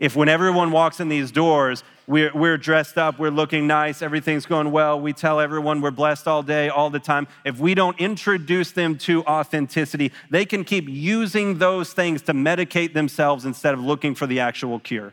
if 0.00 0.16
when 0.16 0.30
everyone 0.30 0.72
walks 0.72 0.98
in 0.98 1.08
these 1.08 1.30
doors, 1.30 1.84
we're, 2.06 2.32
we're 2.34 2.56
dressed 2.56 2.96
up, 2.96 3.18
we're 3.18 3.30
looking 3.30 3.66
nice, 3.66 4.00
everything's 4.00 4.46
going 4.46 4.72
well, 4.72 4.98
we 4.98 5.12
tell 5.12 5.38
everyone 5.38 5.82
we're 5.82 5.90
blessed 5.90 6.26
all 6.26 6.42
day, 6.42 6.70
all 6.70 6.88
the 6.88 6.98
time, 6.98 7.28
if 7.44 7.58
we 7.58 7.74
don't 7.74 8.00
introduce 8.00 8.72
them 8.72 8.96
to 8.96 9.22
authenticity, 9.26 10.10
they 10.30 10.46
can 10.46 10.64
keep 10.64 10.88
using 10.88 11.58
those 11.58 11.92
things 11.92 12.22
to 12.22 12.32
medicate 12.32 12.94
themselves 12.94 13.44
instead 13.44 13.74
of 13.74 13.80
looking 13.80 14.14
for 14.14 14.26
the 14.26 14.40
actual 14.40 14.80
cure. 14.80 15.12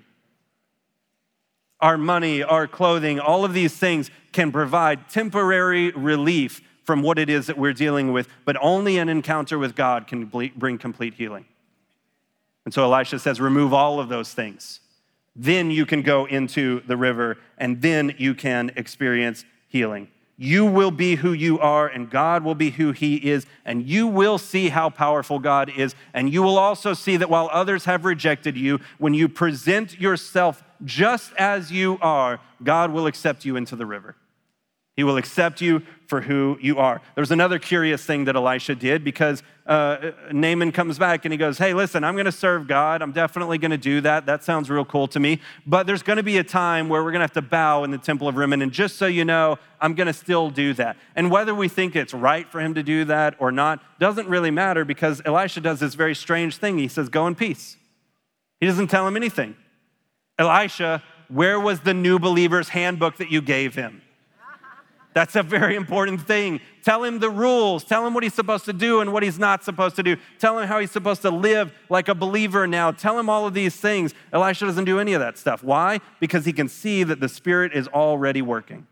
Our 1.81 1.97
money, 1.97 2.41
our 2.41 2.65
clothing, 2.65 3.19
all 3.19 3.43
of 3.43 3.53
these 3.53 3.75
things 3.75 4.09
can 4.31 4.53
provide 4.53 5.09
temporary 5.09 5.91
relief 5.91 6.61
from 6.85 7.01
what 7.01 7.19
it 7.19 7.29
is 7.29 7.47
that 7.47 7.57
we're 7.57 7.73
dealing 7.73 8.13
with, 8.13 8.29
but 8.45 8.55
only 8.61 8.97
an 8.97 9.09
encounter 9.09 9.59
with 9.59 9.75
God 9.75 10.07
can 10.07 10.25
bring 10.55 10.77
complete 10.77 11.15
healing. 11.15 11.45
And 12.67 12.73
so 12.73 12.83
Elisha 12.83 13.17
says, 13.17 13.39
remove 13.39 13.73
all 13.73 13.97
of 13.97 14.09
those 14.09 14.33
things. 14.33 14.81
Then 15.37 15.71
you 15.71 15.85
can 15.85 16.01
go 16.01 16.25
into 16.25 16.81
the 16.81 16.97
river 16.97 17.37
and 17.57 17.81
then 17.81 18.13
you 18.17 18.35
can 18.35 18.73
experience 18.75 19.45
healing. 19.69 20.09
You 20.35 20.65
will 20.65 20.91
be 20.91 21.15
who 21.15 21.31
you 21.31 21.59
are, 21.59 21.87
and 21.87 22.09
God 22.09 22.43
will 22.43 22.55
be 22.55 22.71
who 22.71 22.91
He 22.91 23.15
is, 23.15 23.45
and 23.63 23.87
you 23.87 24.05
will 24.05 24.37
see 24.37 24.67
how 24.67 24.89
powerful 24.89 25.39
God 25.39 25.71
is. 25.77 25.95
And 26.13 26.29
you 26.29 26.43
will 26.43 26.57
also 26.57 26.93
see 26.93 27.15
that 27.15 27.29
while 27.29 27.49
others 27.53 27.85
have 27.85 28.03
rejected 28.03 28.57
you, 28.57 28.81
when 28.97 29.13
you 29.13 29.29
present 29.29 29.97
yourself 29.97 30.61
just 30.83 31.31
as 31.37 31.71
you 31.71 31.97
are, 32.01 32.41
God 32.61 32.91
will 32.91 33.07
accept 33.07 33.45
you 33.45 33.55
into 33.55 33.77
the 33.77 33.85
river. 33.85 34.17
He 34.97 35.03
will 35.03 35.17
accept 35.17 35.61
you 35.61 35.83
for 36.07 36.21
who 36.21 36.57
you 36.59 36.79
are. 36.79 37.01
There's 37.13 37.29
another 37.29 37.59
curious 37.59 38.03
thing 38.03 38.25
that 38.25 38.35
Elisha 38.35 38.73
did 38.73 39.03
because 39.03 39.43
uh, 39.67 40.11
Naaman 40.31 40.71
comes 40.71 40.97
back 40.97 41.23
and 41.23 41.31
he 41.31 41.37
goes, 41.37 41.59
Hey, 41.59 41.75
listen, 41.75 42.03
I'm 42.03 42.15
going 42.15 42.25
to 42.25 42.31
serve 42.31 42.67
God. 42.67 43.03
I'm 43.03 43.11
definitely 43.11 43.59
going 43.59 43.71
to 43.71 43.77
do 43.77 44.01
that. 44.01 44.25
That 44.25 44.43
sounds 44.43 44.71
real 44.71 44.85
cool 44.85 45.07
to 45.09 45.19
me. 45.19 45.39
But 45.67 45.85
there's 45.85 46.01
going 46.01 46.17
to 46.17 46.23
be 46.23 46.39
a 46.39 46.43
time 46.43 46.89
where 46.89 47.03
we're 47.03 47.11
going 47.11 47.19
to 47.19 47.25
have 47.25 47.33
to 47.33 47.43
bow 47.43 47.83
in 47.83 47.91
the 47.91 47.99
temple 47.99 48.27
of 48.27 48.37
Rimmon. 48.37 48.63
And 48.63 48.71
just 48.71 48.95
so 48.95 49.05
you 49.05 49.23
know, 49.23 49.59
I'm 49.79 49.93
going 49.93 50.07
to 50.07 50.13
still 50.13 50.49
do 50.49 50.73
that. 50.73 50.97
And 51.15 51.29
whether 51.29 51.53
we 51.53 51.67
think 51.67 51.95
it's 51.95 52.13
right 52.13 52.49
for 52.51 52.59
him 52.59 52.73
to 52.73 52.81
do 52.81 53.05
that 53.05 53.35
or 53.37 53.51
not 53.51 53.99
doesn't 53.99 54.27
really 54.27 54.49
matter 54.49 54.83
because 54.83 55.21
Elisha 55.25 55.61
does 55.61 55.79
this 55.79 55.93
very 55.93 56.15
strange 56.15 56.57
thing. 56.57 56.79
He 56.79 56.87
says, 56.87 57.07
Go 57.07 57.27
in 57.27 57.35
peace. 57.35 57.77
He 58.59 58.65
doesn't 58.65 58.87
tell 58.87 59.07
him 59.07 59.15
anything. 59.15 59.55
Elisha, 60.39 61.03
where 61.27 61.59
was 61.59 61.81
the 61.81 61.93
new 61.93 62.17
believer's 62.17 62.69
handbook 62.69 63.17
that 63.17 63.29
you 63.29 63.43
gave 63.43 63.75
him? 63.75 64.01
That's 65.17 65.35
a 65.35 65.41
very 65.41 65.75
important 65.75 66.21
thing. 66.21 66.61
Tell 66.83 67.03
him 67.03 67.17
the 67.17 67.31
rules. 67.31 67.83
Tell 67.83 68.05
him 68.05 68.13
what 68.13 68.21
he's 68.21 68.35
supposed 68.35 68.65
to 68.65 68.71
do 68.73 69.01
and 69.01 69.11
what 69.11 69.23
he's 69.23 69.39
not 69.39 69.63
supposed 69.63 69.95
to 69.95 70.03
do. 70.03 70.15
Tell 70.37 70.59
him 70.59 70.67
how 70.67 70.79
he's 70.79 70.91
supposed 70.91 71.23
to 71.23 71.31
live 71.31 71.73
like 71.89 72.07
a 72.07 72.13
believer 72.13 72.67
now. 72.67 72.91
Tell 72.91 73.17
him 73.17 73.27
all 73.27 73.47
of 73.47 73.55
these 73.55 73.75
things. 73.75 74.13
Elisha 74.31 74.65
doesn't 74.65 74.85
do 74.85 74.99
any 74.99 75.13
of 75.13 75.19
that 75.19 75.39
stuff. 75.39 75.63
Why? 75.63 76.01
Because 76.19 76.45
he 76.45 76.53
can 76.53 76.69
see 76.69 77.03
that 77.03 77.19
the 77.19 77.27
Spirit 77.27 77.73
is 77.73 77.87
already 77.87 78.43
working. 78.43 78.85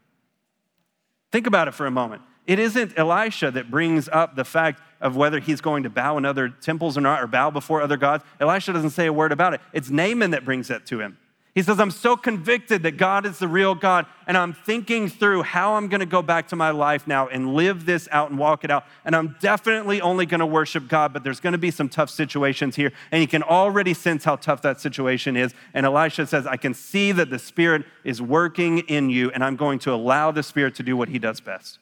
Think 1.31 1.45
about 1.45 1.67
it 1.67 1.75
for 1.75 1.85
a 1.85 1.91
moment. 1.91 2.23
It 2.47 2.57
isn't 2.57 2.97
Elisha 2.97 3.51
that 3.51 3.69
brings 3.69 4.09
up 4.09 4.35
the 4.35 4.45
fact 4.45 4.81
of 5.01 5.15
whether 5.15 5.39
he's 5.39 5.61
going 5.61 5.83
to 5.83 5.91
bow 5.91 6.17
in 6.17 6.25
other 6.25 6.49
temples 6.49 6.97
or 6.97 7.01
not, 7.01 7.21
or 7.21 7.27
bow 7.27 7.51
before 7.51 7.83
other 7.83 7.97
gods. 7.97 8.23
Elisha 8.39 8.73
doesn't 8.73 8.89
say 8.89 9.05
a 9.05 9.13
word 9.13 9.31
about 9.31 9.53
it. 9.53 9.61
It's 9.73 9.91
Naaman 9.91 10.31
that 10.31 10.43
brings 10.43 10.71
it 10.71 10.87
to 10.87 11.01
him. 11.01 11.19
He 11.55 11.63
says, 11.63 11.79
I'm 11.79 11.89
so 11.89 12.17
convicted 12.17 12.83
that 12.83 12.97
God 12.97 13.25
is 13.25 13.39
the 13.39 13.47
real 13.47 13.75
God, 13.75 14.05
and 14.27 14.37
I'm 14.37 14.51
thinking 14.51 15.07
through 15.07 15.43
how 15.43 15.75
I'm 15.75 15.87
gonna 15.87 16.05
go 16.05 16.21
back 16.21 16.49
to 16.49 16.55
my 16.57 16.71
life 16.71 17.07
now 17.07 17.29
and 17.29 17.53
live 17.53 17.85
this 17.85 18.09
out 18.11 18.29
and 18.29 18.37
walk 18.37 18.65
it 18.65 18.71
out. 18.71 18.83
And 19.05 19.15
I'm 19.15 19.37
definitely 19.39 20.01
only 20.01 20.25
gonna 20.25 20.45
worship 20.45 20.89
God, 20.89 21.13
but 21.13 21.23
there's 21.23 21.39
gonna 21.39 21.57
be 21.57 21.71
some 21.71 21.87
tough 21.87 22.09
situations 22.09 22.75
here. 22.75 22.91
And 23.09 23.21
you 23.21 23.27
can 23.29 23.41
already 23.41 23.93
sense 23.93 24.25
how 24.25 24.35
tough 24.35 24.61
that 24.63 24.81
situation 24.81 25.37
is. 25.37 25.53
And 25.73 25.85
Elisha 25.85 26.27
says, 26.27 26.45
I 26.45 26.57
can 26.57 26.73
see 26.73 27.13
that 27.13 27.29
the 27.29 27.39
Spirit 27.39 27.85
is 28.03 28.21
working 28.21 28.79
in 28.79 29.09
you, 29.09 29.31
and 29.31 29.41
I'm 29.41 29.55
going 29.55 29.79
to 29.79 29.93
allow 29.93 30.31
the 30.31 30.43
Spirit 30.43 30.75
to 30.75 30.83
do 30.83 30.97
what 30.97 31.07
he 31.07 31.19
does 31.19 31.39
best. 31.39 31.79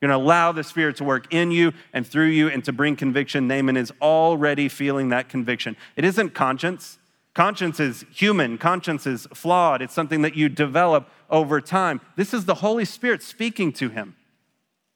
You're 0.00 0.10
to 0.10 0.16
allow 0.16 0.52
the 0.52 0.64
Spirit 0.64 0.96
to 0.96 1.04
work 1.04 1.32
in 1.32 1.50
you 1.50 1.72
and 1.92 2.06
through 2.06 2.28
you 2.28 2.48
and 2.48 2.64
to 2.64 2.72
bring 2.72 2.96
conviction. 2.96 3.48
Naaman 3.48 3.76
is 3.76 3.92
already 4.00 4.70
feeling 4.70 5.10
that 5.10 5.28
conviction. 5.28 5.76
It 5.94 6.06
isn't 6.06 6.30
conscience. 6.30 6.98
Conscience 7.34 7.80
is 7.80 8.04
human, 8.12 8.58
conscience 8.58 9.06
is 9.06 9.26
flawed. 9.34 9.82
It's 9.82 9.92
something 9.92 10.22
that 10.22 10.36
you 10.36 10.48
develop 10.48 11.08
over 11.28 11.60
time. 11.60 12.00
This 12.16 12.32
is 12.32 12.44
the 12.44 12.54
Holy 12.54 12.84
Spirit 12.84 13.22
speaking 13.22 13.72
to 13.74 13.88
him. 13.88 14.14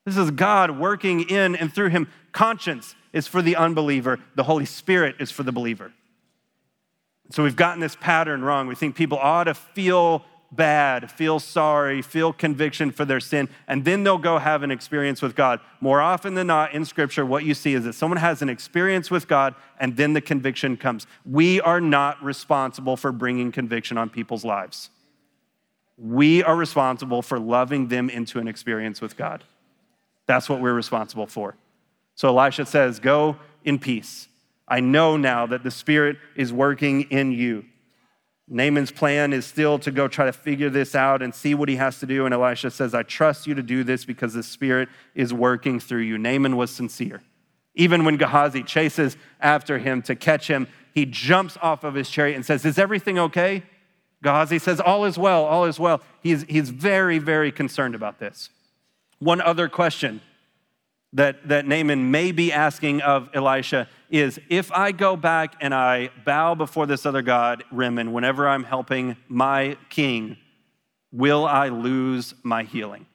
This 0.07 0.17
is 0.17 0.31
God 0.31 0.79
working 0.79 1.29
in 1.29 1.57
and 1.57 1.73
through 1.73 1.89
him. 1.89 2.09
Conscience 2.33 2.95
is 3.13 3.27
for 3.27 3.43
the 3.43 3.57
unbeliever, 3.57 4.21
the 4.37 4.45
Holy 4.45 4.65
Spirit 4.65 5.17
is 5.19 5.31
for 5.31 5.43
the 5.43 5.53
believer. 5.53 5.93
So 7.31 7.43
we've 7.43 7.57
gotten 7.57 7.81
this 7.81 7.97
pattern 7.97 8.43
wrong. 8.43 8.69
We 8.69 8.75
think 8.75 8.95
people 8.95 9.19
ought 9.19 9.45
to 9.45 9.55
feel 9.55 10.25
bad, 10.51 11.11
feel 11.11 11.39
sorry, 11.39 12.01
feel 12.03 12.33
conviction 12.33 12.91
for 12.91 13.05
their 13.05 13.21
sin, 13.21 13.49
and 13.67 13.85
then 13.85 14.03
they'll 14.03 14.19
go 14.19 14.39
have 14.39 14.63
an 14.63 14.71
experience 14.71 15.21
with 15.21 15.35
God. 15.35 15.61
More 15.81 16.01
often 16.01 16.35
than 16.35 16.47
not 16.47 16.73
in 16.73 16.85
Scripture, 16.85 17.27
what 17.27 17.45
you 17.45 17.55
see 17.55 17.75
is 17.75 17.85
that 17.85 17.93
someone 17.93 18.19
has 18.19 18.41
an 18.41 18.49
experience 18.49 19.11
with 19.11 19.29
God 19.29 19.55
and 19.79 19.97
then 19.97 20.15
the 20.15 20.21
conviction 20.21 20.77
comes. 20.77 21.07
We 21.25 21.61
are 21.61 21.81
not 21.81 22.23
responsible 22.23 22.97
for 22.97 23.13
bringing 23.13 23.53
conviction 23.53 23.99
on 23.99 24.11
people's 24.11 24.45
lives. 24.45 24.91
We 25.97 26.43
are 26.45 26.57
responsible 26.57 27.23
for 27.23 27.39
loving 27.39 27.89
them 27.89 28.09
into 28.09 28.39
an 28.39 28.49
experience 28.49 29.01
with 29.01 29.17
God. 29.17 29.45
That's 30.27 30.49
what 30.49 30.61
we're 30.61 30.75
responsible 30.75 31.27
for. 31.27 31.57
So 32.15 32.29
Elisha 32.29 32.67
says, 32.67 33.01
Go 33.01 33.37
in 33.65 33.79
peace. 33.79 34.29
I 34.67 34.81
know 34.81 35.17
now 35.17 35.47
that 35.47 35.63
the 35.63 35.71
Spirit 35.71 36.19
is 36.37 36.53
working 36.53 37.03
in 37.11 37.33
you. 37.33 37.65
Naaman's 38.51 38.91
plan 38.91 39.33
is 39.33 39.45
still 39.45 39.79
to 39.81 39.91
go 39.91 40.09
try 40.09 40.25
to 40.27 40.33
figure 40.33 40.71
this 40.71 40.95
out 40.95 41.23
and 41.23 41.35
see 41.35 41.55
what 41.55 41.69
he 41.69 41.77
has 41.77 42.01
to 42.01 42.07
do. 42.07 42.25
And 42.25 42.33
Elisha 42.33 42.71
says, 42.71 42.95
I 42.95 43.03
trust 43.03 43.47
you 43.47 43.55
to 43.55 43.63
do 43.63 43.85
this 43.85 44.05
because 44.05 44.33
the 44.33 44.43
Spirit 44.43 44.89
is 45.15 45.35
working 45.35 45.81
through 45.81 46.03
you. 46.03 46.17
Naaman 46.17 46.57
was 46.57 46.71
sincere. 46.71 47.23
Even 47.75 48.05
when 48.05 48.17
Gehazi 48.17 48.63
chases 48.63 49.17
after 49.41 49.79
him 49.79 50.03
to 50.03 50.17
catch 50.17 50.49
him, 50.49 50.67
he 50.95 51.05
jumps 51.05 51.57
off 51.61 51.85
of 51.85 51.95
his 51.95 52.09
chariot 52.09 52.37
and 52.37 52.45
says, 52.45 52.65
Is 52.65 52.79
everything 52.79 53.19
okay? 53.19 53.63
Gehazi 54.23 54.59
says, 54.59 54.81
All 54.81 55.05
is 55.05 55.19
well, 55.19 55.45
all 55.45 55.65
is 55.65 55.79
well. 55.79 56.01
He's, 56.23 56.43
he's 56.45 56.71
very, 56.71 57.19
very 57.19 57.53
concerned 57.53 57.95
about 57.95 58.19
this. 58.19 58.51
One 59.19 59.41
other 59.41 59.69
question 59.69 60.21
that, 61.15 61.49
that 61.49 61.67
Naaman 61.67 62.11
may 62.11 62.33
be 62.33 62.53
asking 62.53 63.01
of 63.01 63.31
Elisha 63.33 63.89
is 64.11 64.39
if 64.49 64.71
I 64.73 64.93
go 64.93 65.17
back 65.17 65.55
and 65.61 65.75
I 65.75 66.11
bow 66.25 66.55
before 66.55 66.87
this 66.87 67.07
other 67.07 67.23
God, 67.23 67.65
Rimmon, 67.71 68.13
whenever 68.13 68.49
I'm 68.49 68.65
helping 68.65 69.17
my 69.29 69.77
king, 69.89 70.37
will 71.13 71.47
I 71.47 71.69
lose 71.69 72.35
my 72.43 72.65
healing? 72.65 73.07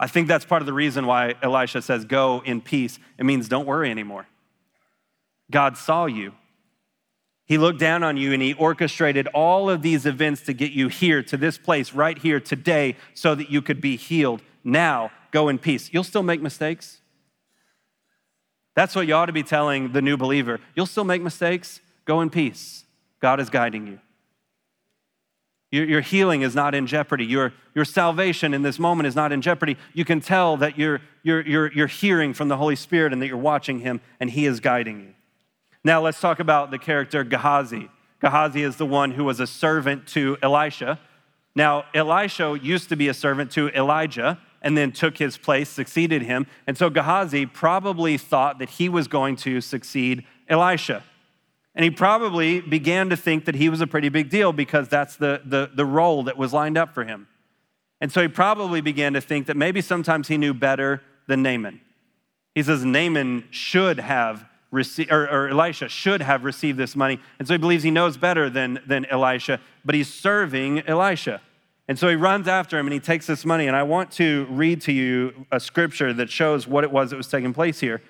I 0.00 0.06
think 0.06 0.28
that's 0.28 0.44
part 0.44 0.62
of 0.62 0.66
the 0.66 0.72
reason 0.72 1.06
why 1.06 1.34
Elisha 1.42 1.82
says, 1.82 2.04
Go 2.04 2.42
in 2.44 2.60
peace. 2.60 2.98
It 3.18 3.24
means 3.24 3.48
don't 3.48 3.66
worry 3.66 3.90
anymore. 3.90 4.26
God 5.50 5.76
saw 5.76 6.06
you. 6.06 6.34
He 7.46 7.56
looked 7.56 7.80
down 7.80 8.02
on 8.02 8.16
you 8.18 8.32
and 8.32 8.42
he 8.42 8.52
orchestrated 8.52 9.26
all 9.28 9.70
of 9.70 9.80
these 9.80 10.04
events 10.04 10.42
to 10.42 10.52
get 10.52 10.72
you 10.72 10.88
here 10.88 11.22
to 11.24 11.36
this 11.36 11.56
place 11.56 11.94
right 11.94 12.16
here 12.18 12.40
today 12.40 12.96
so 13.14 13.34
that 13.34 13.50
you 13.50 13.62
could 13.62 13.80
be 13.80 13.96
healed. 13.96 14.42
Now, 14.62 15.10
go 15.30 15.48
in 15.48 15.58
peace. 15.58 15.90
You'll 15.92 16.04
still 16.04 16.22
make 16.22 16.40
mistakes. 16.40 17.00
That's 18.74 18.94
what 18.94 19.06
you 19.06 19.14
ought 19.14 19.26
to 19.26 19.32
be 19.32 19.42
telling 19.42 19.92
the 19.92 20.00
new 20.00 20.16
believer. 20.16 20.60
You'll 20.76 20.86
still 20.86 21.04
make 21.04 21.20
mistakes. 21.20 21.80
Go 22.04 22.20
in 22.20 22.30
peace. 22.30 22.84
God 23.20 23.40
is 23.40 23.50
guiding 23.50 23.86
you. 23.86 23.98
Your, 25.70 25.84
your 25.84 26.00
healing 26.00 26.42
is 26.42 26.54
not 26.54 26.74
in 26.74 26.86
jeopardy. 26.86 27.26
Your, 27.26 27.52
your 27.74 27.84
salvation 27.84 28.54
in 28.54 28.62
this 28.62 28.78
moment 28.78 29.06
is 29.06 29.14
not 29.14 29.32
in 29.32 29.42
jeopardy. 29.42 29.76
You 29.92 30.04
can 30.04 30.20
tell 30.20 30.56
that 30.58 30.78
you're, 30.78 31.00
you're, 31.22 31.46
you're, 31.46 31.72
you're 31.72 31.86
hearing 31.86 32.32
from 32.32 32.48
the 32.48 32.56
Holy 32.56 32.76
Spirit 32.76 33.12
and 33.12 33.20
that 33.20 33.26
you're 33.26 33.36
watching 33.36 33.80
Him 33.80 34.00
and 34.20 34.30
He 34.30 34.46
is 34.46 34.60
guiding 34.60 35.00
you. 35.00 35.14
Now, 35.84 36.00
let's 36.00 36.20
talk 36.20 36.40
about 36.40 36.70
the 36.70 36.78
character 36.78 37.22
Gehazi. 37.24 37.90
Gehazi 38.20 38.62
is 38.62 38.76
the 38.76 38.86
one 38.86 39.10
who 39.10 39.24
was 39.24 39.40
a 39.40 39.46
servant 39.46 40.06
to 40.08 40.38
Elisha. 40.42 40.98
Now, 41.54 41.84
Elisha 41.92 42.58
used 42.62 42.88
to 42.88 42.96
be 42.96 43.08
a 43.08 43.14
servant 43.14 43.50
to 43.52 43.68
Elijah 43.70 44.38
and 44.62 44.76
then 44.76 44.92
took 44.92 45.18
his 45.18 45.36
place, 45.38 45.68
succeeded 45.68 46.22
him. 46.22 46.46
And 46.66 46.76
so 46.76 46.90
Gehazi 46.90 47.46
probably 47.46 48.18
thought 48.18 48.58
that 48.58 48.70
he 48.70 48.88
was 48.88 49.08
going 49.08 49.36
to 49.36 49.60
succeed 49.60 50.24
Elisha. 50.48 51.02
And 51.74 51.84
he 51.84 51.90
probably 51.90 52.60
began 52.60 53.08
to 53.10 53.16
think 53.16 53.44
that 53.44 53.54
he 53.54 53.68
was 53.68 53.80
a 53.80 53.86
pretty 53.86 54.08
big 54.08 54.30
deal 54.30 54.52
because 54.52 54.88
that's 54.88 55.16
the, 55.16 55.42
the, 55.44 55.70
the 55.72 55.84
role 55.84 56.24
that 56.24 56.36
was 56.36 56.52
lined 56.52 56.76
up 56.76 56.92
for 56.92 57.04
him. 57.04 57.28
And 58.00 58.10
so 58.10 58.20
he 58.22 58.28
probably 58.28 58.80
began 58.80 59.12
to 59.12 59.20
think 59.20 59.46
that 59.46 59.56
maybe 59.56 59.80
sometimes 59.80 60.28
he 60.28 60.36
knew 60.36 60.54
better 60.54 61.02
than 61.28 61.42
Naaman. 61.42 61.80
He 62.54 62.62
says 62.62 62.84
Naaman 62.84 63.44
should 63.50 64.00
have 64.00 64.44
received, 64.70 65.12
or, 65.12 65.28
or 65.28 65.48
Elisha 65.48 65.88
should 65.88 66.20
have 66.20 66.44
received 66.44 66.78
this 66.78 66.96
money. 66.96 67.20
And 67.38 67.46
so 67.46 67.54
he 67.54 67.58
believes 67.58 67.84
he 67.84 67.90
knows 67.90 68.16
better 68.16 68.50
than, 68.50 68.80
than 68.86 69.04
Elisha, 69.06 69.60
but 69.84 69.94
he's 69.94 70.12
serving 70.12 70.80
Elisha. 70.80 71.40
And 71.88 71.98
so 71.98 72.08
he 72.08 72.16
runs 72.16 72.46
after 72.46 72.78
him 72.78 72.86
and 72.86 72.92
he 72.92 73.00
takes 73.00 73.26
this 73.26 73.46
money. 73.46 73.66
And 73.66 73.74
I 73.74 73.82
want 73.82 74.10
to 74.12 74.46
read 74.50 74.82
to 74.82 74.92
you 74.92 75.46
a 75.50 75.58
scripture 75.58 76.12
that 76.12 76.30
shows 76.30 76.68
what 76.68 76.84
it 76.84 76.92
was 76.92 77.10
that 77.10 77.16
was 77.16 77.28
taking 77.28 77.54
place 77.54 77.80
here. 77.80 78.02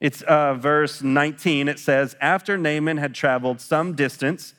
It's 0.00 0.20
uh, 0.22 0.54
verse 0.54 1.02
19. 1.02 1.68
It 1.68 1.78
says, 1.78 2.14
After 2.20 2.58
Naaman 2.58 2.98
had 2.98 3.14
traveled 3.14 3.60
some 3.60 3.94
distance, 3.94 4.54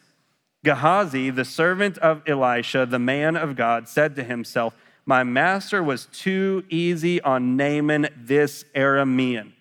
Gehazi, 0.63 1.29
the 1.29 1.45
servant 1.45 1.97
of 1.99 2.23
Elisha, 2.25 2.85
the 2.85 2.99
man 2.99 3.35
of 3.35 3.55
God, 3.55 3.87
said 3.87 4.15
to 4.15 4.23
himself, 4.23 4.73
My 5.05 5.23
master 5.23 5.83
was 5.83 6.07
too 6.07 6.63
easy 6.69 7.21
on 7.21 7.55
Naaman 7.55 8.07
this 8.15 8.63
Aramean 8.73 9.51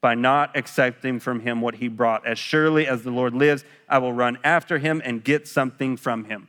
by 0.00 0.14
not 0.14 0.56
accepting 0.56 1.20
from 1.20 1.40
him 1.40 1.60
what 1.60 1.76
he 1.76 1.88
brought. 1.88 2.26
As 2.26 2.38
surely 2.38 2.86
as 2.86 3.02
the 3.02 3.10
Lord 3.10 3.34
lives, 3.34 3.64
I 3.88 3.98
will 3.98 4.12
run 4.12 4.38
after 4.42 4.78
him 4.78 5.02
and 5.04 5.22
get 5.22 5.46
something 5.46 5.96
from 5.96 6.24
him. 6.24 6.48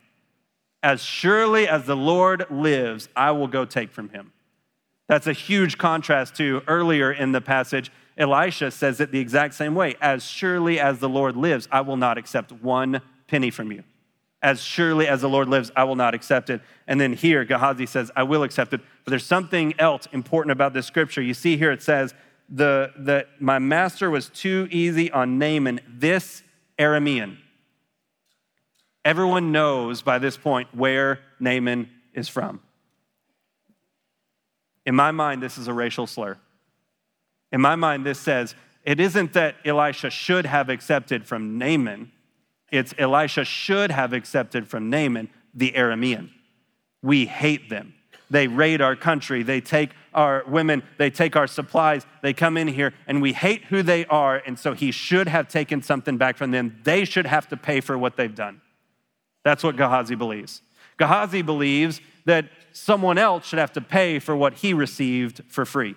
As 0.84 1.02
surely 1.02 1.68
as 1.68 1.86
the 1.86 1.96
Lord 1.96 2.46
lives, 2.52 3.10
I 3.16 3.32
will 3.32 3.48
go 3.48 3.66
take 3.66 3.92
from 3.92 4.10
him. 4.10 4.34
That's 5.08 5.28
a 5.28 5.34
huge 5.34 5.78
contrast 5.78 6.36
to 6.36 6.62
earlier 6.68 7.12
in 7.12 7.32
the 7.32 7.42
passage 7.42 7.92
Elisha 8.18 8.72
says 8.72 9.00
it 9.00 9.12
the 9.12 9.20
exact 9.20 9.54
same 9.54 9.76
way 9.76 9.96
As 10.02 10.24
surely 10.24 10.80
as 10.80 11.00
the 11.00 11.10
Lord 11.10 11.36
lives, 11.36 11.68
I 11.72 11.82
will 11.82 11.98
not 11.98 12.18
accept 12.18 12.52
one 12.52 13.02
penny 13.28 13.50
from 13.50 13.72
you. 13.72 13.84
As 14.42 14.62
surely 14.62 15.08
as 15.08 15.22
the 15.22 15.30
Lord 15.30 15.48
lives, 15.48 15.72
I 15.76 15.86
will 15.86 15.96
not 15.96 16.14
accept 16.14 16.50
it. 16.50 16.62
And 16.86 17.00
then 17.00 17.14
here, 17.14 17.46
Gehazi 17.46 17.86
says, 17.86 18.12
I 18.14 18.24
will 18.24 18.44
accept 18.44 18.74
it. 18.74 18.82
But 19.06 19.12
there's 19.12 19.26
something 19.26 19.74
else 19.80 20.06
important 20.12 20.52
about 20.52 20.74
this 20.74 20.86
scripture. 20.86 21.22
You 21.22 21.34
see 21.34 21.56
here 21.56 21.72
it 21.72 21.82
says, 21.82 22.14
the, 22.50 22.92
that 22.98 23.30
my 23.40 23.58
master 23.58 24.10
was 24.10 24.28
too 24.28 24.68
easy 24.70 25.10
on 25.12 25.40
Naaman, 25.40 25.80
this 25.88 26.44
Aramean. 26.78 27.38
Everyone 29.06 29.52
knows 29.52 30.02
by 30.02 30.20
this 30.20 30.38
point 30.38 30.74
where 30.74 31.20
Naaman 31.40 31.90
is 32.14 32.30
from. 32.30 32.62
In 34.86 34.96
my 34.96 35.12
mind, 35.12 35.42
this 35.42 35.58
is 35.58 35.68
a 35.68 35.74
racial 35.74 36.08
slur. 36.08 36.38
In 37.52 37.62
my 37.62 37.76
mind, 37.76 38.06
this 38.06 38.20
says 38.20 38.56
it 38.84 39.00
isn't 39.00 39.34
that 39.34 39.56
Elisha 39.66 40.10
should 40.10 40.46
have 40.46 40.70
accepted 40.70 41.26
from 41.26 41.58
Naaman, 41.58 42.12
it's 42.72 42.94
Elisha 42.98 43.46
should 43.46 43.92
have 43.92 44.14
accepted 44.14 44.68
from 44.68 44.90
Naaman 44.90 45.30
the 45.54 45.72
Aramean. 45.74 46.32
We 47.04 47.28
hate 47.28 47.70
them. 47.70 47.94
They 48.32 48.48
raid 48.48 48.82
our 48.82 48.96
country. 48.96 49.44
They 49.44 49.62
take 49.62 49.92
our 50.12 50.44
women. 50.48 50.82
They 50.98 51.12
take 51.12 51.36
our 51.36 51.46
supplies. 51.46 52.04
They 52.24 52.34
come 52.34 52.58
in 52.58 52.68
here 52.68 52.94
and 53.06 53.22
we 53.22 53.34
hate 53.34 53.66
who 53.66 53.84
they 53.84 54.06
are. 54.06 54.38
And 54.38 54.58
so 54.58 54.74
he 54.74 54.92
should 54.92 55.28
have 55.28 55.48
taken 55.48 55.84
something 55.84 56.18
back 56.18 56.36
from 56.36 56.50
them. 56.50 56.80
They 56.84 57.06
should 57.06 57.28
have 57.28 57.48
to 57.50 57.58
pay 57.58 57.80
for 57.80 57.96
what 57.96 58.18
they've 58.18 58.34
done. 58.34 58.60
That's 59.44 59.64
what 59.64 59.76
Gehazi 59.76 60.16
believes. 60.16 60.62
Gehazi 60.98 61.42
believes 61.42 62.02
that 62.26 62.46
someone 62.72 63.18
else 63.18 63.46
should 63.46 63.60
have 63.60 63.74
to 63.74 63.82
pay 63.82 64.20
for 64.20 64.36
what 64.36 64.56
he 64.56 64.74
received 64.74 65.42
for 65.48 65.66
free. 65.66 65.96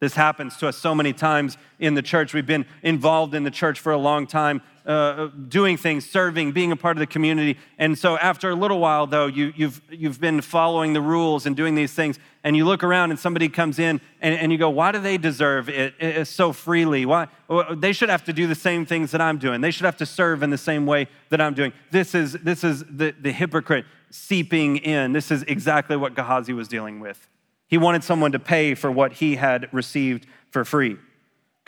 This 0.00 0.14
happens 0.14 0.56
to 0.58 0.68
us 0.68 0.76
so 0.76 0.94
many 0.94 1.12
times 1.12 1.56
in 1.80 1.94
the 1.94 2.02
church. 2.02 2.32
We've 2.32 2.46
been 2.46 2.66
involved 2.82 3.34
in 3.34 3.42
the 3.42 3.50
church 3.50 3.80
for 3.80 3.92
a 3.92 3.98
long 3.98 4.26
time, 4.26 4.62
uh, 4.88 5.28
doing 5.48 5.76
things, 5.76 6.08
serving, 6.08 6.52
being 6.52 6.72
a 6.72 6.76
part 6.76 6.96
of 6.96 7.00
the 7.00 7.06
community. 7.06 7.58
And 7.78 7.96
so, 7.96 8.16
after 8.16 8.48
a 8.48 8.54
little 8.54 8.78
while, 8.78 9.06
though, 9.06 9.26
you, 9.26 9.52
you've, 9.54 9.82
you've 9.90 10.18
been 10.18 10.40
following 10.40 10.94
the 10.94 11.02
rules 11.02 11.44
and 11.44 11.54
doing 11.54 11.74
these 11.74 11.92
things, 11.92 12.18
and 12.42 12.56
you 12.56 12.64
look 12.64 12.82
around 12.82 13.10
and 13.10 13.20
somebody 13.20 13.50
comes 13.50 13.78
in 13.78 14.00
and, 14.22 14.34
and 14.34 14.50
you 14.50 14.56
go, 14.56 14.70
Why 14.70 14.90
do 14.90 14.98
they 14.98 15.18
deserve 15.18 15.68
it, 15.68 15.92
it 16.00 16.26
so 16.26 16.54
freely? 16.54 17.04
Why? 17.04 17.28
They 17.76 17.92
should 17.92 18.08
have 18.08 18.24
to 18.24 18.32
do 18.32 18.46
the 18.46 18.54
same 18.54 18.86
things 18.86 19.10
that 19.10 19.20
I'm 19.20 19.36
doing. 19.36 19.60
They 19.60 19.70
should 19.70 19.84
have 19.84 19.98
to 19.98 20.06
serve 20.06 20.42
in 20.42 20.48
the 20.48 20.58
same 20.58 20.86
way 20.86 21.08
that 21.28 21.40
I'm 21.40 21.52
doing. 21.52 21.74
This 21.90 22.14
is, 22.14 22.32
this 22.32 22.64
is 22.64 22.82
the, 22.84 23.14
the 23.20 23.30
hypocrite 23.30 23.84
seeping 24.10 24.78
in. 24.78 25.12
This 25.12 25.30
is 25.30 25.42
exactly 25.42 25.96
what 25.96 26.14
Gehazi 26.14 26.54
was 26.54 26.66
dealing 26.66 26.98
with. 26.98 27.28
He 27.66 27.76
wanted 27.76 28.02
someone 28.02 28.32
to 28.32 28.38
pay 28.38 28.74
for 28.74 28.90
what 28.90 29.12
he 29.12 29.36
had 29.36 29.68
received 29.70 30.26
for 30.50 30.64
free. 30.64 30.96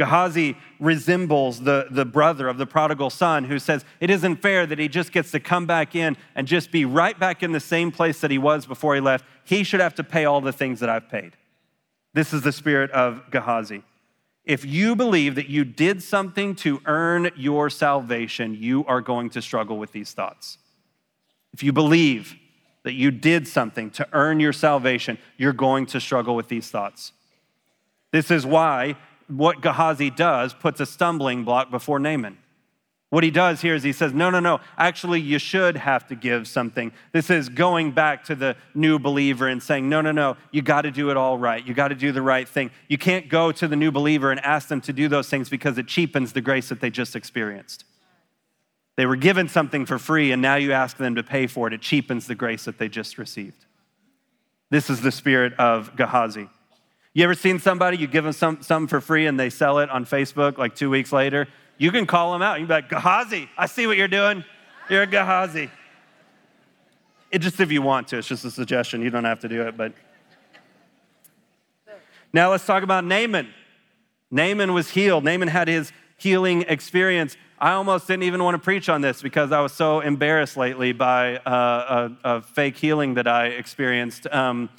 Gehazi 0.00 0.56
resembles 0.78 1.60
the, 1.60 1.88
the 1.90 2.06
brother 2.06 2.48
of 2.48 2.56
the 2.56 2.64
prodigal 2.64 3.10
son 3.10 3.44
who 3.44 3.58
says, 3.58 3.84
It 4.00 4.08
isn't 4.08 4.36
fair 4.36 4.64
that 4.64 4.78
he 4.78 4.88
just 4.88 5.12
gets 5.12 5.30
to 5.32 5.40
come 5.40 5.66
back 5.66 5.94
in 5.94 6.16
and 6.34 6.46
just 6.46 6.70
be 6.70 6.86
right 6.86 7.18
back 7.18 7.42
in 7.42 7.52
the 7.52 7.60
same 7.60 7.92
place 7.92 8.22
that 8.22 8.30
he 8.30 8.38
was 8.38 8.64
before 8.64 8.94
he 8.94 9.00
left. 9.02 9.26
He 9.44 9.62
should 9.62 9.80
have 9.80 9.94
to 9.96 10.02
pay 10.02 10.24
all 10.24 10.40
the 10.40 10.54
things 10.54 10.80
that 10.80 10.88
I've 10.88 11.10
paid. 11.10 11.32
This 12.14 12.32
is 12.32 12.40
the 12.40 12.50
spirit 12.50 12.90
of 12.92 13.30
Gehazi. 13.30 13.82
If 14.46 14.64
you 14.64 14.96
believe 14.96 15.34
that 15.34 15.50
you 15.50 15.66
did 15.66 16.02
something 16.02 16.54
to 16.56 16.80
earn 16.86 17.30
your 17.36 17.68
salvation, 17.68 18.54
you 18.54 18.86
are 18.86 19.02
going 19.02 19.28
to 19.28 19.42
struggle 19.42 19.76
with 19.76 19.92
these 19.92 20.12
thoughts. 20.12 20.56
If 21.52 21.62
you 21.62 21.74
believe 21.74 22.36
that 22.84 22.94
you 22.94 23.10
did 23.10 23.46
something 23.46 23.90
to 23.90 24.08
earn 24.14 24.40
your 24.40 24.54
salvation, 24.54 25.18
you're 25.36 25.52
going 25.52 25.84
to 25.86 26.00
struggle 26.00 26.36
with 26.36 26.48
these 26.48 26.70
thoughts. 26.70 27.12
This 28.12 28.30
is 28.30 28.46
why 28.46 28.96
what 29.30 29.60
Gehazi 29.60 30.10
does 30.10 30.52
puts 30.54 30.80
a 30.80 30.86
stumbling 30.86 31.44
block 31.44 31.70
before 31.70 31.98
Naaman. 31.98 32.38
What 33.10 33.24
he 33.24 33.32
does 33.32 33.60
here 33.60 33.74
is 33.74 33.82
he 33.82 33.92
says, 33.92 34.14
No, 34.14 34.30
no, 34.30 34.38
no, 34.38 34.60
actually, 34.78 35.20
you 35.20 35.40
should 35.40 35.76
have 35.76 36.06
to 36.08 36.14
give 36.14 36.46
something. 36.46 36.92
This 37.12 37.28
is 37.28 37.48
going 37.48 37.90
back 37.90 38.24
to 38.24 38.36
the 38.36 38.56
new 38.72 39.00
believer 39.00 39.48
and 39.48 39.60
saying, 39.60 39.88
No, 39.88 40.00
no, 40.00 40.12
no, 40.12 40.36
you 40.52 40.62
got 40.62 40.82
to 40.82 40.92
do 40.92 41.10
it 41.10 41.16
all 41.16 41.36
right. 41.36 41.66
You 41.66 41.74
got 41.74 41.88
to 41.88 41.96
do 41.96 42.12
the 42.12 42.22
right 42.22 42.48
thing. 42.48 42.70
You 42.88 42.98
can't 42.98 43.28
go 43.28 43.50
to 43.50 43.66
the 43.66 43.74
new 43.74 43.90
believer 43.90 44.30
and 44.30 44.38
ask 44.40 44.68
them 44.68 44.80
to 44.82 44.92
do 44.92 45.08
those 45.08 45.28
things 45.28 45.48
because 45.48 45.76
it 45.76 45.88
cheapens 45.88 46.32
the 46.32 46.40
grace 46.40 46.68
that 46.68 46.80
they 46.80 46.90
just 46.90 47.16
experienced. 47.16 47.84
They 48.96 49.06
were 49.06 49.16
given 49.16 49.48
something 49.48 49.86
for 49.86 49.98
free, 49.98 50.30
and 50.30 50.40
now 50.40 50.56
you 50.56 50.72
ask 50.72 50.96
them 50.96 51.16
to 51.16 51.24
pay 51.24 51.48
for 51.48 51.66
it. 51.66 51.72
It 51.72 51.80
cheapens 51.80 52.28
the 52.28 52.34
grace 52.36 52.64
that 52.66 52.78
they 52.78 52.88
just 52.88 53.18
received. 53.18 53.64
This 54.70 54.88
is 54.88 55.00
the 55.00 55.10
spirit 55.10 55.54
of 55.54 55.96
Gehazi. 55.96 56.48
You 57.12 57.24
ever 57.24 57.34
seen 57.34 57.58
somebody, 57.58 57.96
you 57.96 58.06
give 58.06 58.24
them 58.24 58.32
some, 58.32 58.62
something 58.62 58.86
for 58.86 59.00
free 59.00 59.26
and 59.26 59.38
they 59.38 59.50
sell 59.50 59.80
it 59.80 59.90
on 59.90 60.04
Facebook 60.04 60.58
like 60.58 60.76
two 60.76 60.90
weeks 60.90 61.12
later? 61.12 61.48
You 61.76 61.90
can 61.90 62.06
call 62.06 62.32
them 62.32 62.42
out. 62.42 62.60
You 62.60 62.66
can 62.66 62.68
be 62.68 62.74
like, 62.74 62.88
Gehazi, 62.88 63.48
I 63.58 63.66
see 63.66 63.86
what 63.86 63.96
you're 63.96 64.08
doing. 64.08 64.44
You're 64.88 65.02
a 65.02 65.06
Gehazi. 65.06 65.70
It 67.32 67.40
just 67.40 67.58
if 67.60 67.72
you 67.72 67.82
want 67.82 68.08
to, 68.08 68.18
it's 68.18 68.28
just 68.28 68.44
a 68.44 68.50
suggestion. 68.50 69.02
You 69.02 69.10
don't 69.10 69.24
have 69.24 69.40
to 69.40 69.48
do 69.48 69.62
it, 69.62 69.76
but. 69.76 69.92
Now 72.32 72.50
let's 72.50 72.64
talk 72.64 72.84
about 72.84 73.04
Naaman. 73.04 73.48
Naaman 74.30 74.72
was 74.72 74.90
healed. 74.90 75.24
Naaman 75.24 75.48
had 75.48 75.66
his 75.66 75.92
healing 76.16 76.62
experience. 76.68 77.36
I 77.58 77.72
almost 77.72 78.06
didn't 78.06 78.22
even 78.22 78.42
want 78.42 78.54
to 78.54 78.58
preach 78.58 78.88
on 78.88 79.00
this 79.00 79.20
because 79.20 79.50
I 79.52 79.60
was 79.60 79.72
so 79.72 80.00
embarrassed 80.00 80.56
lately 80.56 80.92
by 80.92 81.38
uh, 81.38 82.10
a, 82.24 82.36
a, 82.36 82.42
fake 82.42 82.76
healing 82.76 83.14
that 83.14 83.26
I 83.26 83.46
experienced. 83.46 84.26
Um, 84.28 84.70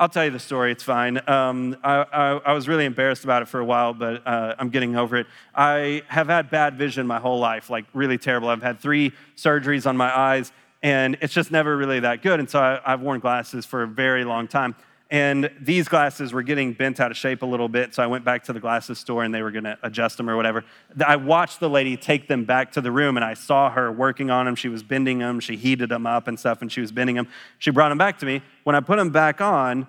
I'll 0.00 0.08
tell 0.08 0.24
you 0.24 0.30
the 0.30 0.38
story, 0.38 0.70
it's 0.70 0.84
fine. 0.84 1.20
Um, 1.28 1.76
I, 1.82 2.06
I, 2.12 2.40
I, 2.46 2.52
was 2.52 2.68
really 2.68 2.84
embarrassed 2.84 3.24
about 3.24 3.42
it 3.42 3.48
for 3.48 3.58
a 3.58 3.64
while, 3.64 3.92
but 3.92 4.24
uh, 4.24 4.54
I'm 4.56 4.68
getting 4.68 4.94
over 4.94 5.16
it. 5.16 5.26
I 5.56 6.04
have 6.06 6.28
had 6.28 6.50
bad 6.50 6.78
vision 6.78 7.04
my 7.04 7.18
whole 7.18 7.40
life, 7.40 7.68
like 7.68 7.84
really 7.94 8.16
terrible. 8.16 8.48
I've 8.48 8.62
had 8.62 8.78
three 8.78 9.12
surgeries 9.36 9.88
on 9.88 9.96
my 9.96 10.16
eyes, 10.16 10.52
and 10.84 11.18
it's 11.20 11.34
just 11.34 11.50
never 11.50 11.76
really 11.76 11.98
that 11.98 12.22
good. 12.22 12.38
And 12.38 12.48
so 12.48 12.60
I, 12.60 12.80
I've 12.86 13.00
worn 13.00 13.18
glasses 13.18 13.66
for 13.66 13.82
a 13.82 13.88
very 13.88 14.24
long 14.24 14.46
time. 14.46 14.76
And 15.10 15.50
these 15.58 15.88
glasses 15.88 16.34
were 16.34 16.42
getting 16.42 16.74
bent 16.74 17.00
out 17.00 17.10
of 17.10 17.16
shape 17.16 17.40
a 17.40 17.46
little 17.46 17.68
bit, 17.68 17.94
so 17.94 18.02
I 18.02 18.06
went 18.06 18.26
back 18.26 18.44
to 18.44 18.52
the 18.52 18.60
glasses 18.60 18.98
store 18.98 19.24
and 19.24 19.34
they 19.34 19.40
were 19.40 19.50
gonna 19.50 19.78
adjust 19.82 20.18
them 20.18 20.28
or 20.28 20.36
whatever. 20.36 20.64
I 21.04 21.16
watched 21.16 21.60
the 21.60 21.70
lady 21.70 21.96
take 21.96 22.28
them 22.28 22.44
back 22.44 22.72
to 22.72 22.82
the 22.82 22.92
room 22.92 23.16
and 23.16 23.24
I 23.24 23.32
saw 23.32 23.70
her 23.70 23.90
working 23.90 24.30
on 24.30 24.44
them. 24.44 24.54
She 24.54 24.68
was 24.68 24.82
bending 24.82 25.18
them, 25.18 25.40
she 25.40 25.56
heated 25.56 25.88
them 25.88 26.06
up 26.06 26.28
and 26.28 26.38
stuff, 26.38 26.60
and 26.60 26.70
she 26.70 26.82
was 26.82 26.92
bending 26.92 27.16
them. 27.16 27.26
She 27.58 27.70
brought 27.70 27.88
them 27.88 27.96
back 27.96 28.18
to 28.18 28.26
me. 28.26 28.42
When 28.64 28.76
I 28.76 28.80
put 28.80 28.96
them 28.96 29.08
back 29.08 29.40
on, 29.40 29.86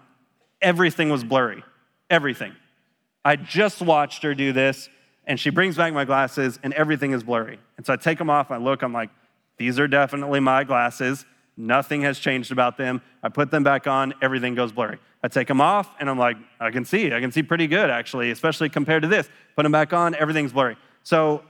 everything 0.62 1.10
was 1.10 1.26
blurry. 1.26 1.64
Everything. 2.10 2.56
I 3.26 3.36
just 3.36 3.82
watched 3.82 4.24
her 4.24 4.34
do 4.34 4.54
this, 4.54 4.88
and 5.26 5.38
she 5.38 5.50
brings 5.50 5.76
back 5.76 5.94
my 5.94 6.06
glasses, 6.06 6.60
and 6.64 6.74
everything 6.74 7.12
is 7.12 7.24
blurry. 7.24 7.60
And 7.76 7.86
so 7.86 7.92
I 7.92 7.98
take 7.98 8.18
them 8.18 8.30
off, 8.30 8.52
I 8.52 8.58
look, 8.58 8.82
I'm 8.84 8.94
like, 8.94 9.10
these 9.58 9.78
are 9.80 9.88
definitely 9.88 10.40
my 10.40 10.64
glasses 10.64 11.26
Nothing 11.60 12.04
has 12.04 12.18
changed 12.18 12.54
about 12.54 12.78
them. 12.78 13.02
I 13.22 13.28
put 13.28 13.52
them 13.52 13.66
back 13.66 13.86
on, 13.86 14.14
everything 14.22 14.56
goes 14.56 14.72
blurry. 14.72 14.98
I 15.22 15.28
take 15.28 15.50
them 15.50 15.60
off, 15.60 15.94
and 16.00 16.10
I'm 16.10 16.18
like, 16.18 16.38
I 16.58 16.72
can 16.72 16.86
see. 16.86 17.14
I 17.14 17.20
can 17.20 17.34
see 17.34 17.44
pretty 17.44 17.68
good, 17.68 17.90
actually, 17.90 18.32
especially 18.32 18.70
compared 18.70 19.02
to 19.02 19.10
this. 19.10 19.30
Put 19.58 19.64
them 19.64 19.74
back 19.74 19.92
on, 19.92 20.16
everything's 20.16 20.54
blurry. 20.54 20.78
So 21.04 21.44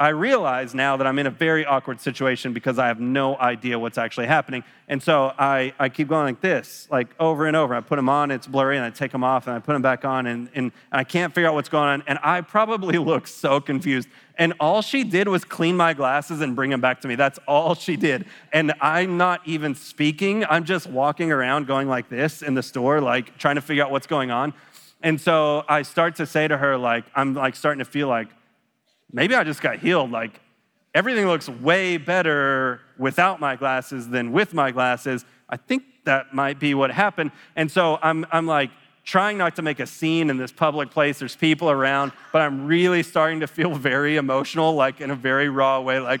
I 0.00 0.10
realize 0.10 0.76
now 0.76 0.96
that 0.96 1.08
I'm 1.08 1.18
in 1.18 1.26
a 1.26 1.30
very 1.30 1.66
awkward 1.66 2.00
situation 2.00 2.52
because 2.52 2.78
I 2.78 2.86
have 2.86 3.00
no 3.00 3.36
idea 3.36 3.80
what's 3.80 3.98
actually 3.98 4.28
happening. 4.28 4.62
And 4.86 5.02
so 5.02 5.32
I, 5.36 5.74
I 5.76 5.88
keep 5.88 6.06
going 6.06 6.26
like 6.26 6.40
this, 6.40 6.86
like 6.88 7.08
over 7.18 7.46
and 7.46 7.56
over. 7.56 7.74
I 7.74 7.80
put 7.80 7.96
them 7.96 8.08
on, 8.08 8.30
it's 8.30 8.46
blurry, 8.46 8.76
and 8.76 8.86
I 8.86 8.90
take 8.90 9.10
them 9.10 9.24
off, 9.24 9.48
and 9.48 9.56
I 9.56 9.58
put 9.58 9.72
them 9.72 9.82
back 9.82 10.04
on, 10.04 10.26
and, 10.26 10.48
and 10.54 10.68
and 10.92 11.00
I 11.00 11.02
can't 11.02 11.34
figure 11.34 11.48
out 11.48 11.54
what's 11.54 11.68
going 11.68 11.88
on. 11.88 12.04
And 12.06 12.18
I 12.22 12.42
probably 12.42 12.96
look 13.10 13.26
so 13.26 13.60
confused. 13.60 14.08
And 14.36 14.54
all 14.60 14.82
she 14.82 15.02
did 15.02 15.26
was 15.26 15.44
clean 15.44 15.76
my 15.76 15.94
glasses 15.94 16.42
and 16.42 16.54
bring 16.54 16.70
them 16.70 16.80
back 16.80 17.00
to 17.00 17.08
me. 17.08 17.16
That's 17.16 17.40
all 17.48 17.74
she 17.74 17.96
did. 17.96 18.26
And 18.52 18.72
I'm 18.80 19.16
not 19.16 19.40
even 19.46 19.74
speaking, 19.74 20.44
I'm 20.44 20.64
just 20.64 20.86
walking 20.86 21.32
around 21.32 21.66
going 21.66 21.88
like 21.88 22.08
this 22.08 22.42
in 22.42 22.54
the 22.54 22.62
store, 22.62 23.00
like 23.00 23.36
trying 23.36 23.56
to 23.56 23.62
figure 23.62 23.84
out 23.84 23.90
what's 23.90 24.06
going 24.06 24.30
on. 24.30 24.54
And 25.02 25.20
so 25.20 25.64
I 25.68 25.82
start 25.82 26.16
to 26.16 26.26
say 26.26 26.46
to 26.46 26.56
her, 26.56 26.76
like, 26.76 27.04
I'm 27.14 27.34
like 27.34 27.56
starting 27.56 27.80
to 27.80 27.84
feel 27.84 28.08
like, 28.08 28.28
maybe 29.12 29.34
I 29.34 29.44
just 29.44 29.62
got 29.62 29.78
healed. 29.78 30.10
Like 30.10 30.40
everything 30.94 31.26
looks 31.26 31.48
way 31.48 31.96
better 31.96 32.80
without 32.98 33.40
my 33.40 33.56
glasses 33.56 34.08
than 34.08 34.32
with 34.32 34.54
my 34.54 34.70
glasses. 34.70 35.24
I 35.48 35.56
think 35.56 35.84
that 36.04 36.34
might 36.34 36.58
be 36.58 36.74
what 36.74 36.90
happened. 36.90 37.32
And 37.56 37.70
so 37.70 37.98
I'm, 38.02 38.26
I'm 38.32 38.46
like 38.46 38.70
trying 39.04 39.38
not 39.38 39.56
to 39.56 39.62
make 39.62 39.80
a 39.80 39.86
scene 39.86 40.28
in 40.28 40.36
this 40.36 40.52
public 40.52 40.90
place. 40.90 41.18
There's 41.18 41.36
people 41.36 41.70
around, 41.70 42.12
but 42.32 42.42
I'm 42.42 42.66
really 42.66 43.02
starting 43.02 43.40
to 43.40 43.46
feel 43.46 43.74
very 43.74 44.16
emotional, 44.16 44.74
like 44.74 45.00
in 45.00 45.10
a 45.10 45.14
very 45.14 45.48
raw 45.48 45.80
way. 45.80 45.98
Like, 45.98 46.20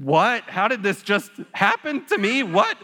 what? 0.00 0.42
How 0.44 0.68
did 0.68 0.82
this 0.82 1.02
just 1.02 1.30
happen 1.52 2.04
to 2.06 2.18
me? 2.18 2.42
What? 2.42 2.76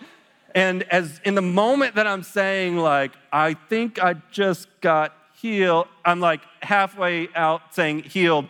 And 0.55 0.85
as 0.85 1.21
in 1.25 1.35
the 1.35 1.43
moment 1.43 1.97
that 1.97 2.07
I'm 2.07 2.23
saying, 2.23 2.77
like, 2.77 3.13
I 3.33 3.55
think 3.55 4.03
I 4.03 4.15
just 4.31 4.69
got 4.81 5.15
healed, 5.35 5.89
I'm 6.05 6.21
like 6.21 6.41
halfway 6.63 7.29
out 7.35 7.75
saying 7.75 8.05
healed 8.05 8.47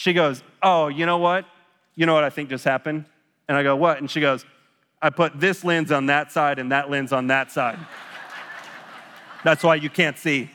she 0.00 0.14
goes, 0.14 0.42
Oh, 0.62 0.88
you 0.88 1.04
know 1.04 1.18
what? 1.18 1.44
You 1.94 2.06
know 2.06 2.14
what 2.14 2.24
I 2.24 2.30
think 2.30 2.48
just 2.48 2.64
happened? 2.64 3.04
And 3.48 3.58
I 3.58 3.62
go, 3.62 3.76
What? 3.76 3.98
And 3.98 4.10
she 4.10 4.18
goes, 4.18 4.46
I 5.02 5.10
put 5.10 5.38
this 5.38 5.62
lens 5.62 5.92
on 5.92 6.06
that 6.06 6.32
side 6.32 6.58
and 6.58 6.72
that 6.72 6.88
lens 6.88 7.12
on 7.12 7.26
that 7.26 7.52
side. 7.52 7.78
That's 9.44 9.62
why 9.62 9.74
you 9.74 9.90
can't 9.90 10.16
see. 10.16 10.50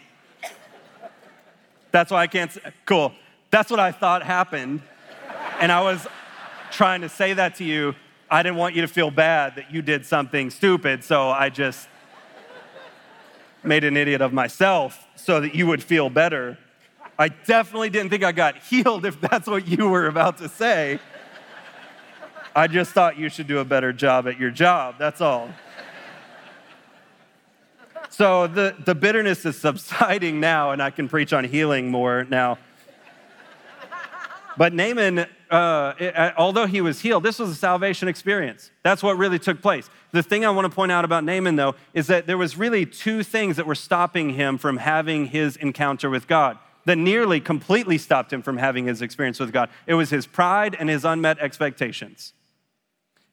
That's 1.92 2.10
why 2.10 2.24
I 2.24 2.28
can't 2.28 2.52
see. 2.52 2.60
Cool. 2.88 3.14
That's 3.52 3.70
what 3.70 3.80
I 3.80 3.92
thought 3.92 4.24
happened. 4.24 4.82
And 5.60 5.72
I 5.72 5.84
was 5.84 6.08
trying 6.72 7.02
to 7.02 7.10
say 7.10 7.34
that 7.34 7.54
to 7.58 7.64
you. 7.64 7.94
I 8.32 8.42
didn't 8.42 8.58
want 8.58 8.74
you 8.74 8.82
to 8.82 8.88
feel 8.88 9.12
bad 9.12 9.58
that 9.58 9.72
you 9.72 9.84
did 9.84 10.08
something 10.08 10.50
stupid, 10.50 11.04
so 11.04 11.30
I 11.30 11.50
just 11.50 11.88
made 13.64 13.84
an 13.84 13.96
idiot 13.96 14.22
of 14.22 14.34
myself 14.34 15.06
so 15.16 15.40
that 15.40 15.54
you 15.54 15.68
would 15.68 15.84
feel 15.84 16.10
better. 16.10 16.58
I 17.18 17.30
definitely 17.30 17.90
didn't 17.90 18.10
think 18.10 18.24
I 18.24 18.32
got 18.34 18.58
healed 18.58 19.06
if 19.06 19.20
that's 19.22 19.48
what 19.48 19.68
you 19.68 19.90
were 19.90 20.08
about 20.08 20.38
to 20.40 20.50
say. 20.50 21.00
I 22.56 22.68
just 22.68 22.92
thought 22.92 23.18
you 23.18 23.30
should 23.30 23.48
do 23.48 23.60
a 23.60 23.66
better 23.66 23.94
job 23.94 24.28
at 24.28 24.40
your 24.40 24.52
job, 24.52 24.96
that's 24.98 25.22
all. 25.22 25.50
So 28.10 28.48
the, 28.48 28.76
the 28.86 28.96
bitterness 28.96 29.46
is 29.46 29.58
subsiding 29.58 30.40
now, 30.40 30.72
and 30.72 30.82
I 30.82 30.90
can 30.90 31.10
preach 31.10 31.34
on 31.34 31.44
healing 31.44 31.90
more 31.90 32.26
now. 32.26 32.58
But 34.58 34.74
Naaman, 34.74 35.26
uh, 35.52 35.54
uh, 35.54 36.32
although 36.38 36.66
he 36.66 36.80
was 36.80 37.02
healed, 37.02 37.24
this 37.24 37.40
was 37.40 37.50
a 37.50 37.56
salvation 37.56 38.08
experience. 38.08 38.72
That's 38.84 39.04
what 39.04 39.18
really 39.18 39.38
took 39.38 39.62
place. 39.62 39.90
The 40.14 40.24
thing 40.24 40.46
I 40.46 40.50
want 40.50 40.64
to 40.64 40.74
point 40.74 40.94
out 40.94 41.04
about 41.04 41.26
Naaman, 41.26 41.58
though, 41.58 41.76
is 41.94 42.08
that 42.08 42.26
there 42.26 42.38
was 42.38 42.58
really 42.58 42.86
two 42.86 43.22
things 43.22 43.58
that 43.58 43.66
were 43.66 43.76
stopping 43.76 44.30
him 44.30 44.58
from 44.58 44.78
having 44.78 45.26
his 45.26 45.58
encounter 45.58 46.10
with 46.10 46.26
God 46.26 46.58
that 46.86 46.98
nearly 46.98 47.40
completely 47.40 47.98
stopped 47.98 48.32
him 48.32 48.42
from 48.42 48.58
having 48.58 48.86
his 48.86 49.02
experience 49.02 49.40
with 49.40 49.52
God. 49.52 49.70
It 49.88 49.96
was 49.96 50.10
his 50.10 50.26
pride 50.26 50.76
and 50.80 50.90
his 50.90 51.04
unmet 51.04 51.40
expectations. 51.40 52.34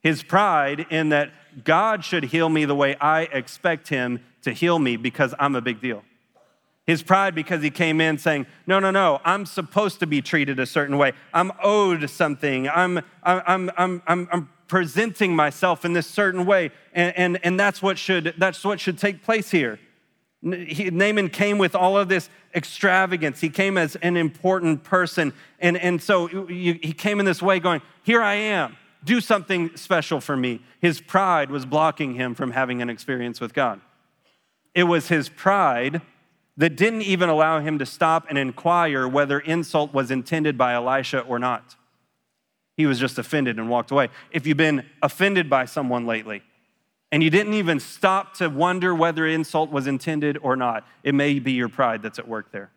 His 0.01 0.23
pride 0.23 0.87
in 0.91 1.11
that 1.11 1.31
God 1.65 2.05
should 2.05 2.25
heal 2.25 2.49
me 2.49 2.65
the 2.65 2.75
way 2.75 2.97
I 2.97 3.23
expect 3.23 3.89
him 3.89 4.21
to 4.43 4.53
heal 4.53 4.79
me 4.79 4.97
because 4.97 5.35
I'm 5.39 5.55
a 5.55 5.61
big 5.61 5.81
deal. 5.81 6.03
His 6.85 7.03
pride 7.03 7.35
because 7.35 7.63
he 7.63 7.71
came 7.71 8.01
in 8.01 8.19
saying, 8.19 8.47
No, 8.67 8.81
no, 8.81 8.91
no, 8.91 9.21
I'm 9.25 9.47
supposed 9.47 10.01
to 10.01 10.07
be 10.07 10.21
treated 10.21 10.59
a 10.59 10.67
certain 10.67 10.99
way. 10.99 11.13
I'm 11.33 11.53
owed 11.63 12.11
something. 12.11 12.69
I'm, 12.69 13.01
I'm, 13.23 13.71
I'm, 13.77 14.03
I'm, 14.07 14.29
I'm 14.33 14.49
presenting 14.67 15.37
myself 15.37 15.85
in 15.85 15.93
this 15.93 16.09
certain 16.09 16.45
way. 16.45 16.73
And, 16.93 17.17
and, 17.17 17.45
and 17.45 17.61
that's, 17.61 17.83
what 17.83 17.99
should, 17.99 18.35
that's 18.37 18.65
what 18.65 18.81
should 18.81 18.99
take 18.99 19.23
place 19.23 19.51
here. 19.51 19.79
Naaman 20.43 21.29
came 21.29 21.59
with 21.59 21.75
all 21.75 21.97
of 21.97 22.09
this 22.09 22.29
extravagance. 22.55 23.41
He 23.41 23.49
came 23.49 23.79
as 23.79 23.97
an 23.97 24.17
important 24.17 24.83
person. 24.83 25.33
And, 25.61 25.77
and 25.77 26.03
so 26.03 26.27
he 26.47 26.93
came 26.93 27.21
in 27.21 27.27
this 27.27 27.41
way 27.41 27.61
going, 27.61 27.81
Here 28.03 28.21
I 28.21 28.35
am, 28.35 28.77
do 29.05 29.21
something 29.21 29.77
special 29.77 30.21
for 30.21 30.37
me. 30.37 30.61
His 30.81 31.01
pride 31.01 31.51
was 31.51 31.65
blocking 31.65 32.15
him 32.15 32.35
from 32.35 32.51
having 32.51 32.83
an 32.83 32.91
experience 32.91 33.41
with 33.41 33.55
God. 33.55 33.81
It 34.75 34.85
was 34.85 35.09
his 35.09 35.29
pride 35.29 36.01
that 36.57 36.77
didn't 36.77 37.03
even 37.03 37.29
allow 37.29 37.61
him 37.61 37.79
to 37.79 37.87
stop 37.87 38.27
and 38.29 38.37
inquire 38.37 39.07
whether 39.09 39.41
insult 39.41 39.95
was 39.95 40.11
intended 40.11 40.59
by 40.59 40.75
Elisha 40.75 41.21
or 41.21 41.39
not. 41.39 41.77
He 42.77 42.87
was 42.87 42.99
just 42.99 43.19
offended 43.19 43.59
and 43.59 43.69
walked 43.69 43.91
away. 43.91 44.09
If 44.31 44.47
you've 44.47 44.57
been 44.57 44.87
offended 45.03 45.49
by 45.49 45.67
someone 45.67 46.07
lately, 46.07 46.43
and 47.13 47.23
you 47.23 47.29
didn't 47.29 47.55
even 47.55 47.79
stop 47.79 48.35
to 48.39 48.49
wonder 48.49 48.95
whether 48.95 49.27
insult 49.27 49.71
was 49.71 49.87
intended 49.87 50.39
or 50.43 50.57
not, 50.57 50.87
it 51.05 51.15
may 51.15 51.39
be 51.39 51.53
your 51.53 51.69
pride 51.69 52.03
that's 52.03 52.19
at 52.19 52.27
work 52.27 52.51
there. 52.51 52.71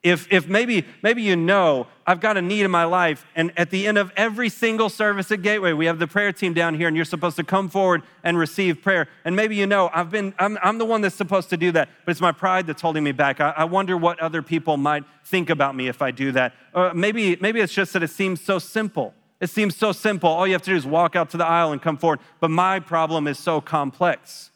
If, 0.00 0.32
if 0.32 0.46
maybe, 0.46 0.86
maybe 1.02 1.22
you 1.22 1.34
know 1.34 1.88
I've 2.06 2.20
got 2.20 2.36
a 2.36 2.42
need 2.42 2.62
in 2.62 2.70
my 2.70 2.84
life, 2.84 3.26
and 3.34 3.52
at 3.56 3.70
the 3.70 3.88
end 3.88 3.98
of 3.98 4.12
every 4.16 4.48
single 4.48 4.88
service 4.88 5.32
at 5.32 5.42
Gateway, 5.42 5.72
we 5.72 5.86
have 5.86 5.98
the 5.98 6.06
prayer 6.06 6.32
team 6.32 6.54
down 6.54 6.76
here, 6.76 6.86
and 6.86 6.96
you're 6.96 7.04
supposed 7.04 7.34
to 7.36 7.42
come 7.42 7.68
forward 7.68 8.02
and 8.22 8.38
receive 8.38 8.80
prayer. 8.80 9.08
And 9.24 9.34
maybe 9.34 9.56
you 9.56 9.66
know 9.66 9.90
I've 9.92 10.10
been, 10.10 10.34
I'm, 10.38 10.56
I'm 10.62 10.78
the 10.78 10.84
one 10.84 11.00
that's 11.00 11.16
supposed 11.16 11.50
to 11.50 11.56
do 11.56 11.72
that, 11.72 11.88
but 12.04 12.12
it's 12.12 12.20
my 12.20 12.30
pride 12.30 12.68
that's 12.68 12.80
holding 12.80 13.02
me 13.02 13.10
back. 13.10 13.40
I, 13.40 13.50
I 13.56 13.64
wonder 13.64 13.96
what 13.96 14.20
other 14.20 14.40
people 14.40 14.76
might 14.76 15.02
think 15.24 15.50
about 15.50 15.74
me 15.74 15.88
if 15.88 16.00
I 16.00 16.12
do 16.12 16.30
that. 16.30 16.54
Or 16.72 16.94
maybe, 16.94 17.36
maybe 17.40 17.60
it's 17.60 17.74
just 17.74 17.92
that 17.94 18.04
it 18.04 18.10
seems 18.10 18.40
so 18.40 18.60
simple. 18.60 19.14
It 19.40 19.50
seems 19.50 19.76
so 19.76 19.92
simple. 19.92 20.28
All 20.28 20.46
you 20.46 20.52
have 20.52 20.62
to 20.62 20.70
do 20.70 20.76
is 20.76 20.86
walk 20.86 21.14
out 21.14 21.30
to 21.30 21.36
the 21.36 21.46
aisle 21.46 21.72
and 21.72 21.80
come 21.80 21.96
forward. 21.96 22.20
But 22.40 22.50
my 22.50 22.80
problem 22.80 23.28
is 23.28 23.38
so 23.38 23.60
complex. 23.60 24.50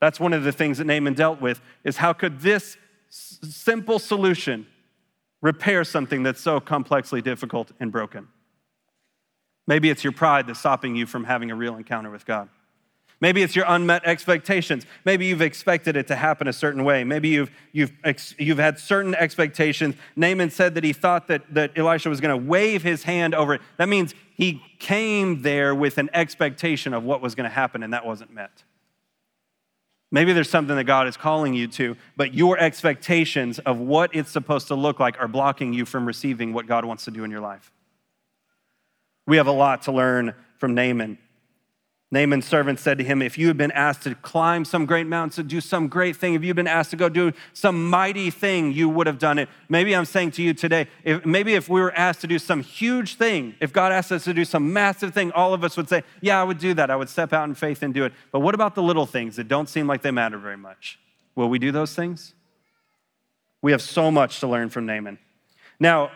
That's 0.00 0.18
one 0.18 0.32
of 0.32 0.42
the 0.42 0.52
things 0.52 0.78
that 0.78 0.86
Naaman 0.86 1.14
dealt 1.14 1.40
with 1.40 1.60
is 1.84 1.98
how 1.98 2.12
could 2.12 2.40
this 2.40 2.76
simple 3.10 3.98
solution 3.98 4.66
repair 5.42 5.84
something 5.84 6.22
that's 6.22 6.40
so 6.40 6.58
complexly 6.58 7.22
difficult 7.22 7.72
and 7.78 7.92
broken? 7.92 8.28
Maybe 9.66 9.90
it's 9.90 10.02
your 10.02 10.12
pride 10.12 10.46
that's 10.46 10.58
stopping 10.58 10.96
you 10.96 11.06
from 11.06 11.24
having 11.24 11.50
a 11.50 11.54
real 11.54 11.76
encounter 11.76 12.10
with 12.10 12.26
God. 12.26 12.48
Maybe 13.20 13.42
it's 13.42 13.54
your 13.54 13.66
unmet 13.68 14.06
expectations. 14.06 14.86
Maybe 15.04 15.26
you've 15.26 15.42
expected 15.42 15.94
it 15.94 16.06
to 16.06 16.16
happen 16.16 16.48
a 16.48 16.54
certain 16.54 16.84
way. 16.84 17.04
Maybe 17.04 17.28
you've, 17.28 17.50
you've, 17.72 17.92
you've 18.38 18.58
had 18.58 18.78
certain 18.78 19.14
expectations. 19.14 19.94
Naaman 20.16 20.50
said 20.50 20.74
that 20.74 20.84
he 20.84 20.94
thought 20.94 21.28
that, 21.28 21.42
that 21.52 21.76
Elisha 21.76 22.08
was 22.08 22.20
going 22.20 22.38
to 22.38 22.48
wave 22.48 22.82
his 22.82 23.02
hand 23.02 23.34
over 23.34 23.54
it. 23.54 23.60
That 23.76 23.90
means 23.90 24.14
he 24.34 24.62
came 24.78 25.42
there 25.42 25.74
with 25.74 25.98
an 25.98 26.08
expectation 26.14 26.94
of 26.94 27.04
what 27.04 27.20
was 27.20 27.34
going 27.34 27.48
to 27.48 27.54
happen, 27.54 27.82
and 27.82 27.92
that 27.92 28.06
wasn't 28.06 28.32
met. 28.32 28.64
Maybe 30.10 30.32
there's 30.32 30.50
something 30.50 30.74
that 30.74 30.84
God 30.84 31.06
is 31.06 31.16
calling 31.16 31.52
you 31.52 31.68
to, 31.68 31.96
but 32.16 32.32
your 32.32 32.58
expectations 32.58 33.58
of 33.60 33.78
what 33.78 34.14
it's 34.14 34.30
supposed 34.30 34.68
to 34.68 34.74
look 34.74 34.98
like 34.98 35.20
are 35.20 35.28
blocking 35.28 35.74
you 35.74 35.84
from 35.84 36.06
receiving 36.06 36.54
what 36.54 36.66
God 36.66 36.86
wants 36.86 37.04
to 37.04 37.10
do 37.10 37.22
in 37.22 37.30
your 37.30 37.40
life. 37.40 37.70
We 39.26 39.36
have 39.36 39.46
a 39.46 39.52
lot 39.52 39.82
to 39.82 39.92
learn 39.92 40.34
from 40.56 40.74
Naaman. 40.74 41.18
Naaman's 42.12 42.46
servant 42.46 42.80
said 42.80 42.98
to 42.98 43.04
him, 43.04 43.22
If 43.22 43.38
you 43.38 43.46
had 43.46 43.56
been 43.56 43.70
asked 43.70 44.02
to 44.02 44.16
climb 44.16 44.64
some 44.64 44.84
great 44.84 45.06
mountain, 45.06 45.44
to 45.44 45.48
do 45.48 45.60
some 45.60 45.86
great 45.86 46.16
thing, 46.16 46.34
if 46.34 46.42
you'd 46.42 46.56
been 46.56 46.66
asked 46.66 46.90
to 46.90 46.96
go 46.96 47.08
do 47.08 47.32
some 47.52 47.88
mighty 47.88 48.30
thing, 48.30 48.72
you 48.72 48.88
would 48.88 49.06
have 49.06 49.18
done 49.18 49.38
it. 49.38 49.48
Maybe 49.68 49.94
I'm 49.94 50.04
saying 50.04 50.32
to 50.32 50.42
you 50.42 50.52
today, 50.52 50.88
if, 51.04 51.24
maybe 51.24 51.54
if 51.54 51.68
we 51.68 51.80
were 51.80 51.92
asked 51.96 52.20
to 52.22 52.26
do 52.26 52.40
some 52.40 52.62
huge 52.62 53.14
thing, 53.14 53.54
if 53.60 53.72
God 53.72 53.92
asked 53.92 54.10
us 54.10 54.24
to 54.24 54.34
do 54.34 54.44
some 54.44 54.72
massive 54.72 55.14
thing, 55.14 55.30
all 55.32 55.54
of 55.54 55.62
us 55.62 55.76
would 55.76 55.88
say, 55.88 56.02
Yeah, 56.20 56.40
I 56.40 56.44
would 56.44 56.58
do 56.58 56.74
that. 56.74 56.90
I 56.90 56.96
would 56.96 57.08
step 57.08 57.32
out 57.32 57.48
in 57.48 57.54
faith 57.54 57.82
and 57.84 57.94
do 57.94 58.04
it. 58.04 58.12
But 58.32 58.40
what 58.40 58.56
about 58.56 58.74
the 58.74 58.82
little 58.82 59.06
things 59.06 59.36
that 59.36 59.46
don't 59.46 59.68
seem 59.68 59.86
like 59.86 60.02
they 60.02 60.10
matter 60.10 60.38
very 60.38 60.56
much? 60.56 60.98
Will 61.36 61.48
we 61.48 61.60
do 61.60 61.70
those 61.70 61.94
things? 61.94 62.34
We 63.62 63.70
have 63.70 63.82
so 63.82 64.10
much 64.10 64.40
to 64.40 64.48
learn 64.48 64.68
from 64.68 64.86
Naaman. 64.86 65.18
Now, 65.78 66.10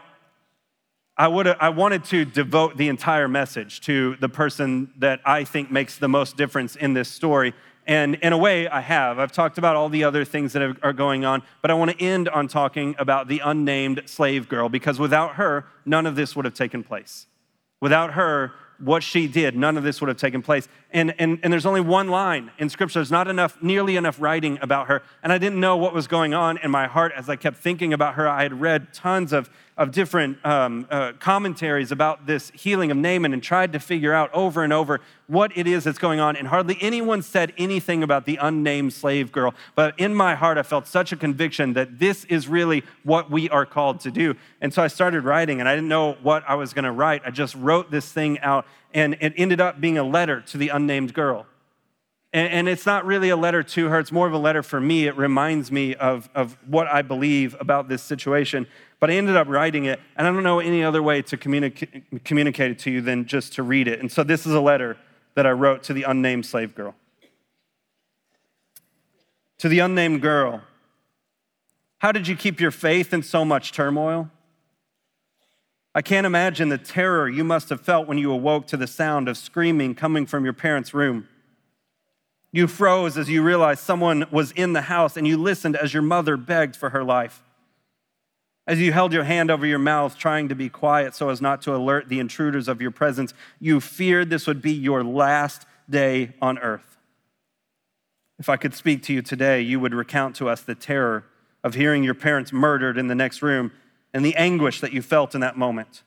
I, 1.16 1.26
I 1.26 1.68
wanted 1.68 2.04
to 2.06 2.24
devote 2.24 2.76
the 2.76 2.88
entire 2.88 3.28
message 3.28 3.80
to 3.82 4.16
the 4.16 4.28
person 4.28 4.92
that 4.98 5.20
I 5.24 5.44
think 5.44 5.70
makes 5.70 5.96
the 5.96 6.08
most 6.08 6.36
difference 6.36 6.74
in 6.74 6.94
this 6.94 7.08
story. 7.08 7.54
And 7.86 8.16
in 8.16 8.32
a 8.32 8.38
way, 8.38 8.66
I 8.66 8.80
have. 8.80 9.18
I've 9.20 9.30
talked 9.30 9.56
about 9.56 9.76
all 9.76 9.88
the 9.88 10.02
other 10.02 10.24
things 10.24 10.54
that 10.54 10.76
are 10.82 10.92
going 10.92 11.24
on, 11.24 11.42
but 11.62 11.70
I 11.70 11.74
want 11.74 11.92
to 11.92 12.02
end 12.02 12.28
on 12.28 12.48
talking 12.48 12.96
about 12.98 13.28
the 13.28 13.40
unnamed 13.40 14.02
slave 14.06 14.48
girl 14.48 14.68
because 14.68 14.98
without 14.98 15.36
her, 15.36 15.66
none 15.84 16.06
of 16.06 16.16
this 16.16 16.34
would 16.34 16.46
have 16.46 16.54
taken 16.54 16.82
place. 16.82 17.26
Without 17.80 18.14
her, 18.14 18.52
what 18.78 19.02
she 19.02 19.28
did, 19.28 19.56
none 19.56 19.76
of 19.76 19.84
this 19.84 20.00
would 20.00 20.08
have 20.08 20.16
taken 20.16 20.42
place. 20.42 20.66
And, 20.90 21.14
and, 21.18 21.38
and 21.42 21.52
there's 21.52 21.66
only 21.66 21.80
one 21.80 22.08
line 22.08 22.50
in 22.58 22.68
scripture. 22.68 22.98
There's 22.98 23.10
not 23.10 23.28
enough, 23.28 23.62
nearly 23.62 23.96
enough 23.96 24.20
writing 24.20 24.58
about 24.62 24.88
her. 24.88 25.02
And 25.22 25.32
I 25.32 25.38
didn't 25.38 25.60
know 25.60 25.76
what 25.76 25.94
was 25.94 26.06
going 26.08 26.34
on 26.34 26.58
in 26.58 26.70
my 26.70 26.86
heart 26.86 27.12
as 27.16 27.28
I 27.28 27.36
kept 27.36 27.58
thinking 27.58 27.92
about 27.92 28.14
her. 28.14 28.28
I 28.28 28.42
had 28.42 28.60
read 28.60 28.92
tons 28.92 29.32
of, 29.32 29.48
of 29.76 29.90
different 29.90 30.44
um, 30.46 30.86
uh, 30.88 31.12
commentaries 31.18 31.90
about 31.90 32.26
this 32.26 32.50
healing 32.50 32.92
of 32.92 32.96
Naaman 32.96 33.32
and 33.32 33.42
tried 33.42 33.72
to 33.72 33.80
figure 33.80 34.12
out 34.12 34.32
over 34.32 34.62
and 34.62 34.72
over 34.72 35.00
what 35.26 35.56
it 35.56 35.66
is 35.66 35.84
that's 35.84 35.98
going 35.98 36.20
on. 36.20 36.36
And 36.36 36.46
hardly 36.46 36.78
anyone 36.80 37.22
said 37.22 37.52
anything 37.58 38.02
about 38.02 38.24
the 38.24 38.36
unnamed 38.36 38.92
slave 38.92 39.32
girl. 39.32 39.52
But 39.74 39.98
in 39.98 40.14
my 40.14 40.36
heart, 40.36 40.58
I 40.58 40.62
felt 40.62 40.86
such 40.86 41.10
a 41.10 41.16
conviction 41.16 41.72
that 41.72 41.98
this 41.98 42.24
is 42.26 42.46
really 42.46 42.84
what 43.02 43.30
we 43.30 43.50
are 43.50 43.66
called 43.66 44.00
to 44.00 44.12
do. 44.12 44.34
And 44.60 44.72
so 44.72 44.82
I 44.82 44.86
started 44.86 45.24
writing, 45.24 45.58
and 45.58 45.68
I 45.68 45.74
didn't 45.74 45.88
know 45.88 46.12
what 46.22 46.44
I 46.46 46.54
was 46.54 46.72
going 46.72 46.84
to 46.84 46.92
write. 46.92 47.22
I 47.24 47.30
just 47.30 47.56
wrote 47.56 47.90
this 47.90 48.10
thing 48.12 48.38
out, 48.40 48.66
and 48.92 49.16
it 49.20 49.32
ended 49.36 49.60
up 49.60 49.80
being 49.80 49.98
a 49.98 50.04
letter 50.04 50.40
to 50.42 50.58
the 50.58 50.68
unnamed 50.68 51.14
girl. 51.14 51.46
And, 52.34 52.52
and 52.52 52.68
it's 52.68 52.84
not 52.84 53.06
really 53.06 53.28
a 53.28 53.36
letter 53.36 53.62
to 53.62 53.88
her, 53.88 54.00
it's 54.00 54.10
more 54.10 54.26
of 54.26 54.32
a 54.32 54.38
letter 54.38 54.64
for 54.64 54.80
me. 54.80 55.06
It 55.06 55.16
reminds 55.16 55.70
me 55.70 55.94
of, 55.94 56.28
of 56.34 56.58
what 56.66 56.88
I 56.88 57.00
believe 57.00 57.56
about 57.60 57.88
this 57.88 58.02
situation. 58.02 58.66
But 58.98 59.10
I 59.10 59.14
ended 59.14 59.36
up 59.36 59.46
writing 59.46 59.84
it, 59.84 60.00
and 60.16 60.26
I 60.26 60.32
don't 60.32 60.42
know 60.42 60.58
any 60.58 60.82
other 60.82 61.00
way 61.00 61.22
to 61.22 61.36
communicate, 61.36 62.24
communicate 62.24 62.72
it 62.72 62.78
to 62.80 62.90
you 62.90 63.00
than 63.00 63.26
just 63.26 63.52
to 63.54 63.62
read 63.62 63.86
it. 63.86 64.00
And 64.00 64.10
so 64.10 64.24
this 64.24 64.46
is 64.46 64.52
a 64.52 64.60
letter 64.60 64.96
that 65.36 65.46
I 65.46 65.52
wrote 65.52 65.84
to 65.84 65.92
the 65.92 66.02
unnamed 66.02 66.44
slave 66.44 66.74
girl. 66.74 66.96
To 69.58 69.68
the 69.68 69.78
unnamed 69.78 70.20
girl, 70.20 70.62
how 71.98 72.10
did 72.10 72.26
you 72.26 72.34
keep 72.34 72.60
your 72.60 72.72
faith 72.72 73.14
in 73.14 73.22
so 73.22 73.44
much 73.44 73.70
turmoil? 73.70 74.28
I 75.94 76.02
can't 76.02 76.26
imagine 76.26 76.68
the 76.68 76.78
terror 76.78 77.28
you 77.28 77.44
must 77.44 77.68
have 77.68 77.80
felt 77.80 78.08
when 78.08 78.18
you 78.18 78.32
awoke 78.32 78.66
to 78.66 78.76
the 78.76 78.88
sound 78.88 79.28
of 79.28 79.38
screaming 79.38 79.94
coming 79.94 80.26
from 80.26 80.42
your 80.42 80.52
parents' 80.52 80.92
room. 80.92 81.28
You 82.54 82.68
froze 82.68 83.18
as 83.18 83.28
you 83.28 83.42
realized 83.42 83.80
someone 83.80 84.26
was 84.30 84.52
in 84.52 84.74
the 84.74 84.82
house, 84.82 85.16
and 85.16 85.26
you 85.26 85.36
listened 85.36 85.74
as 85.74 85.92
your 85.92 86.04
mother 86.04 86.36
begged 86.36 86.76
for 86.76 86.90
her 86.90 87.02
life. 87.02 87.42
As 88.64 88.78
you 88.78 88.92
held 88.92 89.12
your 89.12 89.24
hand 89.24 89.50
over 89.50 89.66
your 89.66 89.80
mouth, 89.80 90.16
trying 90.16 90.48
to 90.50 90.54
be 90.54 90.68
quiet 90.68 91.16
so 91.16 91.30
as 91.30 91.42
not 91.42 91.62
to 91.62 91.74
alert 91.74 92.08
the 92.08 92.20
intruders 92.20 92.68
of 92.68 92.80
your 92.80 92.92
presence, 92.92 93.34
you 93.58 93.80
feared 93.80 94.30
this 94.30 94.46
would 94.46 94.62
be 94.62 94.70
your 94.70 95.02
last 95.02 95.66
day 95.90 96.32
on 96.40 96.60
earth. 96.60 96.96
If 98.38 98.48
I 98.48 98.56
could 98.56 98.72
speak 98.72 99.02
to 99.02 99.12
you 99.12 99.20
today, 99.20 99.60
you 99.60 99.80
would 99.80 99.92
recount 99.92 100.36
to 100.36 100.48
us 100.48 100.62
the 100.62 100.76
terror 100.76 101.24
of 101.64 101.74
hearing 101.74 102.04
your 102.04 102.14
parents 102.14 102.52
murdered 102.52 102.96
in 102.96 103.08
the 103.08 103.16
next 103.16 103.42
room 103.42 103.72
and 104.12 104.24
the 104.24 104.36
anguish 104.36 104.80
that 104.80 104.92
you 104.92 105.02
felt 105.02 105.34
in 105.34 105.40
that 105.40 105.58
moment. 105.58 106.04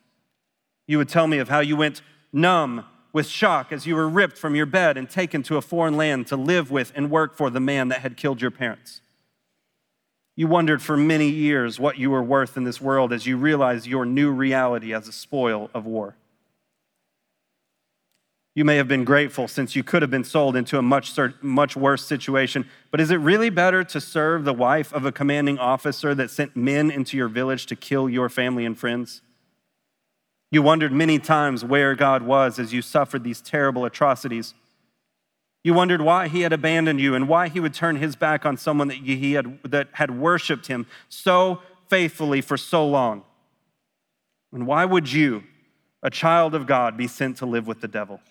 You 0.87 0.97
would 0.97 1.09
tell 1.09 1.27
me 1.27 1.39
of 1.39 1.49
how 1.49 1.59
you 1.59 1.75
went 1.75 2.01
numb 2.31 2.85
with 3.13 3.27
shock 3.27 3.71
as 3.71 3.85
you 3.85 3.95
were 3.95 4.07
ripped 4.07 4.37
from 4.37 4.55
your 4.55 4.65
bed 4.65 4.97
and 4.97 5.09
taken 5.09 5.43
to 5.43 5.57
a 5.57 5.61
foreign 5.61 5.97
land 5.97 6.27
to 6.27 6.35
live 6.35 6.69
with 6.71 6.91
and 6.95 7.09
work 7.09 7.35
for 7.35 7.49
the 7.49 7.59
man 7.59 7.87
that 7.89 8.01
had 8.01 8.17
killed 8.17 8.41
your 8.41 8.51
parents. 8.51 9.01
You 10.35 10.47
wondered 10.47 10.83
for 10.83 10.95
many 10.95 11.29
years 11.29 11.79
what 11.79 11.97
you 11.97 12.11
were 12.11 12.21
worth 12.21 12.57
in 12.57 12.63
this 12.63 12.79
world 12.79 13.11
as 13.11 13.25
you 13.25 13.37
realized 13.37 13.87
your 13.87 14.05
new 14.05 14.31
reality 14.31 14.93
as 14.93 15.07
a 15.07 15.11
spoil 15.11 15.71
of 15.73 15.85
war. 15.85 16.15
You 18.53 18.65
may 18.65 18.77
have 18.77 18.87
been 18.87 19.03
grateful 19.03 19.47
since 19.47 19.75
you 19.75 19.83
could 19.83 20.01
have 20.01 20.09
been 20.09 20.23
sold 20.23 20.55
into 20.55 20.79
a 20.79 20.81
much, 20.81 21.15
much 21.41 21.75
worse 21.75 22.05
situation, 22.05 22.67
but 22.89 22.99
is 22.99 23.11
it 23.11 23.17
really 23.17 23.51
better 23.51 23.83
to 23.83 24.01
serve 24.01 24.45
the 24.45 24.53
wife 24.53 24.91
of 24.93 25.05
a 25.05 25.11
commanding 25.11 25.59
officer 25.59 26.15
that 26.15 26.31
sent 26.31 26.55
men 26.55 26.89
into 26.89 27.17
your 27.17 27.27
village 27.27 27.67
to 27.67 27.75
kill 27.75 28.09
your 28.09 28.29
family 28.29 28.65
and 28.65 28.77
friends? 28.77 29.21
You 30.51 30.61
wondered 30.61 30.91
many 30.91 31.19
times 31.19 31.65
where 31.65 31.95
God 31.95 32.23
was 32.23 32.57
as 32.57 32.73
you 32.73 32.81
suffered 32.81 33.23
these 33.23 33.41
terrible 33.41 33.85
atrocities. 33.85 34.53
You 35.63 35.73
wondered 35.73 36.01
why 36.01 36.29
he 36.29 36.41
had 36.41 36.53
abandoned 36.53 37.01
you 37.01 37.13
and 37.13 37.27
why 37.27 37.49
he 37.49 37.59
would 37.59 37.73
turn 37.73 37.97
his 37.97 38.15
back 38.15 38.45
on 38.45 38.55
someone 38.55 38.87
that 38.87 38.97
he 38.97 39.33
had 39.33 39.59
that 39.63 39.89
had 39.93 40.17
worshiped 40.17 40.67
him 40.67 40.85
so 41.09 41.61
faithfully 41.89 42.39
for 42.41 42.55
so 42.55 42.87
long. 42.87 43.23
And 44.53 44.65
why 44.65 44.85
would 44.85 45.11
you, 45.11 45.43
a 46.01 46.09
child 46.09 46.55
of 46.55 46.65
God, 46.65 46.95
be 46.95 47.07
sent 47.07 47.37
to 47.37 47.45
live 47.45 47.67
with 47.67 47.81
the 47.81 47.87
devil? 47.89 48.21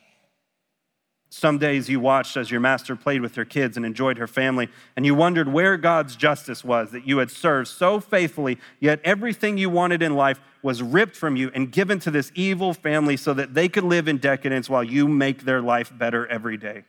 Some 1.28 1.58
days 1.58 1.88
you 1.88 1.98
watched 1.98 2.36
as 2.36 2.50
your 2.50 2.60
master 2.60 2.94
played 2.94 3.20
with 3.20 3.34
her 3.34 3.44
kids 3.44 3.76
and 3.76 3.84
enjoyed 3.84 4.16
her 4.18 4.28
family, 4.28 4.68
and 4.94 5.04
you 5.04 5.14
wondered 5.14 5.52
where 5.52 5.76
God's 5.76 6.14
justice 6.14 6.64
was 6.64 6.92
that 6.92 7.06
you 7.06 7.18
had 7.18 7.30
served 7.30 7.68
so 7.68 8.00
faithfully, 8.00 8.58
yet 8.78 9.00
everything 9.04 9.58
you 9.58 9.68
wanted 9.68 10.02
in 10.02 10.14
life 10.14 10.40
was 10.62 10.82
ripped 10.82 11.16
from 11.16 11.36
you 11.36 11.50
and 11.54 11.72
given 11.72 11.98
to 12.00 12.10
this 12.10 12.30
evil 12.34 12.72
family 12.72 13.16
so 13.16 13.34
that 13.34 13.54
they 13.54 13.68
could 13.68 13.84
live 13.84 14.08
in 14.08 14.18
decadence 14.18 14.70
while 14.70 14.84
you 14.84 15.08
make 15.08 15.44
their 15.44 15.60
life 15.60 15.92
better 15.96 16.26
every 16.28 16.56
day. 16.56 16.84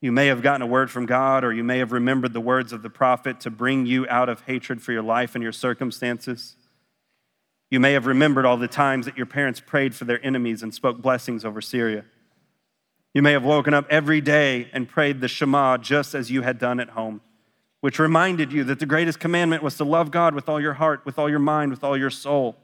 You 0.00 0.12
may 0.12 0.26
have 0.26 0.42
gotten 0.42 0.62
a 0.62 0.66
word 0.66 0.90
from 0.90 1.06
God, 1.06 1.44
or 1.44 1.52
you 1.52 1.62
may 1.62 1.78
have 1.78 1.92
remembered 1.92 2.32
the 2.32 2.40
words 2.40 2.72
of 2.72 2.82
the 2.82 2.90
prophet 2.90 3.38
to 3.40 3.50
bring 3.50 3.86
you 3.86 4.08
out 4.08 4.28
of 4.28 4.40
hatred 4.42 4.82
for 4.82 4.92
your 4.92 5.02
life 5.02 5.34
and 5.34 5.42
your 5.42 5.52
circumstances. 5.52 6.56
You 7.70 7.80
may 7.80 7.92
have 7.92 8.06
remembered 8.06 8.46
all 8.46 8.56
the 8.56 8.66
times 8.66 9.06
that 9.06 9.16
your 9.16 9.26
parents 9.26 9.60
prayed 9.60 9.94
for 9.94 10.04
their 10.04 10.24
enemies 10.24 10.62
and 10.62 10.74
spoke 10.74 11.00
blessings 11.00 11.44
over 11.44 11.60
Syria. 11.60 12.04
You 13.12 13.22
may 13.22 13.32
have 13.32 13.42
woken 13.42 13.74
up 13.74 13.86
every 13.90 14.20
day 14.20 14.68
and 14.72 14.88
prayed 14.88 15.20
the 15.20 15.28
Shema 15.28 15.78
just 15.78 16.14
as 16.14 16.30
you 16.30 16.42
had 16.42 16.58
done 16.58 16.78
at 16.78 16.90
home, 16.90 17.20
which 17.80 17.98
reminded 17.98 18.52
you 18.52 18.62
that 18.64 18.78
the 18.78 18.86
greatest 18.86 19.18
commandment 19.18 19.62
was 19.62 19.76
to 19.78 19.84
love 19.84 20.10
God 20.10 20.34
with 20.34 20.48
all 20.48 20.60
your 20.60 20.74
heart, 20.74 21.04
with 21.04 21.18
all 21.18 21.28
your 21.28 21.40
mind, 21.40 21.72
with 21.72 21.82
all 21.82 21.96
your 21.96 22.10
soul. 22.10 22.56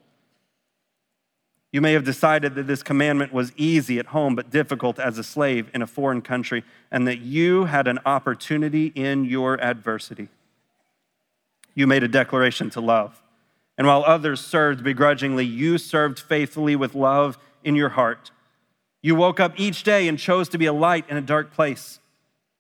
You 1.73 1.81
may 1.81 1.93
have 1.95 2.05
decided 2.05 2.55
that 2.55 2.69
this 2.69 2.83
commandment 2.83 3.33
was 3.33 3.53
easy 3.57 3.99
at 3.99 4.07
home 4.07 4.37
but 4.37 4.51
difficult 4.51 5.01
as 5.01 5.19
a 5.19 5.25
slave 5.25 5.69
in 5.75 5.83
a 5.83 5.87
foreign 5.87 6.23
country, 6.23 6.63
and 6.93 7.09
that 7.09 7.19
you 7.19 7.65
had 7.65 7.89
an 7.89 7.99
opportunity 8.07 8.93
in 8.95 9.25
your 9.25 9.61
adversity. 9.61 10.29
You 11.75 11.87
made 11.87 12.05
a 12.05 12.09
declaration 12.09 12.71
to 12.71 12.81
love. 12.81 13.21
And 13.77 13.87
while 13.87 14.05
others 14.07 14.41
served 14.41 14.83
begrudgingly, 14.83 15.45
you 15.45 15.77
served 15.77 16.19
faithfully 16.21 16.77
with 16.77 16.95
love 16.95 17.37
in 17.63 17.75
your 17.75 17.91
heart. 17.91 18.31
You 19.03 19.15
woke 19.15 19.41
up 19.41 19.53
each 19.57 19.83
day 19.83 20.09
and 20.09 20.19
chose 20.19 20.49
to 20.51 20.59
be 20.59 20.67
a 20.67 20.73
light 20.73 21.09
in 21.09 21.17
a 21.17 21.23
dark 21.23 21.53
place. 21.53 22.01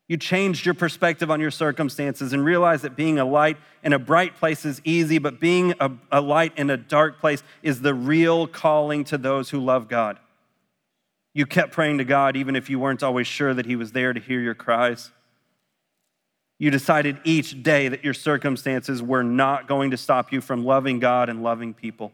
You 0.08 0.16
changed 0.16 0.64
your 0.64 0.74
perspective 0.74 1.30
on 1.30 1.40
your 1.40 1.50
circumstances 1.50 2.32
and 2.32 2.44
realized 2.44 2.82
that 2.82 2.94
being 2.94 3.18
a 3.18 3.24
light 3.24 3.56
in 3.82 3.92
a 3.92 3.98
bright 3.98 4.36
place 4.36 4.64
is 4.64 4.80
easy, 4.84 5.18
but 5.18 5.40
being 5.40 5.74
a, 5.80 5.90
a, 6.12 6.20
light 6.20 6.52
in 6.56 6.70
a 6.70 6.76
dark 6.76 7.18
place 7.18 7.42
is 7.62 7.80
the 7.80 7.92
real 7.92 8.46
calling 8.46 9.02
to 9.04 9.18
those 9.18 9.50
who 9.50 9.58
love 9.58 9.88
God. 9.88 10.20
You 11.34 11.44
kept 11.44 11.72
praying 11.72 11.98
to 11.98 12.04
God 12.04 12.36
even 12.36 12.54
if 12.54 12.70
you 12.70 12.78
weren't 12.78 13.02
always 13.02 13.26
sure 13.26 13.52
that 13.52 13.66
He 13.66 13.74
was 13.74 13.92
there 13.92 14.12
to 14.12 14.20
hear 14.20 14.40
your 14.40 14.54
cries. 14.54 15.10
You 16.58 16.70
decided 16.70 17.18
each 17.24 17.62
day 17.62 17.88
that 17.88 18.04
your 18.04 18.14
circumstances 18.14 19.02
were 19.02 19.24
not 19.24 19.66
going 19.66 19.90
to 19.90 19.96
stop 19.96 20.32
you 20.32 20.40
from 20.40 20.64
loving 20.64 21.00
God 21.00 21.28
and 21.28 21.42
loving 21.42 21.74
people. 21.74 22.12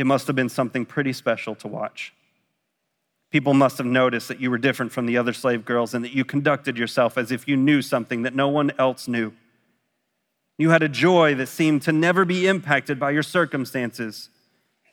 It 0.00 0.06
must 0.06 0.26
have 0.28 0.34
been 0.34 0.48
something 0.48 0.86
pretty 0.86 1.12
special 1.12 1.54
to 1.56 1.68
watch. 1.68 2.14
People 3.30 3.52
must 3.52 3.76
have 3.76 3.86
noticed 3.86 4.28
that 4.28 4.40
you 4.40 4.50
were 4.50 4.56
different 4.56 4.92
from 4.92 5.04
the 5.04 5.18
other 5.18 5.34
slave 5.34 5.66
girls 5.66 5.92
and 5.92 6.02
that 6.02 6.14
you 6.14 6.24
conducted 6.24 6.78
yourself 6.78 7.18
as 7.18 7.30
if 7.30 7.46
you 7.46 7.54
knew 7.54 7.82
something 7.82 8.22
that 8.22 8.34
no 8.34 8.48
one 8.48 8.72
else 8.78 9.06
knew. 9.06 9.34
You 10.56 10.70
had 10.70 10.82
a 10.82 10.88
joy 10.88 11.34
that 11.34 11.48
seemed 11.48 11.82
to 11.82 11.92
never 11.92 12.24
be 12.24 12.46
impacted 12.46 12.98
by 12.98 13.10
your 13.10 13.22
circumstances. 13.22 14.30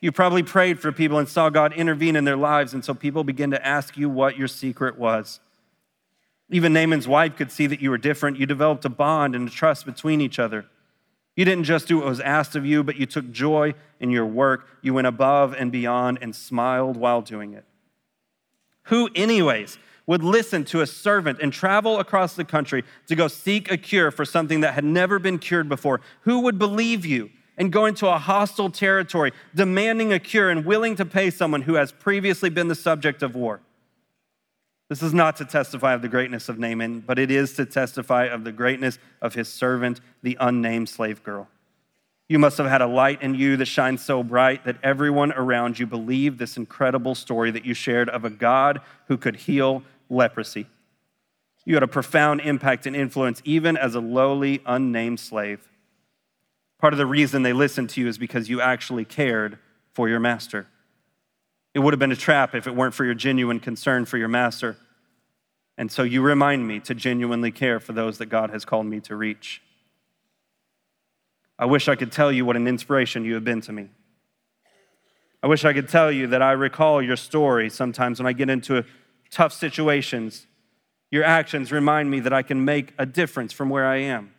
You 0.01 0.11
probably 0.11 0.43
prayed 0.43 0.81
for 0.81 0.91
people 0.91 1.19
and 1.19 1.29
saw 1.29 1.49
God 1.49 1.71
intervene 1.71 2.17
in 2.17 2.25
their 2.25 2.35
lives, 2.35 2.73
and 2.73 2.83
so 2.83 2.93
people 2.93 3.23
began 3.23 3.51
to 3.51 3.65
ask 3.65 3.95
you 3.95 4.09
what 4.09 4.37
your 4.37 4.49
secret 4.49 4.97
was. 4.97 5.39
Even 6.49 6.73
Naaman's 6.73 7.07
wife 7.07 7.37
could 7.37 7.53
see 7.53 7.67
that 7.67 7.81
you 7.81 7.91
were 7.91 7.97
different. 7.97 8.39
You 8.39 8.45
developed 8.45 8.83
a 8.83 8.89
bond 8.89 9.35
and 9.35 9.47
a 9.47 9.51
trust 9.51 9.85
between 9.85 10.19
each 10.19 10.37
other. 10.37 10.65
You 11.37 11.45
didn't 11.45 11.65
just 11.65 11.87
do 11.87 11.97
what 11.97 12.07
was 12.07 12.19
asked 12.19 12.55
of 12.55 12.65
you, 12.65 12.83
but 12.83 12.97
you 12.97 13.05
took 13.05 13.31
joy 13.31 13.75
in 13.99 14.09
your 14.09 14.25
work. 14.25 14.67
You 14.81 14.95
went 14.95 15.05
above 15.05 15.53
and 15.53 15.71
beyond 15.71 16.17
and 16.19 16.35
smiled 16.35 16.97
while 16.97 17.21
doing 17.21 17.53
it. 17.53 17.63
Who, 18.85 19.09
anyways, 19.13 19.77
would 20.07 20.23
listen 20.23 20.65
to 20.65 20.81
a 20.81 20.87
servant 20.87 21.37
and 21.39 21.53
travel 21.53 21.99
across 21.99 22.35
the 22.35 22.43
country 22.43 22.83
to 23.05 23.15
go 23.15 23.27
seek 23.27 23.71
a 23.71 23.77
cure 23.77 24.09
for 24.09 24.25
something 24.25 24.61
that 24.61 24.73
had 24.73 24.83
never 24.83 25.19
been 25.19 25.37
cured 25.37 25.69
before? 25.69 26.01
Who 26.21 26.39
would 26.39 26.57
believe 26.57 27.05
you 27.05 27.29
and 27.55 27.71
go 27.71 27.85
into 27.85 28.07
a 28.07 28.17
hostile 28.17 28.71
territory 28.71 29.31
demanding 29.53 30.11
a 30.13 30.19
cure 30.19 30.49
and 30.49 30.65
willing 30.65 30.95
to 30.95 31.05
pay 31.05 31.29
someone 31.29 31.61
who 31.61 31.75
has 31.75 31.91
previously 31.91 32.49
been 32.49 32.67
the 32.67 32.75
subject 32.75 33.21
of 33.21 33.35
war? 33.35 33.61
This 34.89 35.01
is 35.01 35.13
not 35.13 35.35
to 35.37 35.45
testify 35.45 35.93
of 35.93 36.01
the 36.01 36.07
greatness 36.07 36.47
of 36.47 36.59
Naaman, 36.59 37.01
but 37.01 37.19
it 37.19 37.29
is 37.29 37.53
to 37.53 37.65
testify 37.65 38.25
of 38.25 38.43
the 38.43 38.53
greatness 38.53 38.99
of 39.21 39.33
his 39.33 39.49
servant, 39.49 39.99
the 40.23 40.37
unnamed 40.39 40.87
slave 40.87 41.23
girl. 41.23 41.49
You 42.29 42.39
must 42.39 42.57
have 42.57 42.67
had 42.67 42.81
a 42.81 42.87
light 42.87 43.21
in 43.21 43.35
you 43.35 43.57
that 43.57 43.67
shines 43.67 44.03
so 44.03 44.21
bright 44.23 44.65
that 44.65 44.77
everyone 44.83 45.31
around 45.33 45.79
you 45.79 45.87
believed 45.87 46.39
this 46.39 46.57
incredible 46.57 47.15
story 47.15 47.51
that 47.51 47.65
you 47.65 47.73
shared 47.73 48.09
of 48.09 48.25
a 48.25 48.29
God 48.29 48.81
who 49.07 49.17
could 49.17 49.35
heal 49.35 49.83
leprosy. 50.09 50.67
You 51.65 51.75
had 51.75 51.83
a 51.83 51.87
profound 51.87 52.41
impact 52.41 52.85
and 52.85 52.95
influence, 52.95 53.41
even 53.43 53.75
as 53.75 53.95
a 53.95 53.99
lowly, 53.99 54.61
unnamed 54.65 55.19
slave. 55.19 55.69
Part 56.79 56.93
of 56.93 56.97
the 56.97 57.05
reason 57.05 57.43
they 57.43 57.53
listened 57.53 57.89
to 57.91 58.01
you 58.01 58.07
is 58.07 58.17
because 58.17 58.49
you 58.49 58.61
actually 58.61 59.03
cared 59.03 59.57
for 59.91 60.07
your 60.07 60.19
master. 60.19 60.67
It 61.77 61.81
would 61.81 61.93
have 61.93 61.99
been 61.99 62.11
a 62.11 62.15
trap 62.15 62.55
if 62.55 62.65
it 62.65 62.73
weren't 62.73 62.95
for 62.95 63.05
your 63.05 63.13
genuine 63.13 63.59
concern 63.59 64.05
for 64.05 64.17
your 64.17 64.29
master. 64.29 64.77
And 65.77 65.91
so 65.91 66.01
you 66.01 66.23
remind 66.23 66.67
me 66.67 66.79
to 66.79 66.95
genuinely 66.95 67.51
care 67.51 67.79
for 67.79 67.93
those 67.93 68.17
that 68.17 68.25
God 68.25 68.49
has 68.49 68.65
called 68.65 68.87
me 68.87 68.99
to 69.01 69.15
reach. 69.15 69.61
I 71.59 71.65
wish 71.65 71.87
I 71.87 71.95
could 71.95 72.11
tell 72.11 72.31
you 72.31 72.45
what 72.45 72.55
an 72.55 72.67
inspiration 72.67 73.25
you 73.25 73.35
have 73.35 73.43
been 73.43 73.61
to 73.61 73.71
me. 73.71 73.89
I 75.43 75.45
wish 75.45 75.65
I 75.65 75.73
could 75.73 75.87
tell 75.87 76.11
you 76.11 76.25
that 76.25 76.41
I 76.41 76.53
recall 76.53 76.99
your 76.99 77.15
story 77.15 77.69
sometimes 77.69 78.19
when 78.19 78.25
I 78.25 78.33
get 78.33 78.49
into 78.49 78.83
tough 79.29 79.53
situations. 79.53 80.47
Your 81.11 81.23
actions 81.23 81.71
remind 81.71 82.09
me 82.09 82.21
that 82.21 82.33
I 82.33 82.41
can 82.41 82.65
make 82.65 82.95
a 82.97 83.05
difference 83.05 83.53
from 83.53 83.69
where 83.69 83.85
I 83.85 83.97
am. 83.97 84.33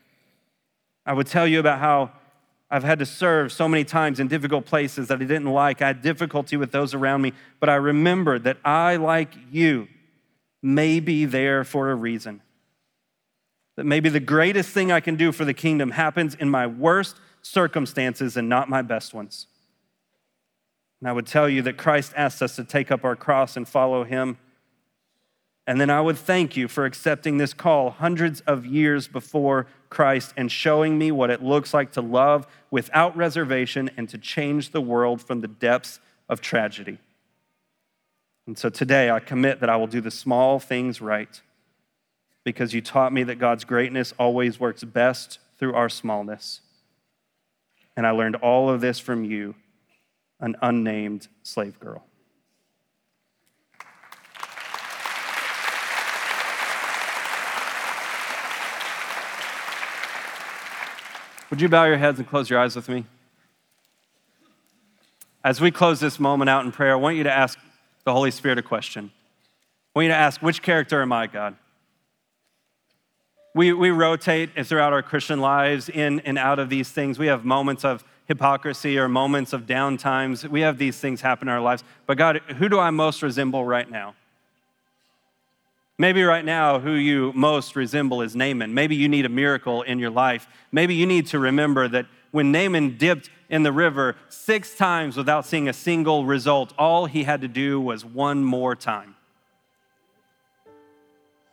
I 1.06 1.12
would 1.12 1.28
tell 1.28 1.46
you 1.46 1.60
about 1.60 1.78
how 1.78 2.10
I've 2.70 2.84
had 2.84 2.98
to 2.98 3.06
serve 3.06 3.50
so 3.50 3.66
many 3.66 3.84
times 3.84 4.20
in 4.20 4.28
difficult 4.28 4.66
places 4.66 5.08
that 5.08 5.16
I 5.16 5.24
didn't 5.24 5.46
like. 5.46 5.80
I 5.80 5.88
had 5.88 6.02
difficulty 6.02 6.56
with 6.56 6.70
those 6.70 6.92
around 6.92 7.22
me, 7.22 7.32
but 7.60 7.68
I 7.68 7.76
remembered 7.76 8.44
that 8.44 8.58
I, 8.64 8.96
like 8.96 9.32
you, 9.50 9.88
may 10.62 11.00
be 11.00 11.24
there 11.24 11.64
for 11.64 11.90
a 11.90 11.94
reason. 11.94 12.42
That 13.76 13.86
maybe 13.86 14.08
the 14.08 14.20
greatest 14.20 14.70
thing 14.70 14.92
I 14.92 15.00
can 15.00 15.16
do 15.16 15.32
for 15.32 15.44
the 15.44 15.54
kingdom 15.54 15.92
happens 15.92 16.34
in 16.34 16.50
my 16.50 16.66
worst 16.66 17.16
circumstances 17.40 18.36
and 18.36 18.48
not 18.48 18.68
my 18.68 18.82
best 18.82 19.14
ones. 19.14 19.46
And 21.00 21.08
I 21.08 21.12
would 21.12 21.26
tell 21.26 21.48
you 21.48 21.62
that 21.62 21.78
Christ 21.78 22.12
asks 22.16 22.42
us 22.42 22.56
to 22.56 22.64
take 22.64 22.90
up 22.90 23.04
our 23.04 23.16
cross 23.16 23.56
and 23.56 23.66
follow 23.66 24.04
him. 24.04 24.36
And 25.68 25.78
then 25.78 25.90
I 25.90 26.00
would 26.00 26.16
thank 26.16 26.56
you 26.56 26.66
for 26.66 26.86
accepting 26.86 27.36
this 27.36 27.52
call 27.52 27.90
hundreds 27.90 28.40
of 28.46 28.64
years 28.64 29.06
before 29.06 29.66
Christ 29.90 30.32
and 30.34 30.50
showing 30.50 30.96
me 30.96 31.12
what 31.12 31.28
it 31.28 31.42
looks 31.42 31.74
like 31.74 31.92
to 31.92 32.00
love 32.00 32.46
without 32.70 33.14
reservation 33.14 33.90
and 33.98 34.08
to 34.08 34.16
change 34.16 34.70
the 34.70 34.80
world 34.80 35.20
from 35.20 35.42
the 35.42 35.46
depths 35.46 36.00
of 36.26 36.40
tragedy. 36.40 36.96
And 38.46 38.56
so 38.56 38.70
today 38.70 39.10
I 39.10 39.20
commit 39.20 39.60
that 39.60 39.68
I 39.68 39.76
will 39.76 39.86
do 39.86 40.00
the 40.00 40.10
small 40.10 40.58
things 40.58 41.02
right 41.02 41.38
because 42.44 42.72
you 42.72 42.80
taught 42.80 43.12
me 43.12 43.22
that 43.24 43.38
God's 43.38 43.64
greatness 43.64 44.14
always 44.18 44.58
works 44.58 44.84
best 44.84 45.38
through 45.58 45.74
our 45.74 45.90
smallness. 45.90 46.62
And 47.94 48.06
I 48.06 48.12
learned 48.12 48.36
all 48.36 48.70
of 48.70 48.80
this 48.80 48.98
from 48.98 49.22
you 49.22 49.54
an 50.40 50.56
unnamed 50.62 51.28
slave 51.42 51.78
girl. 51.78 52.07
Would 61.50 61.60
you 61.60 61.68
bow 61.68 61.84
your 61.84 61.96
heads 61.96 62.18
and 62.18 62.28
close 62.28 62.50
your 62.50 62.60
eyes 62.60 62.76
with 62.76 62.88
me? 62.88 63.04
As 65.42 65.60
we 65.60 65.70
close 65.70 65.98
this 66.00 66.20
moment 66.20 66.50
out 66.50 66.64
in 66.64 66.72
prayer, 66.72 66.92
I 66.92 66.96
want 66.96 67.16
you 67.16 67.22
to 67.22 67.32
ask 67.32 67.58
the 68.04 68.12
Holy 68.12 68.30
Spirit 68.30 68.58
a 68.58 68.62
question. 68.62 69.10
I 69.94 69.98
want 69.98 70.04
you 70.04 70.12
to 70.12 70.16
ask, 70.16 70.42
which 70.42 70.60
character 70.60 71.00
am 71.00 71.12
I, 71.12 71.26
God? 71.26 71.56
We, 73.54 73.72
we 73.72 73.90
rotate 73.90 74.50
throughout 74.66 74.92
our 74.92 75.02
Christian 75.02 75.40
lives 75.40 75.88
in 75.88 76.20
and 76.20 76.38
out 76.38 76.58
of 76.58 76.68
these 76.68 76.90
things. 76.90 77.18
We 77.18 77.28
have 77.28 77.44
moments 77.44 77.84
of 77.84 78.04
hypocrisy 78.26 78.98
or 78.98 79.08
moments 79.08 79.54
of 79.54 79.62
downtimes. 79.62 80.48
We 80.48 80.60
have 80.60 80.76
these 80.76 80.98
things 80.98 81.22
happen 81.22 81.48
in 81.48 81.54
our 81.54 81.60
lives. 81.60 81.82
But 82.06 82.18
God, 82.18 82.42
who 82.58 82.68
do 82.68 82.78
I 82.78 82.90
most 82.90 83.22
resemble 83.22 83.64
right 83.64 83.90
now? 83.90 84.14
Maybe 86.00 86.22
right 86.22 86.44
now, 86.44 86.78
who 86.78 86.92
you 86.92 87.32
most 87.34 87.74
resemble 87.74 88.22
is 88.22 88.36
Naaman. 88.36 88.72
Maybe 88.72 88.94
you 88.94 89.08
need 89.08 89.26
a 89.26 89.28
miracle 89.28 89.82
in 89.82 89.98
your 89.98 90.10
life. 90.10 90.46
Maybe 90.70 90.94
you 90.94 91.06
need 91.06 91.26
to 91.28 91.40
remember 91.40 91.88
that 91.88 92.06
when 92.30 92.52
Naaman 92.52 92.96
dipped 92.96 93.30
in 93.50 93.64
the 93.64 93.72
river 93.72 94.14
six 94.28 94.76
times 94.76 95.16
without 95.16 95.44
seeing 95.44 95.68
a 95.68 95.72
single 95.72 96.24
result, 96.24 96.72
all 96.78 97.06
he 97.06 97.24
had 97.24 97.40
to 97.40 97.48
do 97.48 97.80
was 97.80 98.04
one 98.04 98.44
more 98.44 98.76
time. 98.76 99.16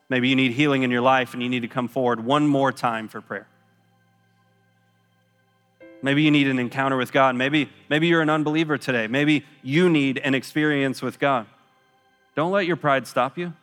Maybe 0.09 0.29
you 0.29 0.35
need 0.35 0.51
healing 0.51 0.83
in 0.83 0.91
your 0.91 1.01
life 1.01 1.33
and 1.33 1.41
you 1.41 1.49
need 1.49 1.61
to 1.61 1.67
come 1.67 1.87
forward 1.87 2.23
one 2.23 2.45
more 2.45 2.71
time 2.71 3.07
for 3.07 3.21
prayer. 3.21 3.47
Maybe 6.03 6.21
you 6.21 6.29
need 6.29 6.47
an 6.47 6.59
encounter 6.59 6.97
with 6.97 7.11
God. 7.11 7.35
Maybe, 7.35 7.71
maybe 7.89 8.05
you're 8.05 8.21
an 8.21 8.29
unbeliever 8.29 8.77
today. 8.77 9.07
Maybe 9.07 9.43
you 9.63 9.89
need 9.89 10.19
an 10.19 10.35
experience 10.35 11.01
with 11.01 11.17
God. 11.17 11.47
Don't 12.35 12.51
let 12.51 12.67
your 12.67 12.75
pride 12.75 13.07
stop 13.07 13.39
you. 13.39 13.53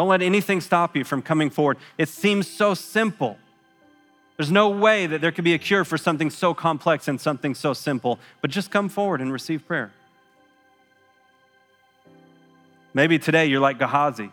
Don't 0.00 0.08
let 0.08 0.22
anything 0.22 0.62
stop 0.62 0.96
you 0.96 1.04
from 1.04 1.20
coming 1.20 1.50
forward. 1.50 1.76
It 1.98 2.08
seems 2.08 2.48
so 2.48 2.72
simple. 2.72 3.36
There's 4.38 4.50
no 4.50 4.70
way 4.70 5.06
that 5.06 5.20
there 5.20 5.30
could 5.30 5.44
be 5.44 5.52
a 5.52 5.58
cure 5.58 5.84
for 5.84 5.98
something 5.98 6.30
so 6.30 6.54
complex 6.54 7.06
and 7.06 7.20
something 7.20 7.54
so 7.54 7.74
simple, 7.74 8.18
but 8.40 8.50
just 8.50 8.70
come 8.70 8.88
forward 8.88 9.20
and 9.20 9.30
receive 9.30 9.66
prayer. 9.66 9.92
Maybe 12.94 13.18
today 13.18 13.44
you're 13.44 13.60
like 13.60 13.78
Gehazi. 13.78 14.30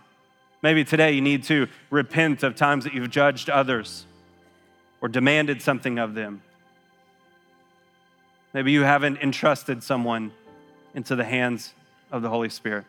Maybe 0.62 0.86
today 0.86 1.12
you 1.12 1.20
need 1.20 1.44
to 1.44 1.68
repent 1.90 2.44
of 2.44 2.56
times 2.56 2.86
that 2.86 2.94
you've 2.94 3.10
judged 3.10 3.50
others 3.50 4.06
or 5.02 5.10
demanded 5.10 5.62
something 5.62 6.00
of 6.00 6.14
them. 6.14 6.44
Maybe 8.54 8.72
you 8.72 8.84
haven't 8.84 9.18
entrusted 9.18 9.84
someone 9.84 10.32
into 10.96 11.18
the 11.18 11.26
hands 11.26 11.74
of 12.10 12.22
the 12.22 12.30
Holy 12.30 12.48
Spirit. 12.48 12.86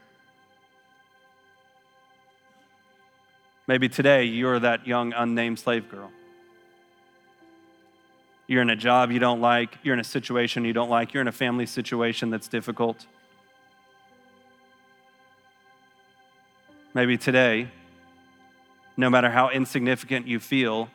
Maybe 3.69 3.91
today 3.91 4.25
you're 4.25 4.59
that 4.59 4.87
young, 4.87 5.13
unnamed 5.13 5.59
slave 5.59 5.91
girl. 5.91 6.11
You're 8.47 8.63
in 8.63 8.71
a 8.71 8.77
job 8.77 9.13
you 9.13 9.19
don't 9.19 9.43
like, 9.43 9.77
you're 9.83 9.93
in 9.93 10.01
a 10.01 10.05
situation 10.05 10.65
you 10.65 10.73
don't 10.73 10.89
like, 10.89 11.13
you're 11.13 11.21
in 11.21 11.29
a 11.29 11.33
family 11.33 11.67
situation 11.67 12.31
that's 12.31 12.49
difficult. 12.49 13.05
Maybe 16.95 17.19
today, 17.19 17.69
no 18.97 19.11
matter 19.11 19.31
how 19.31 19.51
insignificant 19.51 20.27
you 20.27 20.41
feel, 20.41 20.89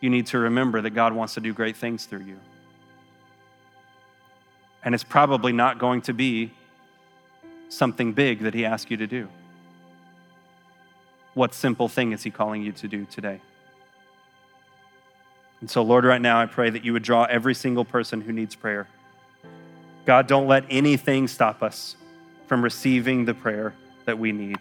you 0.00 0.08
need 0.08 0.28
to 0.28 0.38
remember 0.38 0.80
that 0.80 0.90
God 0.90 1.12
wants 1.12 1.34
to 1.34 1.40
do 1.40 1.52
great 1.52 1.76
things 1.76 2.06
through 2.06 2.24
you. 2.24 2.38
And 4.82 4.94
it's 4.94 5.04
probably 5.04 5.52
not 5.52 5.78
going 5.78 6.00
to 6.02 6.14
be 6.14 6.52
something 7.68 8.14
big 8.14 8.40
that 8.44 8.54
He 8.54 8.64
asks 8.64 8.90
you 8.90 8.96
to 8.96 9.06
do. 9.06 9.28
What 11.34 11.54
simple 11.54 11.88
thing 11.88 12.12
is 12.12 12.22
He 12.22 12.30
calling 12.30 12.62
you 12.62 12.72
to 12.72 12.88
do 12.88 13.04
today? 13.04 13.40
And 15.60 15.70
so, 15.70 15.82
Lord, 15.82 16.04
right 16.04 16.20
now 16.20 16.40
I 16.40 16.46
pray 16.46 16.70
that 16.70 16.84
you 16.84 16.92
would 16.92 17.02
draw 17.02 17.24
every 17.24 17.54
single 17.54 17.84
person 17.84 18.20
who 18.20 18.32
needs 18.32 18.54
prayer. 18.54 18.88
God, 20.06 20.26
don't 20.26 20.46
let 20.46 20.64
anything 20.70 21.28
stop 21.28 21.62
us 21.62 21.96
from 22.46 22.64
receiving 22.64 23.26
the 23.26 23.34
prayer 23.34 23.74
that 24.06 24.18
we 24.18 24.32
need. 24.32 24.58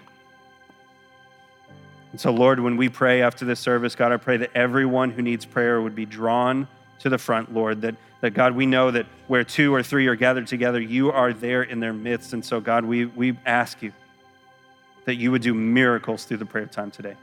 And 2.11 2.20
so, 2.20 2.32
Lord, 2.32 2.59
when 2.59 2.76
we 2.76 2.89
pray 2.89 3.22
after 3.22 3.45
this 3.45 3.59
service, 3.59 3.95
God, 3.95 4.11
I 4.11 4.17
pray 4.17 4.38
that 4.38 4.51
everyone 4.55 5.11
who 5.11 5.22
needs 5.22 5.45
prayer 5.45 5.82
would 5.82 5.95
be 5.95 6.05
drawn 6.05 6.67
to 6.99 7.09
the 7.09 7.17
front, 7.17 7.53
Lord. 7.53 7.82
That, 7.82 7.95
that 8.22 8.32
God, 8.32 8.55
we 8.55 8.65
know 8.65 8.91
that 8.91 9.05
where 9.28 9.43
two 9.43 9.74
or 9.74 9.84
three 9.84 10.07
are 10.07 10.15
gathered 10.15 10.47
together, 10.47 10.82
you 10.82 11.11
are 11.11 11.34
there 11.34 11.63
in 11.63 11.80
their 11.80 11.93
midst. 11.93 12.34
And 12.34 12.43
so, 12.43 12.59
God, 12.59 12.84
we, 12.84 13.05
we 13.05 13.38
ask 13.45 13.82
you 13.82 13.93
that 15.10 15.16
you 15.16 15.32
would 15.32 15.41
do 15.41 15.55
miracles 15.55 16.24
through 16.24 16.38
the 16.38 16.45
prayer 16.45 16.68
time 16.68 16.91
today. 16.91 17.16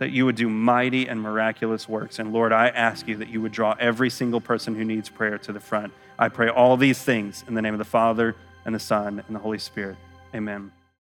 That 0.00 0.10
you 0.10 0.26
would 0.26 0.36
do 0.36 0.46
mighty 0.46 1.08
and 1.08 1.18
miraculous 1.18 1.88
works. 1.88 2.18
And 2.18 2.30
Lord, 2.30 2.52
I 2.52 2.68
ask 2.68 3.08
you 3.08 3.16
that 3.16 3.30
you 3.30 3.40
would 3.40 3.52
draw 3.52 3.74
every 3.80 4.10
single 4.10 4.38
person 4.38 4.74
who 4.74 4.84
needs 4.84 5.08
prayer 5.08 5.38
to 5.38 5.50
the 5.50 5.60
front. 5.60 5.94
I 6.18 6.28
pray 6.28 6.50
all 6.50 6.76
these 6.76 7.02
things 7.02 7.42
in 7.48 7.54
the 7.54 7.62
name 7.62 7.72
of 7.72 7.78
the 7.78 7.86
Father 7.86 8.36
and 8.66 8.74
the 8.74 8.78
Son 8.78 9.24
and 9.26 9.34
the 9.34 9.40
Holy 9.40 9.56
Spirit. 9.56 9.96
Amen. 10.34 10.72